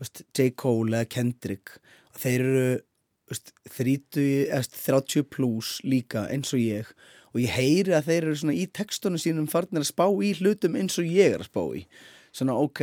J. 0.00 0.50
Cole 0.56 1.00
eða 1.00 1.10
Kendrick. 1.12 1.78
Þeir 2.16 2.44
eru 2.44 2.68
30, 3.30 4.24
eða 4.50 4.62
30 4.74 5.26
plus 5.30 5.78
líka 5.86 6.26
eins 6.32 6.54
og 6.56 6.62
ég. 6.62 6.88
Og 7.30 7.42
ég 7.44 7.54
heyri 7.54 7.94
að 7.94 8.08
þeir 8.08 8.24
eru 8.24 8.38
svona 8.40 8.56
í 8.58 8.66
textunum 8.74 9.20
sínum 9.22 9.46
farnir 9.50 9.84
að 9.84 9.92
spá 9.92 10.06
í 10.08 10.32
hlutum 10.40 10.78
eins 10.80 10.98
og 10.98 11.06
ég 11.06 11.36
er 11.36 11.44
að 11.44 11.50
spá 11.50 11.62
í. 11.78 11.84
Svona 12.34 12.56
ok, 12.58 12.82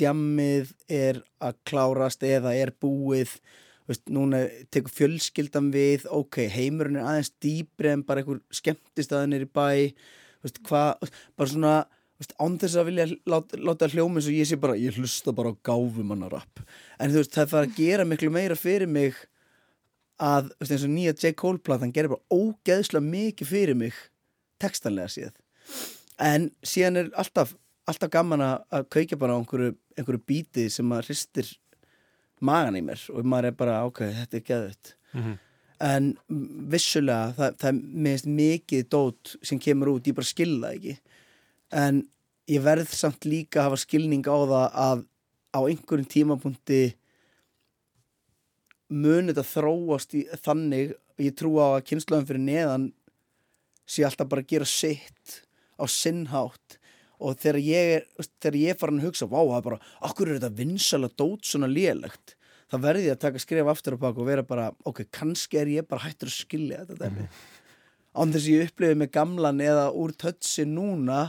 djammið 0.00 0.72
er 0.88 1.20
að 1.44 1.58
klárast 1.68 2.24
eða 2.24 2.54
er 2.56 2.72
búið. 2.80 3.36
Veist, 3.84 4.06
núna 4.08 4.46
tekur 4.72 4.94
fjölskyldan 4.94 5.68
við. 5.74 6.08
Ok, 6.08 6.46
heimurinn 6.48 6.96
er 7.00 7.10
aðeins 7.10 7.34
dýbri 7.44 7.92
en 7.92 8.06
bara 8.08 8.24
einhver 8.24 8.40
skemmtistaðinir 8.56 9.44
í 9.44 9.50
bæ. 9.52 9.68
Veist, 10.44 10.62
hvað, 10.64 11.12
bara 11.36 11.52
svona 11.52 11.74
veist, 12.20 12.34
án 12.40 12.56
þess 12.60 12.78
að 12.78 12.88
vilja 12.88 13.06
láta, 13.28 13.60
láta 13.60 13.90
hljóma 13.92 14.20
eins 14.20 14.30
og 14.30 14.38
ég 14.38 14.48
sé 14.48 14.58
bara, 14.60 14.78
ég 14.80 14.96
hlusta 14.98 15.34
bara 15.36 15.52
á 15.52 15.60
gáfumannarapp 15.66 16.62
en 16.64 17.12
þú 17.12 17.20
veist, 17.20 17.34
það 17.34 17.52
þarf 17.52 17.68
að 17.68 17.78
gera 17.78 18.08
miklu 18.08 18.30
meira 18.32 18.58
fyrir 18.58 18.90
mig 18.90 19.18
að, 20.22 20.50
og 20.60 20.88
nýja 20.90 21.14
J. 21.18 21.32
Cole 21.34 21.58
platan 21.58 21.92
gerir 21.92 22.12
bara 22.14 22.22
ógeðslega 22.34 23.02
mikið 23.04 23.50
fyrir 23.50 23.78
mig 23.78 23.94
textanlega 24.62 25.10
séð 25.10 25.32
en 26.22 26.50
síðan 26.62 27.00
er 27.02 27.08
alltaf 27.18 27.54
alltaf 27.90 28.10
gaman 28.14 28.40
að 28.44 28.86
kveikja 28.94 29.18
bara 29.20 29.34
á 29.34 29.38
einhverju, 29.40 29.74
einhverju 29.98 30.22
bíti 30.24 30.68
sem 30.72 30.92
að 30.94 31.08
hristir 31.10 31.50
magan 32.44 32.78
í 32.78 32.82
mér 32.84 33.00
og 33.12 33.26
maður 33.28 33.50
er 33.50 33.56
bara, 33.58 33.80
ok, 33.88 34.04
þetta 34.20 34.38
er 34.40 34.46
geðut 34.50 34.94
Mhm. 35.14 35.34
en 35.80 36.06
vissulega 36.70 37.34
það, 37.36 37.56
það 37.60 37.68
er 37.68 37.76
minnst 38.06 38.26
mikið 38.26 38.88
dót 38.90 39.36
sem 39.42 39.58
kemur 39.58 39.92
út, 39.92 40.06
ég 40.06 40.14
bara 40.14 40.26
skilða 40.26 40.72
ekki 40.74 40.96
en 41.72 42.00
ég 42.50 42.62
verð 42.62 42.88
samt 42.90 43.20
líka 43.24 43.60
að 43.60 43.68
hafa 43.68 43.76
skilning 43.84 44.24
á 44.26 44.34
það 44.34 44.74
að 44.74 45.04
á 45.54 45.60
einhverjum 45.70 46.08
tímapunkti 46.10 46.94
mun 48.92 49.30
þetta 49.30 49.46
þróast 49.48 50.14
í, 50.18 50.24
þannig 50.44 50.94
ég 51.22 51.34
trú 51.38 51.56
á 51.62 51.78
að 51.78 51.84
kynnslöðum 51.90 52.28
fyrir 52.28 52.44
neðan 52.44 52.86
sé 53.88 54.04
alltaf 54.06 54.30
bara 54.30 54.44
að 54.44 54.50
gera 54.54 54.68
sitt 54.68 55.40
á 55.80 55.84
sinnhátt 55.90 56.78
og 57.24 57.36
þegar 57.40 57.60
ég 57.62 57.92
er, 57.98 58.06
þegar 58.42 58.58
ég 58.60 58.78
farin 58.80 59.00
að 59.00 59.08
hugsa 59.08 59.28
vá, 59.30 59.38
það 59.38 59.58
er 59.58 59.66
bara, 59.68 59.78
okkur 60.08 60.30
er 60.30 60.38
þetta 60.38 60.58
vinsala 60.58 61.10
dót 61.14 61.46
svona 61.48 61.70
lélegt, 61.70 62.34
þá 62.68 62.76
verði 62.82 63.08
ég 63.08 63.16
að 63.16 63.22
taka 63.24 63.42
skref 63.42 63.70
aftur 63.70 63.96
og 63.96 64.02
baka 64.02 64.22
og 64.22 64.28
vera 64.28 64.46
bara 64.46 64.70
ok, 64.88 65.04
kannski 65.14 65.60
er 65.60 65.72
ég 65.76 65.88
bara 65.88 66.04
hættur 66.04 66.30
að 66.30 66.38
skilja 66.40 66.82
þetta 66.82 66.98
dæmi. 67.04 67.28
Án 68.14 68.34
þess 68.34 68.46
að 68.46 68.52
ég 68.52 68.68
upplifið 68.68 69.00
með 69.00 69.12
gamlan 69.14 69.62
eða 69.64 69.86
úr 69.98 70.12
tötsi 70.18 70.66
núna 70.68 71.22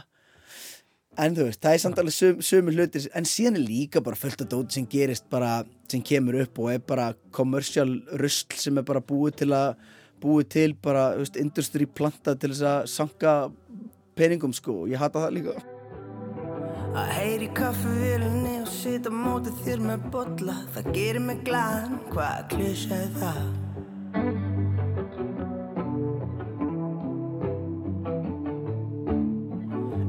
en 1.21 1.35
þú 1.35 1.47
veist, 1.47 1.61
það 1.63 1.75
er 1.75 1.81
samt 1.83 1.99
alveg 2.01 2.15
sum, 2.15 2.39
sömu 2.43 2.73
hlutir 2.75 3.05
en 3.15 3.27
síðan 3.29 3.59
er 3.59 3.65
líka 3.65 4.01
bara 4.03 4.19
fullt 4.19 4.43
af 4.45 4.49
dóti 4.51 4.77
sem 4.77 4.87
gerist 4.91 5.27
bara, 5.31 5.63
sem 5.91 6.03
kemur 6.05 6.39
upp 6.43 6.59
og 6.63 6.71
er 6.73 6.81
bara 6.93 7.11
kommersial 7.35 7.93
rusl 8.21 8.57
sem 8.59 8.81
er 8.81 8.87
bara 8.87 9.03
búið 9.03 9.39
til 9.43 9.51
að 9.55 9.77
búið 10.23 10.49
til 10.55 10.73
bara, 10.81 11.11
þú 11.15 11.25
veist, 11.25 11.39
industry 11.41 11.87
planta 11.87 12.35
til 12.39 12.51
þess 12.53 12.67
að 12.71 12.89
sanka 12.91 13.35
peningum 14.15 14.55
sko, 14.55 14.83
ég 14.91 15.01
hata 15.01 15.27
það 15.27 15.39
líka 15.39 15.57
Að 16.95 17.09
heyri 17.11 17.47
kaffivélinni 17.51 18.55
og 18.61 18.71
sita 18.71 19.11
mótið 19.11 19.59
þér 19.65 19.85
með 19.89 20.09
bolla 20.15 20.57
Það 20.77 20.91
gerir 20.95 21.25
mig 21.27 21.43
glaðan, 21.47 22.01
hvað 22.13 22.49
klísja 22.55 23.03
er 23.03 23.15
það? 23.19 24.44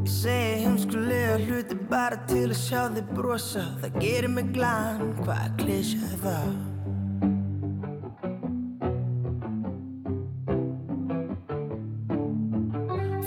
Ég 0.07 0.12
segi 0.12 0.59
heimskulega 0.62 1.38
hluti 1.40 1.76
bara 1.90 2.14
til 2.30 2.44
að 2.44 2.59
sjá 2.61 2.82
þig 2.94 3.09
brosa 3.16 3.64
Það 3.80 3.96
gerir 4.04 4.30
mig 4.30 4.52
glaðan, 4.54 5.09
hvað 5.18 5.57
klísja 5.59 6.11
það? 6.22 6.52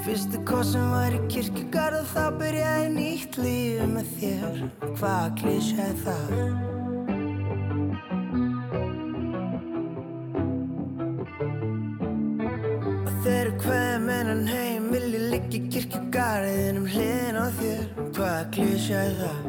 Fyrstu 0.08 0.40
kossin 0.48 0.88
var 0.96 1.20
í 1.20 1.22
kirkjugarð 1.28 2.00
og 2.00 2.10
þá 2.16 2.26
byrjaði 2.46 2.90
nýtt 2.96 3.40
líf 3.44 3.86
með 3.98 4.18
þér 4.24 4.68
Hvað 4.88 5.32
klísja 5.44 5.94
það? 6.08 6.79
Á 17.50 17.52
þér 17.58 17.86
Hvað 18.14 18.42
klísja 18.54 19.00
er 19.08 19.16
það? 19.24 19.48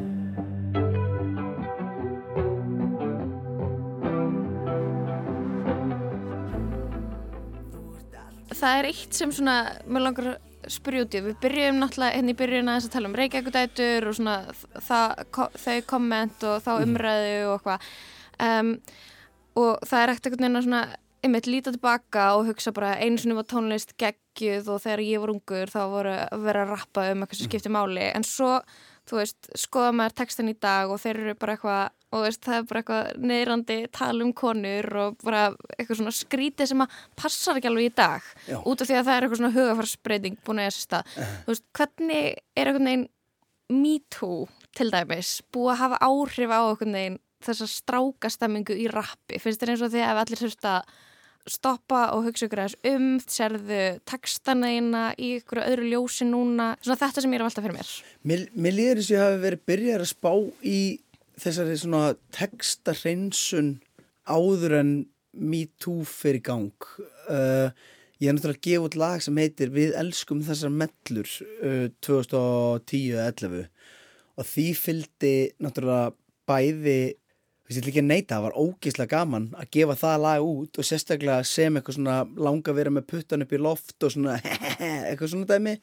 það 8.60 8.78
er 8.78 8.86
eitt 8.90 9.16
sem 9.16 9.30
svona, 9.32 9.54
mér 9.88 10.02
langar 10.04 10.26
að 10.34 10.70
spyrja 10.70 11.06
út 11.06 11.14
í, 11.16 11.20
við 11.24 11.36
byrjum 11.40 11.78
náttúrulega 11.80 12.16
hérna 12.18 12.32
í 12.34 12.36
byrjun 12.36 12.68
aðeins 12.68 12.88
að 12.90 12.92
tala 12.92 13.08
um 13.08 13.14
reykjækudætur 13.16 14.08
og 14.10 14.16
svona 14.18 14.34
það, 14.84 15.22
þau 15.64 15.78
komment 15.88 16.44
og 16.44 16.58
þá 16.66 16.70
umræðu 16.74 17.38
og 17.46 17.54
eitthvað 17.54 17.86
um, 18.44 18.74
og 19.62 19.88
það 19.88 20.02
er 20.02 20.12
ekkert 20.12 20.28
einhvern 20.28 20.44
veginn 20.44 20.60
að 20.60 20.66
svona 20.68 20.82
einmitt 21.24 21.48
líta 21.50 21.72
tilbaka 21.74 22.30
og 22.38 22.48
hugsa 22.48 22.72
bara 22.76 22.96
einu 23.00 23.20
sinni 23.20 23.36
var 23.36 23.48
tónlist 23.50 23.92
geggjuð 24.00 24.70
og 24.72 24.82
þegar 24.84 25.02
ég 25.04 25.22
var 25.22 25.32
ungur 25.34 25.72
þá 25.72 25.80
voru 25.92 26.14
að 26.16 26.44
vera 26.46 26.64
að 26.64 26.72
rappa 26.74 27.06
um 27.12 27.24
eitthvað 27.24 27.40
sem 27.40 27.50
skiptir 27.50 27.74
máli. 27.74 28.06
En 28.14 28.26
svo, 28.26 28.52
þú 29.10 29.20
veist, 29.20 29.50
skoða 29.58 29.94
maður 29.96 30.16
textan 30.22 30.52
í 30.52 30.56
dag 30.56 30.92
og 30.92 31.00
þeir 31.02 31.22
eru 31.24 31.36
bara 31.40 31.56
eitthvað 31.56 31.82
og 32.10 32.24
veist, 32.24 32.42
það 32.42 32.56
er 32.56 32.66
bara 32.66 32.80
eitthvað 32.82 33.24
neyrandi 33.30 33.76
tala 33.94 34.24
um 34.26 34.32
konur 34.34 34.88
og 34.98 35.20
bara 35.22 35.42
eitthvað 35.76 36.00
svona 36.00 36.14
skrítið 36.14 36.70
sem 36.72 36.82
að 36.82 36.96
passar 37.20 37.60
ekki 37.60 37.70
alveg 37.70 37.90
í 37.90 37.94
dag. 38.00 38.30
Já. 38.48 38.56
út 38.64 38.82
af 38.82 38.90
því 38.90 38.96
að 38.98 39.04
það 39.06 39.14
er 39.14 39.26
eitthvað 39.26 39.42
svona 39.42 39.56
hugafarsbreyting 39.58 40.38
búin 40.46 40.62
að 40.62 40.70
þessi 40.70 40.86
stað. 40.86 41.12
Þú 41.44 41.52
veist, 41.52 41.66
hvernig 41.78 42.24
er 42.32 42.70
eitthvað 42.70 42.86
neginn 42.88 43.08
me 43.70 43.98
too 44.10 44.48
til 44.74 44.88
dæmis 44.90 45.36
búið 45.54 45.74
að 45.76 45.82
hafa 45.84 46.00
áhrif 46.08 46.50
á 46.50 46.60
eitthvað 46.64 46.92
neginn 46.96 47.20
þessa 47.46 47.70
strákastemmingu 47.70 48.74
í 48.74 48.88
rappi? 48.90 49.38
Finnst 49.38 49.62
þér 49.62 49.76
eins 49.76 49.86
og 49.86 49.94
því 49.94 50.02
að 50.08 50.22
allir 50.24 50.42
þurft 50.42 50.66
að 50.66 50.90
stoppa 51.50 52.06
og 52.14 52.24
hugsa 52.28 52.46
ykkur 52.46 52.64
aðeins 52.64 52.78
um 52.90 53.06
sérðu 53.26 53.82
textana 54.08 54.70
eina 54.70 55.04
í 55.18 55.36
ykkur 55.40 55.62
öðru 55.64 55.92
ljósi 55.92 56.28
núna 56.28 56.72
svona 56.80 57.00
þetta 57.02 57.24
sem 57.24 57.34
ég 57.34 57.40
er 57.40 57.44
að 57.44 57.50
velta 57.50 57.64
fyrir 57.66 57.78
mér 57.78 57.94
Mér, 58.30 58.44
mér 58.54 58.76
líður 58.76 59.00
þess 59.00 59.10
að 59.10 59.16
ég 59.16 59.24
hafi 59.26 59.40
verið 59.44 59.64
byrjar 59.70 60.04
að 60.04 60.12
spá 60.12 60.32
í 60.62 60.80
þessari 61.40 61.78
svona 61.80 62.04
textarhreinsun 62.36 63.72
áður 64.30 64.76
en 64.80 64.92
Me 65.30 65.62
Too 65.78 66.02
fyrir 66.08 66.42
gang. 66.42 66.86
Uh, 67.30 67.70
ég 68.18 68.30
er 68.30 68.34
náttúrulega 68.34 68.58
að 68.58 68.66
gefa 68.66 68.86
út 68.88 68.96
lag 68.98 69.22
sem 69.22 69.38
heitir 69.38 69.70
Við 69.74 69.94
elskum 69.98 70.42
þessar 70.44 70.72
mellur 70.74 71.30
uh, 71.62 71.86
2010-11 72.02 73.68
og 74.40 74.48
því 74.48 74.66
fylgdi 74.78 75.34
náttúrulega 75.62 76.10
bæði 76.48 77.00
ég 77.76 77.82
ætla 77.82 77.92
ekki 77.92 78.02
að 78.02 78.08
neita, 78.10 78.34
það 78.36 78.44
var 78.48 78.56
ógeðslega 78.64 79.10
gaman 79.14 79.48
að 79.60 79.68
gefa 79.76 79.94
það 80.00 80.22
lag 80.24 80.46
út 80.50 80.78
og 80.80 80.86
sérstaklega 80.88 81.46
sem 81.46 81.76
eitthvað 81.78 81.96
svona 81.98 82.16
langa 82.46 82.72
að 82.72 82.78
vera 82.80 82.92
með 82.96 83.06
puttan 83.12 83.44
upp 83.44 83.52
í 83.54 83.60
loft 83.62 84.06
og 84.06 84.14
svona 84.14 84.38
eitthvað 85.08 85.32
svona 85.34 85.50
dæmi. 85.52 85.74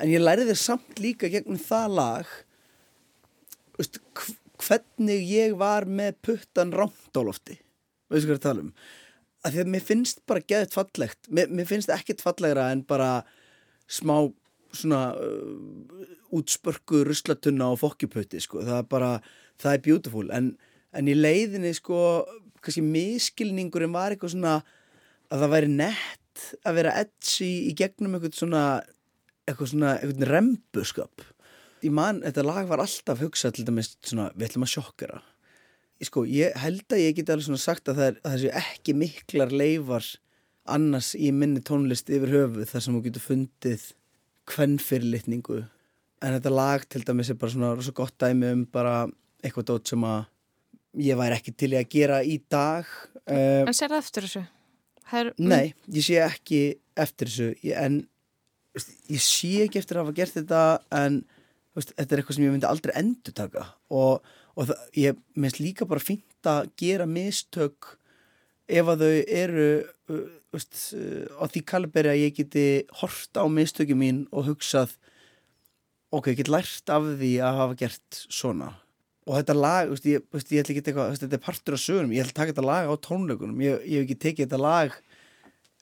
En 0.00 0.10
ég 0.10 0.22
læriði 0.24 0.56
samt 0.58 0.98
líka 1.02 1.28
gegnum 1.30 1.60
það 1.60 1.94
lag 1.98 2.32
veist, 3.78 4.00
hv- 4.16 4.38
hvernig 4.60 5.22
ég 5.30 5.54
var 5.60 5.86
með 5.88 6.18
puttan 6.26 6.72
rámt 6.76 7.14
á 7.16 7.20
lofti. 7.24 7.58
Veistu 8.10 8.30
hvað 8.30 8.38
ég 8.38 8.44
tala 8.44 8.64
um? 8.66 8.72
Af 9.40 9.54
því 9.54 9.62
að 9.62 9.70
mér 9.72 9.84
finnst 9.86 10.18
bara 10.28 10.42
geðið 10.44 10.74
fallegt. 10.76 11.30
Mér, 11.32 11.48
mér 11.48 11.68
finnst 11.68 11.92
ekkit 11.94 12.20
fallegra 12.24 12.66
en 12.74 12.82
bara 12.84 13.22
smá 13.90 14.16
svona 14.76 15.14
uh, 15.16 16.02
útspörku 16.36 17.00
ruslatunna 17.08 17.70
og 17.72 17.80
fokkjuputti, 17.80 18.38
sko. 18.44 18.60
Það 18.66 18.82
er 18.82 18.90
bara, 18.92 19.08
það 19.62 19.76
er 19.78 19.80
beautiful. 19.86 20.26
En, 20.36 20.50
en 20.96 21.10
í 21.10 21.16
leiðinni, 21.16 21.72
sko, 21.76 21.98
kannski 22.60 22.84
miskilningurinn 22.84 23.94
var 23.94 24.14
eitthvað 24.14 24.34
svona 24.34 24.54
að 25.30 25.44
það 25.44 25.52
væri 25.54 25.74
nett 25.74 26.46
að 26.66 26.78
vera 26.80 26.96
edgy 27.02 27.50
í 27.68 27.74
gegnum 27.78 28.16
eitthvað 28.16 28.38
svona 28.38 28.64
eitthvað 29.48 29.72
svona, 29.72 29.96
eitthvað 29.98 30.30
rembuskap. 30.30 31.26
Ég 31.80 31.94
man, 31.96 32.20
þetta 32.24 32.44
lag 32.44 32.68
var 32.68 32.82
alltaf 32.84 33.22
hugsað 33.24 33.56
til 33.56 33.66
dæmis 33.68 33.94
svona, 34.04 34.28
við 34.36 34.50
ætlum 34.50 34.66
að 34.66 34.74
sjokkera. 34.74 35.20
Sko, 36.04 36.24
ég 36.28 36.56
held 36.56 36.94
að 36.94 37.02
ég 37.02 37.16
geti 37.16 37.32
alveg 37.32 37.46
svona 37.48 37.60
sagt 37.60 37.90
að 37.90 37.98
það 38.00 38.06
er, 38.06 38.18
að 38.20 38.34
það 38.34 38.42
séu 38.44 38.52
ekki 38.60 38.94
miklar 38.96 39.50
leifar 39.52 40.06
annars 40.70 41.12
í 41.16 41.28
minni 41.34 41.60
tónlist 41.64 42.12
yfir 42.12 42.32
höfuð 42.32 42.68
þar 42.70 42.84
sem 42.84 42.96
þú 42.96 43.02
getur 43.06 43.24
fundið 43.24 43.86
kvennfyrirlitningu 44.50 45.58
en 45.60 46.36
þetta 46.36 46.52
lag 46.52 46.84
til 46.88 47.02
dæmis 47.06 47.30
er 47.32 47.38
bara 47.40 47.52
svona 47.52 47.72
rosa 47.76 47.94
gott 47.96 48.16
dæmi 48.20 48.52
um 48.54 48.62
bara 48.72 48.94
eitthvað 49.44 49.68
dót 49.72 49.92
sem 49.92 50.04
að 50.06 50.24
ég 50.98 51.18
væri 51.18 51.36
ekki 51.36 51.54
til 51.54 51.74
að 51.78 51.90
gera 51.92 52.22
í 52.26 52.40
dag 52.50 52.88
uh, 53.26 53.66
En 53.66 53.76
sér 53.76 53.92
það 53.92 54.00
eftir 54.02 54.26
þessu? 54.26 54.42
Það 55.10 55.20
er, 55.20 55.30
Nei, 55.42 55.66
ég 55.90 56.06
sé 56.06 56.18
ekki 56.22 56.60
eftir 57.00 57.30
þessu. 57.30 57.50
Ég, 57.66 57.76
en 57.78 58.00
ég 59.10 59.22
sé 59.22 59.64
ekki 59.64 59.80
eftir 59.80 59.98
að 59.98 60.06
hafa 60.06 60.16
gert 60.20 60.36
þetta 60.36 60.64
en 61.00 61.22
veist, 61.76 61.94
þetta 61.96 62.14
er 62.14 62.22
eitthvað 62.22 62.36
sem 62.38 62.46
ég 62.46 62.54
myndi 62.54 62.68
aldrei 62.68 62.92
endur 62.98 63.36
taka 63.36 63.64
og, 63.90 64.28
og 64.54 64.68
það, 64.70 64.84
ég 64.98 65.22
minnst 65.34 65.62
líka 65.62 65.88
bara 65.90 66.02
fínt 66.02 66.50
að 66.50 66.70
gera 66.80 67.08
mistök 67.10 67.94
ef 68.70 68.92
að 68.92 69.02
þau 69.02 69.16
eru 69.42 69.68
uh, 69.82 70.26
veist, 70.54 70.84
uh, 70.94 71.26
á 71.42 71.44
því 71.50 71.64
kaliberi 71.72 72.12
að 72.12 72.22
ég 72.22 72.36
geti 72.38 72.66
hort 73.02 73.40
á 73.40 73.44
mistöki 73.50 73.98
mín 73.98 74.24
og 74.30 74.46
hugsað 74.52 74.94
ok, 76.14 76.32
ég 76.32 76.42
get 76.42 76.52
lært 76.52 76.90
af 76.92 77.10
því 77.18 77.34
að 77.46 77.60
hafa 77.64 77.80
gert 77.82 78.22
svona 78.28 78.72
og 79.30 79.36
þetta 79.38 79.54
lag, 79.54 79.92
veist, 79.92 80.08
ég, 80.10 80.26
veist, 80.34 80.50
ég 80.50 80.64
ætla 80.64 80.74
ekki 80.74 80.82
eitthvað, 80.82 81.12
veist, 81.12 81.22
þetta 81.22 81.38
er 81.38 81.44
partur 81.44 81.76
af 81.76 81.82
sögunum, 81.84 82.14
ég 82.16 82.24
ætla 82.24 82.34
að 82.34 82.40
taka 82.40 82.54
þetta 82.54 82.66
lag 82.66 82.90
á 82.90 82.94
tónleikunum, 83.06 83.62
ég, 83.62 83.84
ég 83.86 84.00
hef 84.00 84.08
ekki 84.08 84.18
tekið 84.26 84.46
þetta 84.48 84.60
lag 84.64 84.96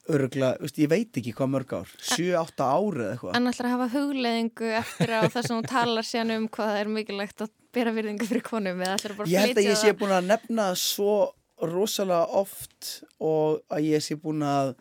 örugla, 0.09 0.51
ég 0.69 0.89
veit 0.89 1.19
ekki 1.21 1.33
hvað 1.37 1.51
mörg 1.53 1.73
ár. 1.79 1.89
7-8 2.01 2.65
ári 2.65 3.03
eða 3.03 3.15
eitthvað. 3.15 3.33
En 3.37 3.51
ætlar 3.51 3.69
að 3.69 3.73
hafa 3.75 3.89
hugleðingu 3.93 4.71
eftir 4.79 5.13
á 5.13 5.21
það 5.27 5.41
sem 5.47 5.55
hún 5.55 5.69
talar 5.69 6.07
síðan 6.07 6.35
um 6.35 6.47
hvað 6.49 6.71
það 6.71 6.81
er 6.81 6.91
mikilvægt 6.95 7.43
að 7.45 7.51
bera 7.75 7.93
virðingu 7.93 8.29
fyrir 8.29 8.45
konum 8.45 8.81
Ég 9.29 9.43
held 9.43 9.59
að 9.61 9.67
ég 9.67 9.77
sé 9.77 9.93
búin 9.97 10.15
að 10.15 10.29
nefna 10.31 10.71
svo 10.79 11.13
rosalega 11.59 12.25
oft 12.39 12.91
og 13.19 13.59
að 13.69 13.89
ég 13.91 14.03
sé 14.03 14.17
búin 14.19 14.41
að 14.45 14.73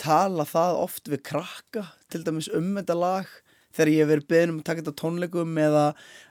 tala 0.00 0.44
það 0.48 0.80
oft 0.82 1.08
við 1.08 1.22
krakka 1.30 1.86
til 2.12 2.22
dæmis 2.26 2.50
um 2.52 2.74
þetta 2.76 2.96
lag 2.98 3.30
þegar 3.76 3.92
ég 3.92 4.02
hef 4.02 4.10
verið 4.10 4.28
beðin 4.32 4.52
um 4.52 4.60
að 4.60 4.66
taka 4.68 4.82
þetta 4.82 5.00
tónleikum 5.00 5.60
eða 5.60 5.86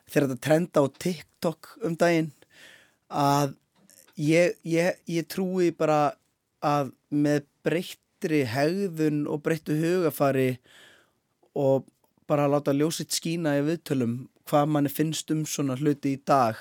þegar 0.09 0.29
þetta 0.29 0.45
trenda 0.47 0.83
á 0.83 0.85
TikTok 1.05 1.71
um 1.85 1.97
daginn 1.99 2.31
að 3.09 3.55
ég, 4.19 4.55
ég, 4.63 5.01
ég 5.09 5.27
trúi 5.31 5.71
bara 5.75 6.15
að 6.65 6.93
með 7.09 7.45
breyttri 7.65 8.43
hegðun 8.49 9.25
og 9.29 9.43
breyttu 9.45 9.77
hugafari 9.79 10.55
og 11.55 11.85
bara 12.29 12.49
láta 12.49 12.73
ljósitt 12.73 13.13
skína 13.13 13.57
í 13.59 13.65
viðtölum 13.65 14.25
hvað 14.49 14.71
manni 14.71 14.91
finnst 14.93 15.31
um 15.33 15.45
svona 15.49 15.77
hluti 15.79 16.15
í 16.15 16.21
dag 16.25 16.57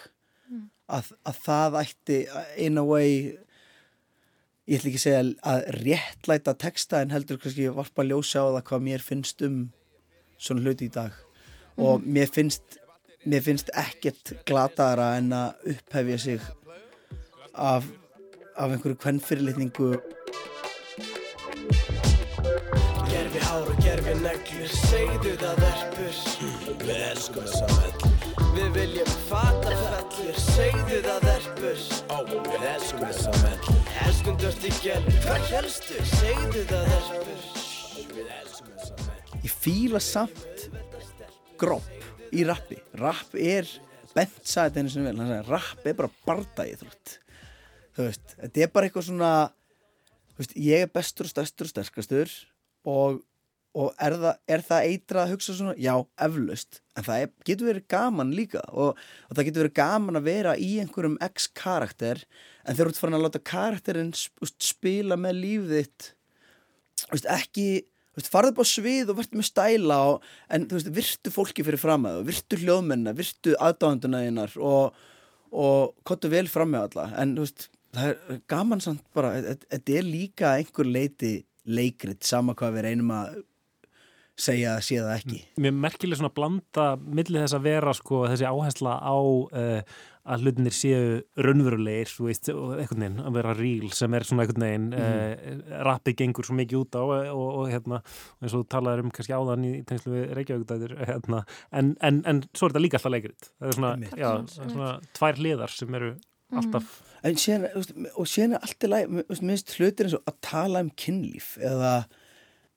að, 0.88 1.12
að 1.24 1.40
það 1.46 1.80
ætti 1.80 2.18
in 2.60 2.80
a 2.80 2.84
way 2.84 3.34
ég 4.68 4.78
ætla 4.78 4.90
ekki 4.90 5.00
að 5.00 5.04
segja 5.04 5.22
að 5.52 5.66
réttlæta 5.80 6.54
texta 6.60 7.02
en 7.04 7.12
heldur 7.12 7.40
kannski 7.40 7.68
varpa 7.76 8.04
ljósa 8.06 8.44
á 8.44 8.48
það 8.56 8.66
hvað 8.70 8.86
mér 8.86 9.04
finnst 9.04 9.44
um 9.44 9.58
svona 10.40 10.64
hluti 10.64 10.88
í 10.88 10.94
dag. 10.94 11.12
Og 11.80 12.04
mér 12.06 12.30
finnst 12.32 12.78
mér 13.24 13.42
finnst 13.44 13.70
ekkert 13.78 14.34
glataðara 14.48 15.14
en 15.18 15.32
að 15.36 15.70
upphefja 15.74 16.18
sig 16.20 16.40
af, 17.54 17.86
af 18.56 18.74
einhverju 18.74 18.98
kvennfyrirlitningu 19.04 19.90
Gerfi 23.08 23.42
hár 23.46 23.70
og 23.70 23.80
gerfi 23.82 24.14
neglur, 24.20 24.74
segðu 24.90 25.34
það 25.40 25.62
verpur 25.64 26.20
Við 26.84 27.02
elskum 27.08 27.48
þessa 27.48 27.68
mellur 27.78 28.52
Við 28.54 28.68
viljum 28.78 29.12
fata 29.30 29.74
fellur, 29.80 30.40
segðu 30.44 31.02
það 31.08 31.28
verpur 31.30 31.84
Ó, 32.10 32.18
við 32.28 32.68
elskum 32.74 33.04
þessa 33.08 33.36
mellur 33.40 33.92
Elskum 34.04 34.40
dörti 34.42 34.74
gælur, 34.82 35.20
hvað 35.26 35.50
helstu, 35.54 36.00
segðu 36.18 36.66
það 36.70 36.90
verpur 36.94 37.44
Við 38.14 38.24
elskum 38.40 38.72
þessa 38.74 38.98
mellur 39.08 39.14
ég 39.44 39.52
fíla 39.52 40.00
samt 40.00 40.68
gropp 41.60 42.03
í 42.34 42.46
rappi. 42.48 42.78
Rapp 43.00 43.36
er, 43.38 43.68
Bent 44.14 44.40
sagði 44.46 44.70
þetta 44.70 44.82
einu 44.82 44.92
sinni 44.92 45.10
vel 45.10 45.18
hann 45.18 45.30
sagði, 45.30 45.50
rapp 45.50 45.86
er 45.88 45.96
bara 45.98 46.16
bardagi 46.26 46.78
þrótt 46.78 47.14
þú 47.94 48.08
veist, 48.08 48.34
þetta 48.40 48.64
er 48.64 48.72
bara 48.74 48.88
eitthvað 48.88 49.06
svona 49.08 49.30
þú 50.34 50.42
veist, 50.42 50.56
ég 50.66 50.84
er 50.84 50.92
bestur 50.94 51.28
og 51.28 51.32
stærstur 51.32 51.68
og 51.68 51.72
sterkastur 51.72 52.34
og, 52.90 53.20
og 53.74 54.02
er, 54.02 54.16
það, 54.22 54.40
er 54.56 54.64
það 54.68 54.88
eitra 54.90 55.22
að 55.24 55.34
hugsa 55.34 55.56
svona? 55.58 55.76
Já, 55.80 55.94
eflaust, 56.26 56.80
en 56.94 57.06
það 57.06 57.24
er, 57.24 57.32
getur 57.48 57.70
verið 57.70 57.88
gaman 57.94 58.34
líka 58.34 58.64
og, 58.72 59.00
og 59.28 59.38
það 59.38 59.48
getur 59.48 59.64
verið 59.64 59.78
gaman 59.80 60.20
að 60.20 60.28
vera 60.28 60.56
í 60.58 60.70
einhverjum 60.82 61.16
x-karakter 61.30 62.22
en 62.24 62.74
þegar 62.74 62.84
þú 62.84 62.94
ert 62.94 63.02
farin 63.02 63.18
að 63.18 63.26
láta 63.26 63.44
karakterinn 63.54 64.14
sp 64.18 64.50
spila 64.62 65.18
með 65.20 65.40
lífið 65.42 65.74
þitt 65.78 66.10
þú 67.04 67.16
veist, 67.16 67.30
ekki 67.34 67.68
veist, 68.16 68.30
farðu 68.32 68.54
upp 68.54 68.62
á 68.62 68.66
svið 68.72 69.12
og 69.12 69.20
verður 69.20 69.40
með 69.40 69.48
stæla 69.50 70.00
og, 70.12 70.28
en 70.54 70.68
veist, 70.72 70.92
virtu 70.98 71.34
fólki 71.34 71.66
fyrir 71.66 71.82
fram 71.82 72.08
að 72.10 72.22
virtu 72.30 72.60
hljóðmenna, 72.62 73.16
virtu 73.16 73.56
aðdáðanduna 73.58 74.24
þínar 74.26 74.58
og, 74.72 75.06
og 75.54 75.96
kottu 76.06 76.32
vel 76.32 76.46
fram 76.50 76.74
með 76.74 76.88
alla, 76.88 77.08
en 77.22 77.34
veist 77.40 77.68
það 77.94 78.12
er 78.12 78.38
gaman 78.50 78.82
samt 78.82 79.02
bara, 79.14 79.34
þetta 79.38 79.70
þetta 79.76 79.98
er 79.98 80.06
líka 80.08 80.54
einhver 80.58 80.88
leiti 80.90 81.34
leikrit 81.64 82.24
sama 82.26 82.54
hvað 82.58 82.78
við 82.78 82.86
reynum 82.88 83.12
að 83.14 83.42
segja 84.34 84.72
að 84.74 84.82
sé 84.82 84.98
það 84.98 85.12
ekki. 85.14 85.40
Mér 85.62 85.76
merkileg 85.78 86.18
svona 86.18 86.34
blanda 86.34 86.86
millir 86.98 87.44
þess 87.44 87.56
að 87.56 87.68
vera 87.68 87.94
sko 87.94 88.24
þessi 88.26 88.48
áhersla 88.48 88.96
á 88.98 89.14
uh, 89.14 90.00
að 90.24 90.44
hlutinir 90.46 90.74
séu 90.74 91.00
raunverulegir, 91.44 92.08
þú 92.08 92.28
veist, 92.28 92.48
og 92.54 92.74
einhvern 92.78 93.04
veginn 93.04 93.22
að 93.24 93.38
vera 93.38 93.54
real 93.58 93.90
sem 93.92 94.16
er 94.16 94.24
svona 94.24 94.46
einhvern 94.46 94.64
veginn 94.64 94.86
uh, 94.96 95.80
rappið 95.84 96.18
gengur 96.22 96.48
svo 96.48 96.56
mikið 96.58 96.80
út 96.80 96.96
á 96.96 97.02
og, 97.02 97.14
og, 97.34 97.48
og 97.60 97.72
hérna, 97.72 98.00
eins 98.40 98.54
og 98.54 98.62
þú 98.62 98.68
talaður 98.72 99.04
um 99.04 99.14
kannski 99.14 99.36
áðan 99.36 99.66
í 99.68 99.72
tengslu 99.88 100.14
við 100.14 100.36
Reykjavíkdæður 100.38 100.94
hérna, 101.02 101.42
en, 101.76 101.92
en, 102.00 102.22
en 102.30 102.44
svo 102.52 102.68
er 102.68 102.74
þetta 102.74 102.84
líka 102.86 103.00
alltaf 103.00 103.16
leikrit. 103.16 103.50
Það 103.58 103.68
er 103.72 103.78
svona, 103.78 103.96
já, 104.24 104.30
svona 104.54 104.92
tvær 105.18 105.42
hliðar 105.42 105.76
sem 105.76 105.98
eru 106.00 106.14
alltaf 106.54 107.00
en 107.24 107.40
síðan, 107.40 107.66
og 108.20 108.28
síðan 108.28 108.58
er 108.58 108.66
allt 108.66 108.84
í 108.84 108.90
lagi 108.90 109.08
þú 109.08 109.24
veist, 109.30 109.44
minnst 109.48 109.74
hlutir 109.78 110.08
eins 110.08 110.16
og 110.18 110.30
að 110.30 110.38
tala 110.44 110.84
um 110.84 110.90
kynlíf 111.00 111.54
eða 111.60 111.94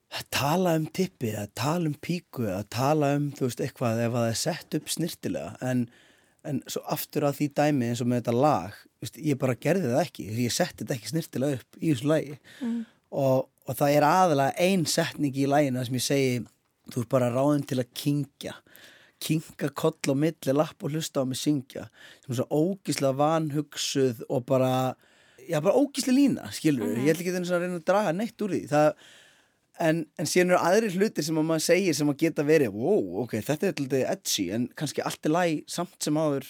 að 0.08 0.28
tala 0.32 0.74
um 0.78 0.86
tippi 0.96 1.32
eða 1.34 1.48
tala 1.58 1.90
um 1.90 1.96
píku 2.00 2.46
eða 2.48 2.62
tala 2.72 3.12
um, 3.18 3.28
þú 3.36 3.48
veist, 3.48 3.64
eitthvað 3.64 4.04
ef 4.06 4.14
að 4.14 4.22
það 4.22 4.30
er 4.30 4.38
sett 4.40 4.76
upp 4.78 4.92
snirtilega 4.94 5.56
en, 5.68 5.82
en 6.48 6.60
svo 6.66 6.82
aftur 6.94 7.26
að 7.28 7.38
því 7.40 7.48
dæmi 7.60 7.88
eins 7.90 8.02
og 8.04 8.08
með 8.10 8.22
þetta 8.22 8.36
lag 8.42 8.76
veist, 9.02 9.18
ég 9.22 9.38
bara 9.40 9.54
gerði 9.54 9.92
það 9.92 10.04
ekki 10.04 10.28
ég 10.42 10.54
setti 10.54 10.82
þetta 10.84 10.96
ekki 10.98 11.12
snirtilega 11.12 11.58
upp 11.60 11.80
í 11.80 11.92
þessu 11.92 12.08
lagi. 12.10 12.38
Mm. 12.64 12.78
og, 13.12 13.48
og 13.68 13.76
það 13.78 13.96
er 13.98 14.06
aðalega 14.08 14.68
ein 14.68 14.86
setning 14.88 15.36
í 15.36 15.46
laginu 15.50 15.84
sem 15.86 15.98
ég 16.00 16.06
segi 16.08 16.32
þú 16.88 17.02
ert 17.04 17.12
bara 17.12 17.32
ráðin 17.34 17.66
til 17.68 17.78
að 17.82 17.92
kingja 17.94 18.56
kinga 19.18 19.68
koll 19.74 20.14
á 20.14 20.14
milli 20.14 20.54
lapp 20.54 20.84
og 20.86 20.92
hlusta 20.94 21.22
á 21.22 21.26
mig 21.26 21.38
syngja. 21.40 21.88
Sem 22.22 22.32
er 22.32 22.38
svo 22.38 22.46
ógíslega 22.54 23.16
vanhugsuð 23.18 24.22
og 24.30 24.44
bara 24.46 24.94
já 25.48 25.58
bara 25.64 25.74
ógíslega 25.74 26.14
lína, 26.14 26.50
skilur 26.54 26.86
Mhm. 26.86 27.02
ég 27.06 27.14
ætla 27.16 27.24
ekki 27.24 27.34
að 27.34 27.60
reyna 27.62 27.80
að 27.80 27.84
draga 27.84 28.12
neitt 28.12 28.38
úr 28.38 28.50
því. 28.54 28.68
Það, 28.68 28.92
en, 29.80 30.06
en 30.18 30.26
síðan 30.26 30.50
eru 30.54 30.58
aðrir 30.60 30.96
hlutir 30.98 31.24
sem 31.24 31.36
að 31.38 31.44
maður 31.50 31.64
segir 31.68 31.94
sem 31.94 32.08
að 32.10 32.18
geta 32.24 32.44
verið 32.46 32.72
wow, 32.74 33.22
ok, 33.24 33.36
þetta 33.46 33.66
er 33.68 33.74
alltaf 33.76 34.10
edgy 34.14 34.48
en 34.54 34.68
kannski 34.78 35.02
allt 35.06 35.26
er 35.26 35.30
læg 35.36 35.62
samt 35.68 35.98
sem 36.02 36.14
áður 36.18 36.46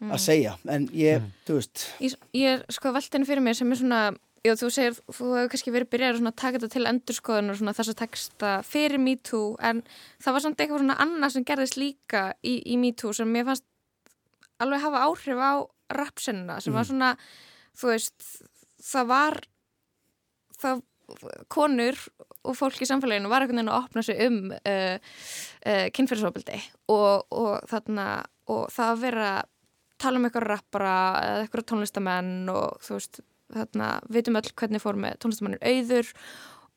Mm. 0.00 0.14
að 0.16 0.20
segja 0.24 0.54
en 0.72 0.86
ég, 0.96 1.20
þú 1.44 1.58
veist 1.58 1.82
Ég, 2.00 2.14
ég 2.32 2.54
er 2.54 2.62
sko 2.72 2.88
veltinu 2.96 3.26
fyrir 3.28 3.42
mér 3.44 3.52
sem 3.58 3.68
er 3.68 3.76
svona 3.76 3.98
já, 4.40 4.54
þú 4.56 4.70
segir, 4.72 4.94
þú 5.12 5.26
hefur 5.36 5.50
kannski 5.52 5.72
verið 5.74 5.90
byrjað 5.92 6.20
að 6.24 6.36
taka 6.40 6.56
þetta 6.56 6.70
til 6.72 6.86
endurskoðunar 6.88 7.58
svona 7.58 7.74
þess 7.76 7.92
að 7.92 7.98
texta 8.00 8.52
fyrir 8.64 8.96
MeToo 8.96 9.58
en 9.60 9.82
það 10.24 10.32
var 10.32 10.40
samt 10.46 10.56
eitthvað 10.64 10.80
svona 10.80 10.96
annað 11.04 11.34
sem 11.34 11.44
gerðist 11.44 11.76
líka 11.76 12.22
í, 12.40 12.54
í 12.64 12.78
MeToo 12.80 13.12
sem 13.12 13.28
mér 13.28 13.44
fannst 13.50 13.66
alveg 14.64 14.80
hafa 14.86 15.04
áhrif 15.04 15.36
á 15.36 15.52
rapsenna 15.92 16.56
sem 16.64 16.72
var 16.72 16.86
Mhm. 16.88 16.90
svona 16.94 17.10
þú 17.76 17.92
veist, 17.92 18.24
það 18.80 19.06
var 19.12 19.40
það 20.62 20.82
konur 21.52 21.98
og 22.46 22.56
fólk 22.56 22.80
í 22.80 22.88
samfélaginu 22.88 23.30
var 23.30 23.44
einhvern 23.44 23.60
veginn 23.60 23.72
að 23.72 23.80
opna 23.84 24.04
sig 24.04 24.20
um 24.26 24.38
uh, 24.56 24.96
uh, 25.66 25.86
kynferðisofbildi 25.96 26.60
og, 26.92 27.26
og 27.30 27.66
þarna 27.70 28.06
og 28.50 28.70
það 28.72 28.92
að 28.92 29.02
vera 29.04 29.32
tala 30.00 30.20
um 30.20 30.28
eitthvað 30.28 30.48
rappara 30.48 30.94
eða 31.24 31.42
eitthvað 31.44 31.66
tónlistamenn 31.72 32.52
og 32.52 32.80
þú 32.84 32.96
veist, 32.96 33.20
þarna 33.52 33.90
vitum 34.16 34.40
öll 34.40 34.54
hvernig 34.62 34.82
fór 34.82 35.00
með 35.00 35.18
tónlistamennir 35.20 35.64
auður 35.66 36.12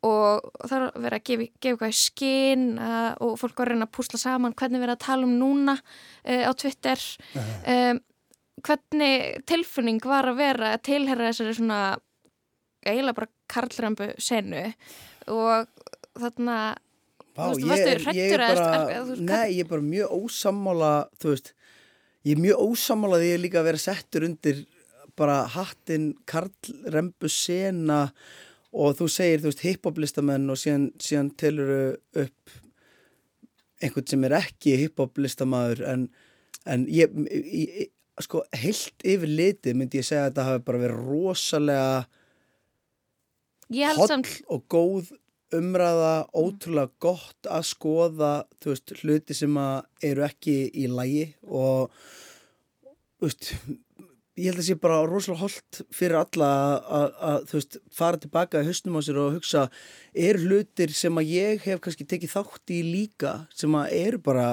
og 0.03 0.49
það 0.67 0.77
er 0.77 0.86
að 0.86 1.03
vera 1.05 1.19
að 1.21 1.27
gefa, 1.29 1.45
gefa 1.63 1.73
eitthvað 1.73 1.93
í 1.93 1.99
skinn 2.01 2.65
uh, 2.75 3.11
og 3.23 3.38
fólk 3.39 3.61
var 3.61 3.69
að 3.69 3.77
reyna 3.77 3.88
að 3.88 3.95
púsla 3.95 4.19
saman 4.19 4.57
hvernig 4.59 4.84
vera 4.84 4.97
að 4.97 5.05
tala 5.05 5.29
um 5.29 5.38
núna 5.39 5.77
á 6.23 6.51
Twitter. 6.59 6.99
Um, 7.36 8.01
hvernig 8.63 9.43
tilfunning 9.49 10.01
var 10.03 10.27
að 10.27 10.39
vera 10.39 10.73
að 10.75 10.84
tilherra 10.89 11.29
þessari 11.31 11.55
svona 11.57 11.79
eiginlega 12.86 13.17
bara 13.19 13.31
karlrambu 13.53 14.09
senu 14.21 14.63
og 15.34 15.67
þarna 16.19 16.57
Vá, 17.34 17.47
þú 17.57 17.65
veist, 17.65 18.03
hræddur 18.05 18.41
er 18.45 18.51
eða- 18.53 19.05
þú 19.07 19.15
nei, 19.25 19.53
ég 19.57 19.63
er 19.63 19.69
bara 19.71 19.81
mjög 19.81 20.11
ósammála, 20.19 20.89
þú 21.17 21.31
veist, 21.31 21.53
ég 22.25 22.36
er 22.38 22.41
mjög 22.43 22.59
ósammála 22.67 23.17
því 23.17 23.29
ég 23.31 23.34
er 23.39 23.41
líka 23.41 23.59
að 23.63 23.69
vera 23.71 23.81
settur 23.81 24.25
undir 24.27 24.59
bara 25.17 25.39
hattinn 25.47 26.13
Karl 26.29 26.51
Rembu 26.93 27.29
Sena 27.29 28.11
og 28.73 28.95
þú 28.97 29.07
segir, 29.09 29.41
þú 29.41 29.49
veist, 29.49 29.65
hip-hop-listamenn 29.65 30.49
og 30.49 30.57
síðan, 30.61 30.91
síðan 31.01 31.34
telur 31.38 31.97
upp 32.15 32.53
einhvern 33.84 34.07
sem 34.09 34.23
er 34.29 34.38
ekki 34.38 34.77
hip-hop-listamaður 34.84 35.84
en, 35.89 36.05
en 36.69 36.86
ég, 36.88 37.13
ég, 37.34 37.89
sko, 38.23 38.43
heilt 38.61 39.03
yfir 39.03 39.29
litið 39.29 39.75
myndi 39.79 39.99
ég 40.01 40.07
segja 40.07 40.27
að 40.27 40.31
þetta 40.31 40.45
hafi 40.51 40.63
bara 40.69 40.84
verið 40.86 41.01
rosalega 41.09 42.05
holl 43.97 44.07
og 44.49 44.64
góð 44.70 45.11
umræða, 45.53 46.14
ótrúlega 46.34 46.89
gott 46.99 47.45
að 47.49 47.64
skoða 47.70 48.34
þú 48.61 48.72
veist, 48.74 48.93
hluti 49.03 49.36
sem 49.38 49.57
eru 50.01 50.24
ekki 50.26 50.55
í 50.74 50.88
lægi 50.89 51.28
og 51.45 51.91
þú 53.22 53.28
veist, 53.30 53.51
ég 54.34 54.47
held 54.49 54.64
að 54.64 54.66
sé 54.72 54.76
bara 54.82 55.03
rosalega 55.05 55.43
holdt 55.43 55.82
fyrir 55.93 56.18
alla 56.24 56.49
að- 56.82 57.45
þú 57.51 57.59
veist, 57.59 57.78
fara 57.93 58.18
tilbaka 58.18 58.64
í 58.64 58.66
hausnum 58.66 58.97
á 58.97 59.01
sér 59.05 59.20
og 59.22 59.36
hugsa, 59.38 59.68
er 60.16 60.41
hlutir 60.41 60.89
sem 60.89 61.14
að 61.22 61.30
ég 61.30 61.61
hef 61.68 61.80
kannski 61.86 62.07
tekið 62.09 62.34
þátt 62.34 62.74
í 62.74 62.82
líka 62.82 63.36
sem 63.53 63.70
að 63.78 63.91
eru 63.93 64.18
bara 64.18 64.47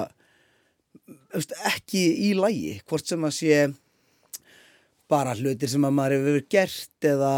veist, 1.33 1.53
ekki 1.65 2.05
í 2.29 2.35
lægi 2.37 2.77
hvort 2.85 3.07
sem 3.09 3.25
að 3.25 3.33
sé 3.41 3.75
bara 5.11 5.33
hlutir 5.35 5.69
sem 5.73 5.83
að 5.89 5.97
maður 5.97 6.21
hefur 6.29 6.45
gert 6.53 7.09
eða, 7.09 7.33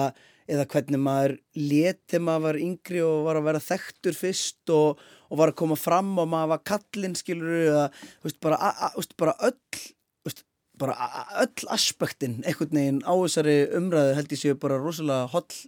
eða 0.50 0.66
hvernig 0.72 1.00
maður 1.02 1.34
leti 1.58 2.20
maður 2.22 2.46
var 2.48 2.60
yngri 2.62 3.02
og 3.06 3.26
var 3.26 3.38
að 3.38 3.48
vera 3.48 3.64
þekktur 3.64 4.18
fyrst 4.18 4.72
og, 4.74 5.02
og 5.30 5.40
var 5.40 5.52
að 5.52 5.58
koma 5.62 5.78
fram 5.78 6.14
og 6.18 6.30
maður 6.32 6.54
var 6.54 6.64
kallinn 6.72 7.18
skilur 7.18 7.58
eða 7.60 7.84
veist, 8.24 8.40
bara, 8.42 8.58
a, 8.58 8.72
a, 8.88 8.90
veist, 8.96 9.14
bara 9.20 9.36
öll 9.48 9.84
veist, 10.26 10.44
bara 10.80 10.96
a, 10.98 11.24
öll 11.44 11.70
aspektin 11.74 12.40
einhvern 12.42 12.78
veginn 12.78 13.00
á 13.06 13.12
þessari 13.14 13.56
umræðu 13.78 14.18
held 14.18 14.36
ég 14.36 14.42
séu 14.42 14.58
bara 14.58 14.80
rosalega 14.82 15.30
holl 15.34 15.62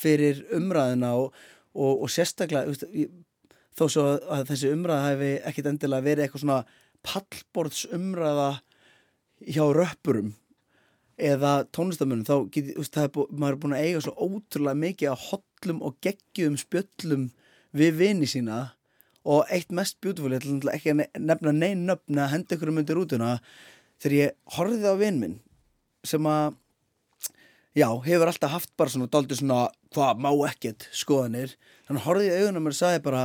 fyrir 0.00 0.44
umræðuna 0.56 1.14
og, 1.20 1.34
og, 1.76 2.06
og 2.06 2.12
sérstaklega 2.12 2.74
þó 3.78 3.86
svo 3.86 4.06
að 4.32 4.48
þessi 4.50 4.74
umræða 4.74 5.08
hefði 5.12 5.32
ekkit 5.50 5.70
endilega 5.70 6.06
verið 6.08 6.26
eitthvað 6.26 6.44
svona 6.44 6.60
pallborðs 7.06 7.86
umræða 7.96 8.50
hjá 9.48 9.64
röppurum 9.72 10.34
eða 11.20 11.52
tónlistamönnum 11.74 12.26
þá 12.26 12.50
geti, 12.54 12.74
úst, 12.80 12.96
er 12.96 13.10
bú, 13.12 13.26
maður 13.30 13.56
er 13.56 13.60
búin 13.62 13.76
að 13.76 13.86
eiga 13.86 14.02
svo 14.04 14.14
ótrúlega 14.16 14.80
mikið 14.80 15.12
að 15.12 15.24
hollum 15.28 15.82
og 15.86 15.98
geggjum 16.04 16.56
spjöllum 16.60 17.28
við 17.76 17.98
vini 18.00 18.28
sína 18.30 18.60
og 19.28 19.50
eitt 19.52 19.72
mest 19.76 20.00
beautiful, 20.00 20.32
ég 20.32 20.40
ætla 20.40 20.74
ekki 20.74 20.94
að 20.94 21.02
ne- 21.02 21.10
nefna 21.30 21.52
neinn 21.52 21.84
nöfn 21.88 22.22
að 22.22 22.32
henda 22.34 22.56
ykkur 22.56 22.72
um 22.72 22.80
undir 22.80 22.96
rútuna 22.98 23.34
þegar 24.00 24.16
ég 24.16 24.56
horfði 24.56 24.88
á 24.88 24.96
vin 25.00 25.20
minn 25.20 25.36
sem 26.08 26.24
að 26.26 26.56
já, 27.76 27.88
hefur 28.06 28.30
alltaf 28.30 28.54
haft 28.54 28.72
bara 28.80 28.92
svona 28.92 29.10
daldið 29.12 29.42
svona 29.42 29.60
hvað 29.94 30.22
má 30.24 30.30
ekkert? 30.48 30.88
skoðanir. 30.96 31.54
Þannig 31.86 32.06
horfði 32.06 32.30
ég 32.30 32.40
í 32.40 32.46
augunum 32.46 32.70
og 32.70 32.76
sagði 32.78 33.04
bara 33.06 33.22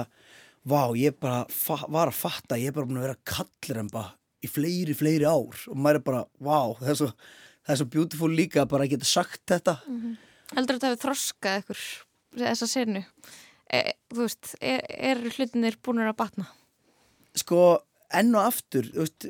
vá, 0.66 0.82
ég 0.98 1.18
bara 1.22 1.46
var 1.93 2.12
að 2.12 2.20
fatta 2.20 2.60
ég 2.60 2.72
er 2.72 2.76
bara 2.76 2.89
búin 2.89 3.02
að 3.02 3.08
vera 3.08 3.24
kallremba 3.30 4.06
í 4.46 4.50
fleiri, 4.52 4.96
fleiri 4.98 5.26
ár. 5.26 5.58
Og 5.72 5.78
maður 5.78 6.02
er 6.02 6.06
bara, 6.06 6.24
vá, 6.38 6.60
það 6.82 6.91
er 6.93 7.00
svo 7.02 7.12
það 7.66 7.74
er 7.76 7.82
svo 7.82 7.89
beautiful 7.97 8.32
líka 8.32 8.63
að 8.63 8.72
bara 8.76 8.89
geta 8.91 9.09
sagt 9.09 9.43
þetta 9.49 9.80
Heldur 10.53 10.78
þetta 10.78 10.91
hefur 10.91 11.03
þroskað 11.07 11.63
ykkur 11.63 11.82
þessa 12.38 12.68
senu? 12.70 13.01
E, 13.74 13.80
þú 14.13 14.22
veist, 14.22 14.53
er, 14.61 14.84
er 14.86 15.24
hlutinir 15.34 15.80
búin 15.82 16.03
að 16.05 16.13
batna? 16.20 16.45
sko, 17.36 17.61
enn 18.16 18.36
og 18.38 18.45
aftur 18.47 18.86
veist, 18.93 19.26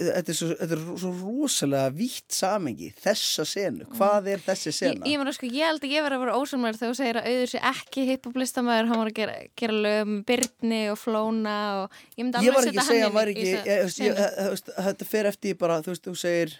þetta 0.00 0.32
er 0.32 0.36
svo, 0.36 0.48
þetta 0.58 0.74
er 0.74 0.84
svo 1.02 1.10
rosalega 1.20 1.92
vítt 1.94 2.34
samengi 2.34 2.88
þessa 2.98 3.44
senu, 3.46 3.86
hvað 3.94 4.30
er 4.32 4.42
þessi 4.46 4.70
Ég, 4.70 4.76
sena? 4.78 5.04
ég, 5.04 5.20
meina, 5.20 5.34
sko, 5.36 5.50
ég 5.52 5.68
held 5.68 5.84
að 5.84 5.92
ég 5.94 6.06
verið 6.06 6.18
að 6.18 6.24
vera 6.24 6.38
ósamlega 6.40 6.80
þegar 6.80 6.94
þú 6.94 6.98
segir 6.98 7.20
að 7.20 7.28
auður 7.28 7.52
sé 7.52 7.62
ekki 7.72 8.06
hip-hop-listamæður 8.08 8.90
hann 8.90 9.02
var 9.02 9.12
að 9.12 9.18
gera, 9.20 9.36
gera 9.62 9.78
lögum 9.86 10.16
Byrni 10.30 10.80
og 10.94 10.98
Flóna 11.02 11.58
og 11.82 12.00
ég 12.16 12.24
myndi 12.24 12.44
ég 12.48 12.58
alveg 12.62 12.80
að 12.80 12.90
segja 12.90 13.04
að 13.04 13.06
hann 13.06 13.18
var 13.20 13.32
í 13.32 13.36
ég, 13.38 13.70
ég, 13.70 13.92
senu. 13.94 14.58
þetta 14.88 15.10
fer 15.12 15.30
eftir 15.34 15.60
bara, 15.60 15.78
þú 15.84 15.94
veist, 15.94 16.08
þú 16.08 16.16
segir 16.24 16.56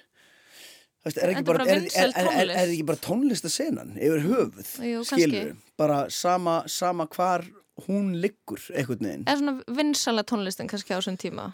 veist, 1.06 1.18
er, 1.22 1.32
ekki 1.32 1.44
er 1.44 1.46
bara, 1.48 1.66
er, 1.68 1.84
er, 1.86 2.10
er, 2.16 2.28
er, 2.42 2.52
er 2.64 2.72
ekki 2.74 2.84
bara 2.88 3.00
tónlistasenan 3.04 3.94
yfir 3.96 4.24
höfuð, 4.26 4.74
Jú, 4.88 5.04
skilur 5.08 5.54
bara 5.78 6.02
sama, 6.10 6.60
sama 6.70 7.06
hvar 7.14 7.46
hún 7.86 8.12
liggur 8.22 8.58
einhvern 8.74 9.04
veginn. 9.06 9.24
Eða 9.30 9.38
svona 9.38 9.76
vinsala 9.78 10.24
tónlistin 10.26 10.66
kannski 10.70 10.94
á 10.94 10.98
þessum 10.98 11.18
tíma? 11.22 11.52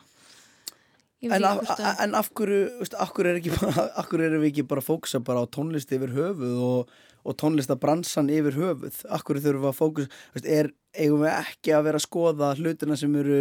En 1.25 1.45
af, 1.49 1.61
að- 1.73 2.01
en 2.05 2.15
af 2.19 2.29
hverju, 2.37 2.61
veist, 2.83 2.95
af 3.01 3.13
hverju 3.17 3.31
er 3.33 3.39
ekki 3.41 3.53
bara, 3.57 3.85
af 4.01 4.09
hverju 4.11 4.27
erum 4.29 4.43
við 4.45 4.51
ekki 4.53 4.65
bara 4.69 4.83
að 4.85 4.89
fókusa 4.91 5.21
bara 5.25 5.45
á 5.45 5.47
tónlist 5.49 5.93
yfir 5.97 6.13
höfuð 6.13 6.59
og, 6.67 6.91
og 7.25 7.37
tónlistabransan 7.41 8.29
yfir 8.33 8.59
höfuð? 8.59 8.99
Af 9.09 9.25
hverju 9.25 9.45
þurfum 9.47 9.65
við 9.65 9.71
að 9.71 9.79
fókusa 9.79 10.11
veist, 10.35 10.49
er, 10.59 10.69
eigum 11.01 11.23
við 11.25 11.33
ekki 11.39 11.73
að 11.79 11.87
vera 11.89 12.01
að 12.03 12.05
skoða 12.09 12.51
hlutina 12.61 12.99
sem 13.01 13.17
eru 13.23 13.39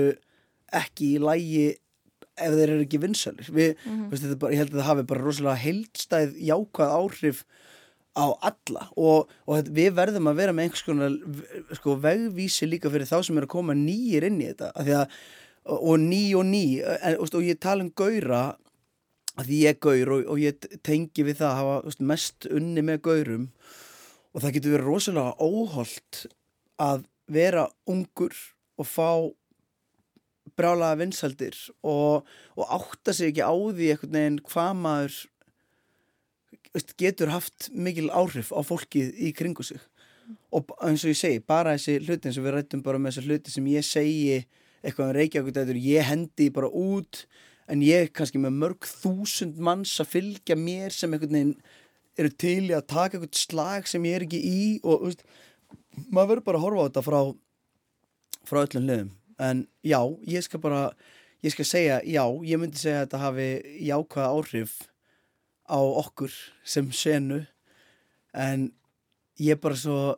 ekki 0.80 1.10
í 1.18 1.20
lægi 1.24 1.66
ef 2.38 2.56
þeir 2.56 2.72
eru 2.72 2.86
ekki 2.86 3.02
vinsælir. 3.04 3.52
Við, 3.54 3.76
þetta 4.14 4.32
er 4.32 4.40
bara, 4.42 4.56
ég 4.56 4.64
held 4.64 4.74
að 4.74 4.80
það 4.80 4.90
hafi 4.90 5.06
bara 5.12 5.24
rosalega 5.24 5.62
heildstæð 5.64 6.34
jákvæð 6.50 6.96
áhrif 6.98 7.44
á 8.14 8.26
alla. 8.50 8.88
Og, 8.98 9.32
og 9.50 9.70
við 9.74 9.94
verðum 9.98 10.30
að 10.32 10.42
vera 10.42 10.56
með 10.56 10.68
einhvers 10.68 10.86
konar 10.88 11.78
sko, 11.78 11.96
vegvísi 12.02 12.70
líka 12.70 12.92
fyrir 12.94 13.10
þá 13.10 13.18
sem 13.26 13.38
eru 13.40 13.50
að 13.50 13.56
koma 13.56 13.78
nýjir 13.78 14.28
inn 14.30 14.42
í 14.42 14.50
þetta. 14.52 14.74
Að, 14.82 15.08
og, 15.66 15.80
og 15.80 16.04
ný 16.04 16.24
og 16.38 16.46
ný 16.50 16.66
en, 16.82 17.18
og, 17.18 17.30
og 17.30 17.48
ég 17.48 17.62
tala 17.62 17.86
um 17.86 17.94
gauðra 17.94 18.44
að 19.34 19.48
því 19.50 19.62
ég 19.64 19.74
er 19.74 19.80
gaur 19.82 20.14
og, 20.14 20.28
og 20.30 20.42
ég 20.42 20.68
tengi 20.86 21.26
við 21.26 21.40
það 21.42 21.50
að 21.50 21.60
hafa 21.62 22.08
mest 22.14 22.50
unni 22.50 22.86
með 22.86 23.02
gaurum. 23.10 23.48
Og 24.34 24.42
það 24.42 24.56
getur 24.58 24.76
verið 24.78 24.90
rosalega 24.90 25.34
óholt 25.42 26.26
að 26.82 27.06
vera 27.34 27.68
ungur 27.90 28.34
og 28.82 28.90
fá 28.90 29.10
brálaða 30.60 31.00
vinsældir 31.02 31.58
og, 31.82 32.28
og 32.58 32.74
átta 32.78 33.14
sig 33.16 33.32
ekki 33.32 33.46
á 33.46 33.54
því 33.54 33.90
einhvern 33.94 34.18
veginn 34.18 34.42
hvað 34.50 34.74
maður 34.82 35.20
veist, 36.74 36.96
getur 37.00 37.34
haft 37.34 37.70
mikil 37.74 38.10
áhrif 38.14 38.52
á 38.54 38.60
fólkið 38.66 39.14
í 39.18 39.34
kringu 39.38 39.66
sig. 39.66 39.82
Og 40.56 40.70
eins 40.86 41.04
og 41.04 41.12
ég 41.12 41.20
segi, 41.20 41.44
bara 41.44 41.76
þessi 41.76 42.00
hluti 42.06 42.30
eins 42.30 42.40
og 42.40 42.48
við 42.48 42.56
rættum 42.58 42.84
bara 42.86 43.02
með 43.02 43.18
þessi 43.18 43.30
hluti 43.30 43.54
sem 43.54 43.72
ég 43.74 43.88
segi 43.88 44.44
eitthvað 44.84 45.10
um 45.10 45.16
Reykjavík 45.18 45.82
ég 45.84 46.08
hendi 46.08 46.50
bara 46.54 46.70
út 46.70 47.26
en 47.72 47.84
ég 47.84 48.12
kannski 48.16 48.42
með 48.42 48.58
mörg 48.60 48.88
þúsund 48.88 49.60
manns 49.64 49.96
að 50.04 50.12
fylgja 50.18 50.58
mér 50.60 50.92
sem 50.96 51.14
einhvern 51.14 51.38
veginn 51.38 51.56
eru 52.20 52.30
til 52.44 52.70
í 52.70 52.76
að 52.76 52.88
taka 52.92 53.18
eitthvað 53.18 53.40
slag 53.40 53.90
sem 53.90 54.06
ég 54.06 54.18
er 54.18 54.26
ekki 54.28 54.42
í 54.44 54.64
og 54.84 55.08
veist, 55.08 55.24
maður 56.10 56.34
verður 56.34 56.48
bara 56.50 56.60
að 56.60 56.66
horfa 56.68 56.84
á 56.84 56.88
þetta 56.88 57.06
frá 57.08 57.20
frá 58.44 58.60
öllum 58.66 58.90
liðum 58.90 59.12
en 59.40 59.66
já, 59.86 60.00
ég 60.28 60.46
skal 60.46 60.62
bara 60.64 60.84
ég 61.44 61.54
skal 61.54 61.68
segja, 61.68 62.02
já, 62.08 62.24
ég 62.46 62.60
myndi 62.60 62.80
segja 62.80 63.02
að 63.02 63.08
þetta 63.08 63.24
hafi 63.24 63.48
jákvæða 63.90 64.30
áhrif 64.32 64.78
á 65.68 65.80
okkur 65.80 66.36
sem 66.64 66.92
senu. 66.92 67.44
En 68.34 68.72
ég 69.40 69.60
bara 69.62 69.78
svo 69.78 70.16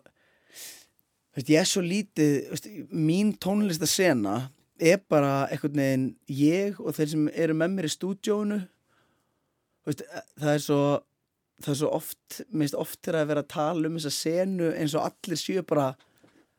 veist, 1.35 1.49
ég 1.49 1.59
er 1.59 1.69
svo 1.69 1.83
lítið 1.83 2.35
veist, 2.51 2.69
mín 2.91 3.33
tónlistasena 3.41 4.51
er 4.79 5.01
bara 5.09 5.47
einhvern 5.49 5.79
veginn 5.79 6.07
ég 6.27 6.79
og 6.79 6.95
þeir 6.95 7.11
sem 7.11 7.27
eru 7.33 7.57
með 7.57 7.75
mér 7.75 7.89
í 7.89 7.93
stúdjónu 7.93 8.61
veist, 9.87 10.03
það 10.39 10.53
er 10.53 10.63
svo 10.63 10.81
það 11.63 11.71
er 11.71 11.79
svo 11.79 11.91
oft, 11.95 12.41
minnst 12.51 12.75
oft 12.75 12.99
þegar 12.99 13.21
að 13.21 13.29
vera 13.31 13.43
að 13.45 13.53
tala 13.53 13.87
um 13.89 13.95
þessa 13.95 14.11
senu 14.11 14.71
eins 14.75 14.95
og 14.97 15.07
allir 15.07 15.39
séu 15.39 15.63
bara 15.67 15.93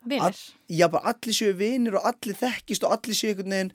Vinir. 0.07 0.38
já, 0.70 0.86
bara 0.92 1.12
allir 1.12 1.34
séu 1.36 1.52
vinir 1.59 1.96
og 1.98 2.07
allir 2.12 2.36
þekkist 2.38 2.84
og 2.86 2.92
allir 2.96 3.16
séu 3.18 3.32
einhvern 3.34 3.54
veginn 3.57 3.72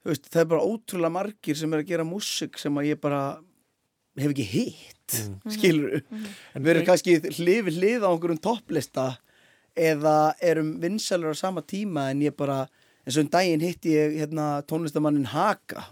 þú 0.00 0.10
veist, 0.12 0.28
það 0.32 0.42
er 0.44 0.50
bara 0.54 0.66
ótrúlega 0.66 1.12
margir 1.12 1.56
sem 1.60 1.72
er 1.76 1.82
að 1.84 1.90
gera 1.92 2.06
músik 2.08 2.58
sem 2.58 2.78
að 2.80 2.88
ég 2.92 3.00
bara 3.00 3.22
hef 4.18 4.30
ekki 4.34 4.48
hitt 4.54 4.96
Mm. 5.10 5.40
skilur 5.56 5.94
en 6.54 6.62
við 6.62 6.68
erum 6.70 6.84
kannski 6.86 7.16
hlið 7.18 7.64
við 7.66 7.78
hlið 7.80 8.04
á 8.06 8.10
einhverjum 8.12 8.38
topplista 8.46 9.06
eða 9.74 10.36
erum 10.38 10.68
vinsælur 10.78 11.34
á 11.34 11.40
sama 11.40 11.64
tíma 11.66 12.04
en 12.12 12.20
ég 12.22 12.36
bara, 12.38 12.60
eins 13.02 13.16
og 13.18 13.24
um 13.24 13.30
daginn 13.32 13.64
hitti 13.64 13.90
ég 13.96 14.14
hérna 14.20 14.62
tónlistamannin 14.70 15.26
Haka. 15.32 15.82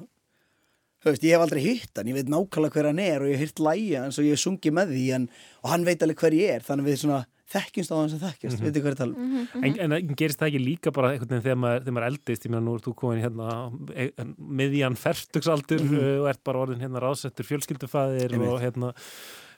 Þú 1.03 1.11
veist, 1.11 1.27
ég 1.27 1.35
hef 1.35 1.43
aldrei 1.49 1.65
hitt 1.65 1.99
hann, 1.99 2.07
ég 2.13 2.15
veit 2.21 2.31
nákvæmlega 2.31 2.75
hver 2.79 2.89
hann 2.93 3.03
er 3.03 3.25
og 3.25 3.33
ég 3.33 3.39
hef 3.43 3.51
hitt 3.51 3.65
lægja 3.67 4.05
hans 4.05 4.21
og 4.23 4.29
ég 4.29 4.35
hef 4.39 4.45
sungið 4.45 4.77
með 4.79 4.95
því 4.95 5.05
en, 5.19 5.27
og 5.65 5.71
hann 5.75 5.89
veit 5.91 6.07
alveg 6.07 6.23
hver 6.23 6.39
ég 6.39 6.55
er 6.61 6.67
þannig 6.71 6.87
að 6.87 6.91
við 6.93 7.03
svona 7.03 7.21
þekkjumst 7.53 7.93
á 7.93 7.97
hann 7.99 8.11
sem 8.13 8.21
þekkjumst, 8.23 8.59
mm. 8.59 8.61
-hmm. 8.61 8.67
veitir 8.69 8.83
hver 8.85 8.93
ég 8.93 8.99
tala 8.99 9.15
um 9.17 9.65
En, 9.65 9.93
en 9.97 10.15
gerist 10.15 10.39
það 10.41 10.49
ekki 10.51 10.61
líka 10.65 10.93
bara 10.93 11.13
einhvern 11.15 11.29
veginn 11.33 11.45
þegar 11.47 11.61
maður, 11.63 11.83
þegar 11.85 11.97
maður 11.99 12.09
eldist, 12.13 12.45
ég 12.47 12.51
meina 12.53 12.65
nú 12.67 12.75
ert 12.77 12.85
þú 12.89 12.95
komin 12.95 13.23
hérna 13.25 13.49
e- 13.95 14.13
miðjan 14.39 14.97
fertugsaldur 15.01 15.83
Mhm. 15.83 15.99
uh, 15.99 16.23
og 16.23 16.29
ert 16.33 16.43
bara 16.45 16.59
orðin 16.67 16.81
hérna 16.85 17.01
ráðsettur 17.01 17.47
fjölskyldufæðir 17.49 18.37
og 18.41 18.61
hérna 18.61 18.93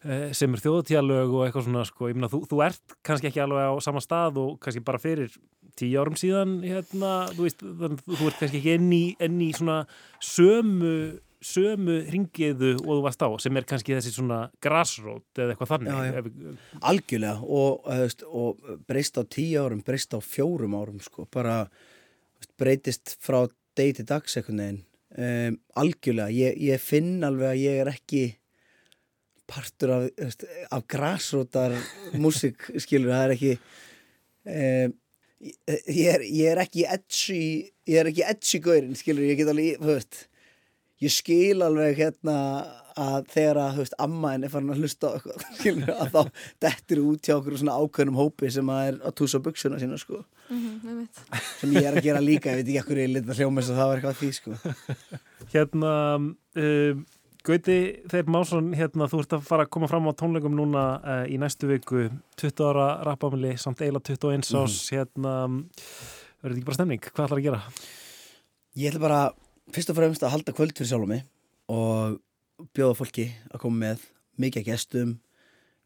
uh, 0.05 0.33
sem 0.33 0.55
er 0.55 0.61
þjóðtíðalög 0.65 1.35
og 1.35 1.47
eitthvað 1.47 1.65
svona 1.67 1.85
sko, 1.85 2.09
ég 2.09 2.15
meina 2.15 2.29
þú, 2.33 2.45
þú 2.49 2.63
ert 2.65 2.95
kannski 3.03 3.29
ekki 3.31 3.43
alveg 3.43 3.67
á 3.69 3.75
sama 3.83 4.01
stað 4.01 4.39
og 4.39 4.61
kannski 4.61 4.85
bara 4.85 4.99
fyrir 4.99 5.31
tíu 5.77 5.99
árum 6.01 6.17
síðan 6.19 6.61
hérna, 6.63 7.31
þú 7.35 7.43
veist, 7.47 7.61
þannig, 7.63 8.01
að 8.07 8.17
þú 8.21 8.27
ert 8.31 8.39
kannski 8.41 8.59
ekki 8.61 8.75
enn 8.79 8.93
í, 8.93 9.05
enn 9.21 9.41
í 9.41 9.51
svona 9.57 9.87
sömu 10.21 11.21
sömu 11.41 12.01
ringiðu 12.13 12.75
og 12.83 12.91
þú 12.91 12.99
varst 13.05 13.23
á 13.25 13.29
sem 13.41 13.57
er 13.57 13.67
kannski 13.69 13.95
þessi 13.97 14.13
svona 14.13 14.41
grassrót 14.63 15.41
eða 15.41 15.55
eitthvað 15.55 15.73
þannig 15.73 15.95
Já, 15.95 16.21
já. 16.21 16.59
Algjörlega 16.91 17.47
og, 17.47 17.89
eh, 17.89 18.03
veist, 18.05 18.25
og 18.29 18.77
breyst 18.89 19.17
á 19.17 19.23
tíu 19.25 19.65
árum, 19.65 19.81
breyst 19.85 20.13
á 20.13 20.21
fjórum 20.21 20.77
árum 20.77 21.01
sko, 21.01 21.25
bara 21.33 21.63
veist, 21.65 22.53
breytist 22.61 23.17
frá 23.25 23.47
degi 23.79 24.01
til 24.01 24.09
dags 24.13 24.37
einhvern 24.37 24.61
veginn 24.61 24.83
um, 25.17 25.59
algjörlega, 25.81 26.31
ég, 26.35 26.61
ég 26.71 26.85
finn 26.85 27.25
alveg 27.25 27.55
að 27.55 27.63
ég 27.65 27.83
er 27.83 27.93
ekki 27.95 28.25
partur 29.51 29.97
af, 29.97 30.09
veist, 30.21 30.45
af 30.71 30.87
grasrótar 30.93 31.77
músík, 32.21 32.69
skilur, 32.85 33.15
það 33.15 33.25
er 33.25 33.37
ekki 33.39 33.55
um, 34.45 34.99
ég, 35.41 35.57
ég, 35.89 36.07
er, 36.13 36.27
ég 36.29 36.53
er 36.53 36.65
ekki 36.67 36.85
edgy 36.85 37.45
ég 37.89 38.03
er 38.03 38.13
ekki 38.13 38.29
edgy 38.29 38.61
gaurin, 38.61 38.99
skilur, 38.99 39.25
ég 39.25 39.41
get 39.41 39.55
alveg, 39.55 39.81
þú 39.81 39.95
veist 39.95 40.27
ég 41.01 41.13
skil 41.15 41.63
alveg 41.65 41.97
hérna 41.99 42.35
að 43.01 43.29
þegar 43.33 43.59
að, 43.63 43.71
þú 43.77 43.83
veist, 43.85 43.95
ammaðin 44.05 44.45
er 44.45 44.51
farin 44.53 44.73
að 44.75 44.81
hlusta 44.83 45.09
á 45.09 45.13
eitthvað, 45.17 45.45
skilur, 45.61 45.93
að 45.95 46.11
þá 46.17 46.43
dettur 46.67 47.01
út 47.07 47.29
hjá 47.31 47.35
okkur 47.39 47.57
svona 47.63 47.77
ákveðnum 47.81 48.19
hópi 48.19 48.51
sem 48.53 48.73
að 48.75 48.83
er 48.91 48.99
að 49.09 49.15
túsa 49.23 49.41
buksuna 49.45 49.81
sína, 49.81 50.01
sko 50.03 50.25
Mhm, 50.51 50.81
einmitt. 50.83 51.19
sem 51.61 51.71
ég 51.79 51.85
er 51.87 51.95
að 51.95 52.03
gera 52.09 52.19
líka, 52.21 52.51
ég 52.51 52.59
veit 52.59 52.67
ekki 52.73 52.81
ekkur 52.81 52.99
ég 52.99 53.13
lita 53.15 53.37
hljóma 53.39 53.63
þess 53.63 53.71
að 53.71 53.77
það 53.79 53.89
var 53.91 54.01
eitthvað 54.01 54.15
að 54.17 54.21
því, 54.21 54.31
sko 54.35 54.75
Hérna, 55.55 55.93
um, 56.19 57.05
Gauti 57.47 57.77
Þeir 58.11 58.27
Másson, 58.35 58.73
hérna, 58.77 59.07
þú 59.09 59.21
ert 59.23 59.37
að 59.39 59.45
fara 59.47 59.65
að 59.65 59.71
koma 59.77 59.89
fram 59.89 60.09
á 60.11 60.13
tónleikum 60.19 60.53
núna 60.59 60.83
uh, 61.01 61.23
í 61.31 61.39
næstu 61.41 61.71
viku 61.71 62.03
20 62.43 62.67
ára 62.67 62.89
rappamili, 63.07 63.55
samt 63.63 63.81
eila 63.87 64.03
21 64.03 64.43
ás, 64.59 64.75
hérna 64.93 65.37
verður 66.43 66.51
þetta 66.51 66.59
ekki 66.59 66.67
bara 66.67 66.79
stemning? 66.81 67.07
Hvað 67.07 67.25
ætlar 67.31 67.41
að 67.41 67.47
gera? 67.47 67.63
Ég 68.83 68.91
ætla 68.91 69.05
bara 69.07 69.23
fyrst 69.75 69.93
og 69.93 69.99
fremst 69.99 70.25
að 70.25 70.35
halda 70.35 70.55
kvöld 70.57 70.77
fyrir 70.77 70.91
sjálf 70.93 71.11
mig 71.11 71.27
og 71.71 72.19
bjóða 72.77 72.97
fólki 72.99 73.29
að 73.51 73.63
koma 73.63 73.85
með 73.87 74.09
mikið 74.41 74.63
að 74.63 74.71
gestum 74.71 75.13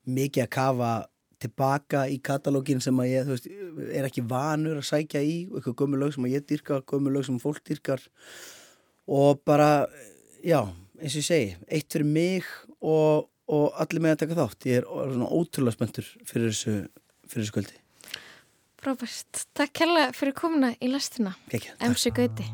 mikið 0.04 0.46
að 0.46 0.54
kafa 0.56 0.92
tilbaka 1.44 2.04
í 2.08 2.18
katalógin 2.24 2.82
sem 2.82 2.98
að 3.02 3.10
ég 3.10 3.28
veist, 3.28 3.48
er 3.92 4.08
ekki 4.08 4.24
vanur 4.28 4.80
að 4.80 4.88
sækja 4.88 5.22
í 5.24 5.36
og 5.50 5.58
eitthvað 5.58 5.78
gömur 5.82 6.02
lög 6.02 6.14
sem 6.14 6.26
að 6.26 6.36
ég 6.36 6.48
dyrkar, 6.48 6.84
gömur 6.88 7.14
lög 7.14 7.28
sem 7.28 7.40
fólk 7.42 7.62
dyrkar 7.66 8.02
og 9.10 9.42
bara, 9.44 9.86
já, 10.40 10.60
eins 11.00 11.14
og 11.14 11.20
ég 11.20 11.28
segi 11.28 11.54
eitt 11.68 11.90
fyrir 11.92 12.08
mig 12.08 12.48
og, 12.80 13.28
og 13.50 13.80
allir 13.80 14.04
með 14.04 14.16
að 14.16 14.20
taka 14.24 14.40
þátt 14.42 14.68
ég 14.70 14.82
er 14.82 14.88
svona 14.88 15.32
ótrúlega 15.32 15.76
spenntur 15.76 16.12
fyrir 16.24 16.52
þessu, 16.52 16.76
fyrir 17.28 17.44
þessu 17.44 17.58
kvöldi 17.58 17.80
Frábært. 18.84 19.46
Takk 19.56 19.72
kærlega 19.80 20.12
fyrir 20.12 20.36
komuna 20.36 20.74
í 20.76 20.92
lestina. 20.92 21.32
Kekja, 21.48 21.78
MC 21.88 22.12
Gauti. 22.12 22.50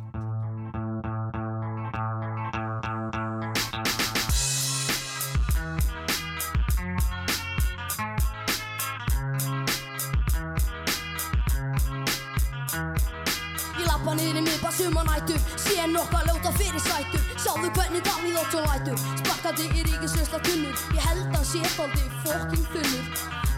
Lappa 14.10 14.18
niður 14.18 14.40
í 14.40 14.44
miðba 14.44 14.70
sumanætur 14.74 15.42
Sé 15.60 15.86
nokkað 15.86 16.26
ljóta 16.26 16.50
fyrir 16.56 16.82
sætur 16.82 17.22
Sjáðu 17.38 17.70
hvernig 17.76 18.02
Davíð 18.02 18.38
Óttsson 18.40 18.64
lætur. 18.66 18.98
Sparkandi 19.20 19.66
í 19.70 19.84
ríkisvösla 19.86 20.40
tunnur. 20.44 20.80
Ég 20.96 21.04
held 21.06 21.36
að 21.36 21.44
sé 21.46 21.60
þáldi 21.76 22.02
fokking 22.24 22.66
þunnur. 22.72 23.04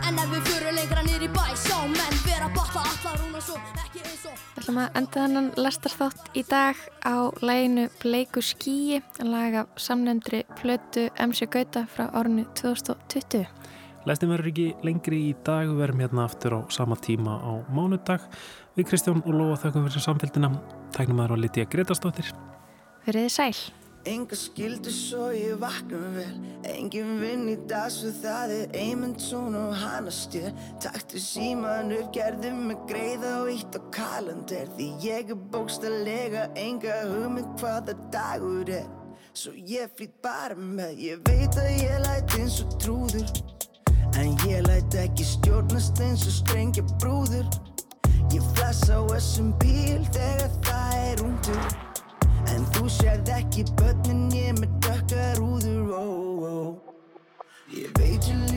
En 0.03 0.19
ef 0.19 0.29
við 0.33 0.49
fyrir 0.51 0.77
lengra 0.77 1.05
niður 1.07 1.25
í 1.25 1.31
bæ 1.33 1.45
Sá 1.57 1.79
menn 1.89 2.21
vera 2.27 2.51
batla 2.53 2.85
allar 2.85 3.25
og 3.25 3.43
svo 3.47 3.59
Ekki 3.81 4.05
eins 4.05 4.27
og 4.29 4.37
Við 4.37 4.63
ætlum 4.63 4.81
að 4.83 5.01
enda 5.01 5.17
þennan 5.17 5.51
lestarþátt 5.57 6.31
í 6.37 6.45
dag 6.51 6.85
á 7.07 7.17
læginu 7.41 7.89
Bleiku 8.03 8.45
skíi, 8.45 9.01
lag 9.25 9.63
af 9.63 9.73
samnefndri 9.81 10.45
plötu 10.61 11.09
MC 11.17 11.49
Gauta 11.49 11.87
frá 11.89 12.11
árinu 12.13 12.45
2020. 12.61 13.47
Lestin 14.03 14.33
verður 14.33 14.51
ekki 14.51 14.65
lengri 14.83 15.19
í 15.29 15.35
dag, 15.47 15.69
við 15.71 15.79
verðum 15.79 16.01
hérna 16.03 16.25
aftur 16.27 16.57
á 16.59 16.61
sama 16.75 16.97
tíma 16.99 17.37
á 17.39 17.63
mánudag. 17.71 18.25
Við 18.73 18.89
Kristján 18.89 19.21
og 19.21 19.35
Lóa 19.37 19.57
þökkum 19.61 19.85
fyrir 19.85 20.01
samfélgina. 20.01 20.49
Tæknum 20.97 21.19
aðra 21.21 21.37
að 21.37 21.43
Lítja 21.45 21.69
Gretastóttir. 21.69 22.31
Verðið 23.05 23.27
þið 23.27 23.33
sæl. 23.35 23.73
Enga 24.09 24.35
skildu 24.35 24.91
svo 24.91 25.29
ég 25.31 25.61
vakna 25.63 25.99
vel 26.17 26.33
Engin 26.67 27.21
vinn 27.21 27.45
í 27.53 27.55
dag 27.71 27.87
svo 27.95 28.09
það 28.17 28.55
er 28.57 28.73
einmund 28.81 29.21
tón 29.23 29.55
og 29.55 29.77
hana 29.79 30.11
stjör 30.11 30.51
Taktu 30.83 31.21
síman 31.23 31.93
upp, 31.95 32.09
gerðu 32.17 32.51
mig 32.57 32.81
greiða 32.91 33.37
og 33.45 33.53
ítt 33.53 33.79
á 33.79 33.81
kalender 33.95 34.67
Því 34.75 34.89
ég 35.07 35.31
er 35.31 35.45
bókstallega 35.55 36.49
enga 36.59 36.97
hugmynd 37.13 37.55
hvaða 37.63 37.95
dagur 38.11 38.75
er 38.75 38.89
Svo 39.39 39.55
ég 39.55 39.93
flýt 39.95 40.19
bara 40.25 40.59
með, 40.59 40.99
ég 40.99 41.23
veit 41.29 41.61
að 41.63 41.71
ég 41.77 42.03
læt 42.03 42.41
eins 42.41 42.59
og 42.65 42.75
trúður 42.83 43.31
En 44.19 44.35
ég 44.51 44.67
læt 44.67 44.99
ekki 44.99 45.29
stjórnast 45.37 46.03
eins 46.03 46.27
og 46.27 46.41
strengja 46.43 46.83
brúður 46.97 47.47
Ég 48.33 48.45
flassa 48.57 48.97
á 48.97 49.03
þessum 49.13 49.51
bíl 49.61 50.07
þegar 50.15 50.53
það 50.65 50.95
er 51.01 51.25
undur 51.27 51.75
En 52.53 52.65
þú 52.73 52.89
sérð 52.95 53.29
ekki 53.37 53.67
börnin 53.77 54.25
ég 54.33 54.57
með 54.61 54.73
dökkar 54.87 55.43
úður 55.45 55.93
ó, 55.93 56.07
ó. 56.49 56.57
Ég 57.77 57.93
veit 58.01 58.33
ég 58.33 58.52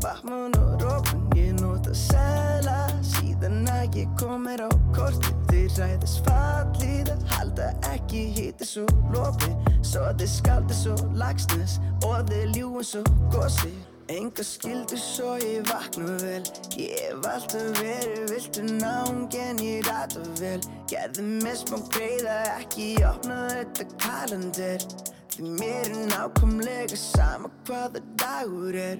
Batman 0.00 0.54
og 0.56 0.82
Robin 0.82 1.26
Ég 1.36 1.52
nota 1.60 1.92
sæla 1.94 2.78
síðan 3.04 3.68
að 3.68 4.00
ég 4.00 4.16
kom 4.20 4.46
mér 4.46 4.64
á 4.64 4.70
kortið 4.96 5.36
Þið 5.50 5.76
ræðast 5.80 6.26
fallið 6.28 7.12
að 7.12 7.22
halda 7.34 7.68
ekki 7.90 8.24
hiti 8.36 8.68
svo 8.68 8.86
lofi 9.12 9.52
Svo 9.84 10.08
þið 10.16 10.32
skaldi 10.38 10.76
svo 10.78 10.96
lagsnes 11.20 11.78
og 12.08 12.28
þið 12.30 12.56
ljúin 12.56 12.90
svo 12.94 13.04
gosi 13.34 13.72
Enga 14.10 14.42
skildu 14.42 14.96
svo 14.98 15.36
ég 15.38 15.68
vakna 15.68 16.16
vel. 16.18 16.40
Ég 16.74 16.96
hef 16.98 17.26
alltaf 17.30 17.76
verið 17.78 18.24
viltu 18.32 18.64
náung 18.80 19.36
en 19.38 19.62
ég 19.62 19.86
rata 19.86 20.24
vel 20.40 20.58
Gerði 20.90 21.28
mér 21.44 21.54
smá 21.60 21.78
greiða 21.94 22.40
ekki 22.56 22.88
opna 23.06 23.38
þetta 23.52 23.86
kalender. 24.02 24.88
Því 25.30 25.54
mér 25.60 25.86
er 25.92 26.10
nákvæmlega 26.10 26.98
sama 26.98 27.52
hvaða 27.68 28.02
dagur 28.18 28.74
er 28.74 28.98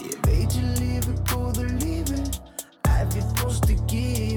Ég 0.00 0.18
veit 0.24 0.52
ég 0.54 0.78
lífi 0.78 1.12
góðu 1.28 1.62
lífi 1.80 2.22
Ef 2.82 3.14
ég 3.14 3.24
fóst 3.34 3.68
ekki 3.68 4.31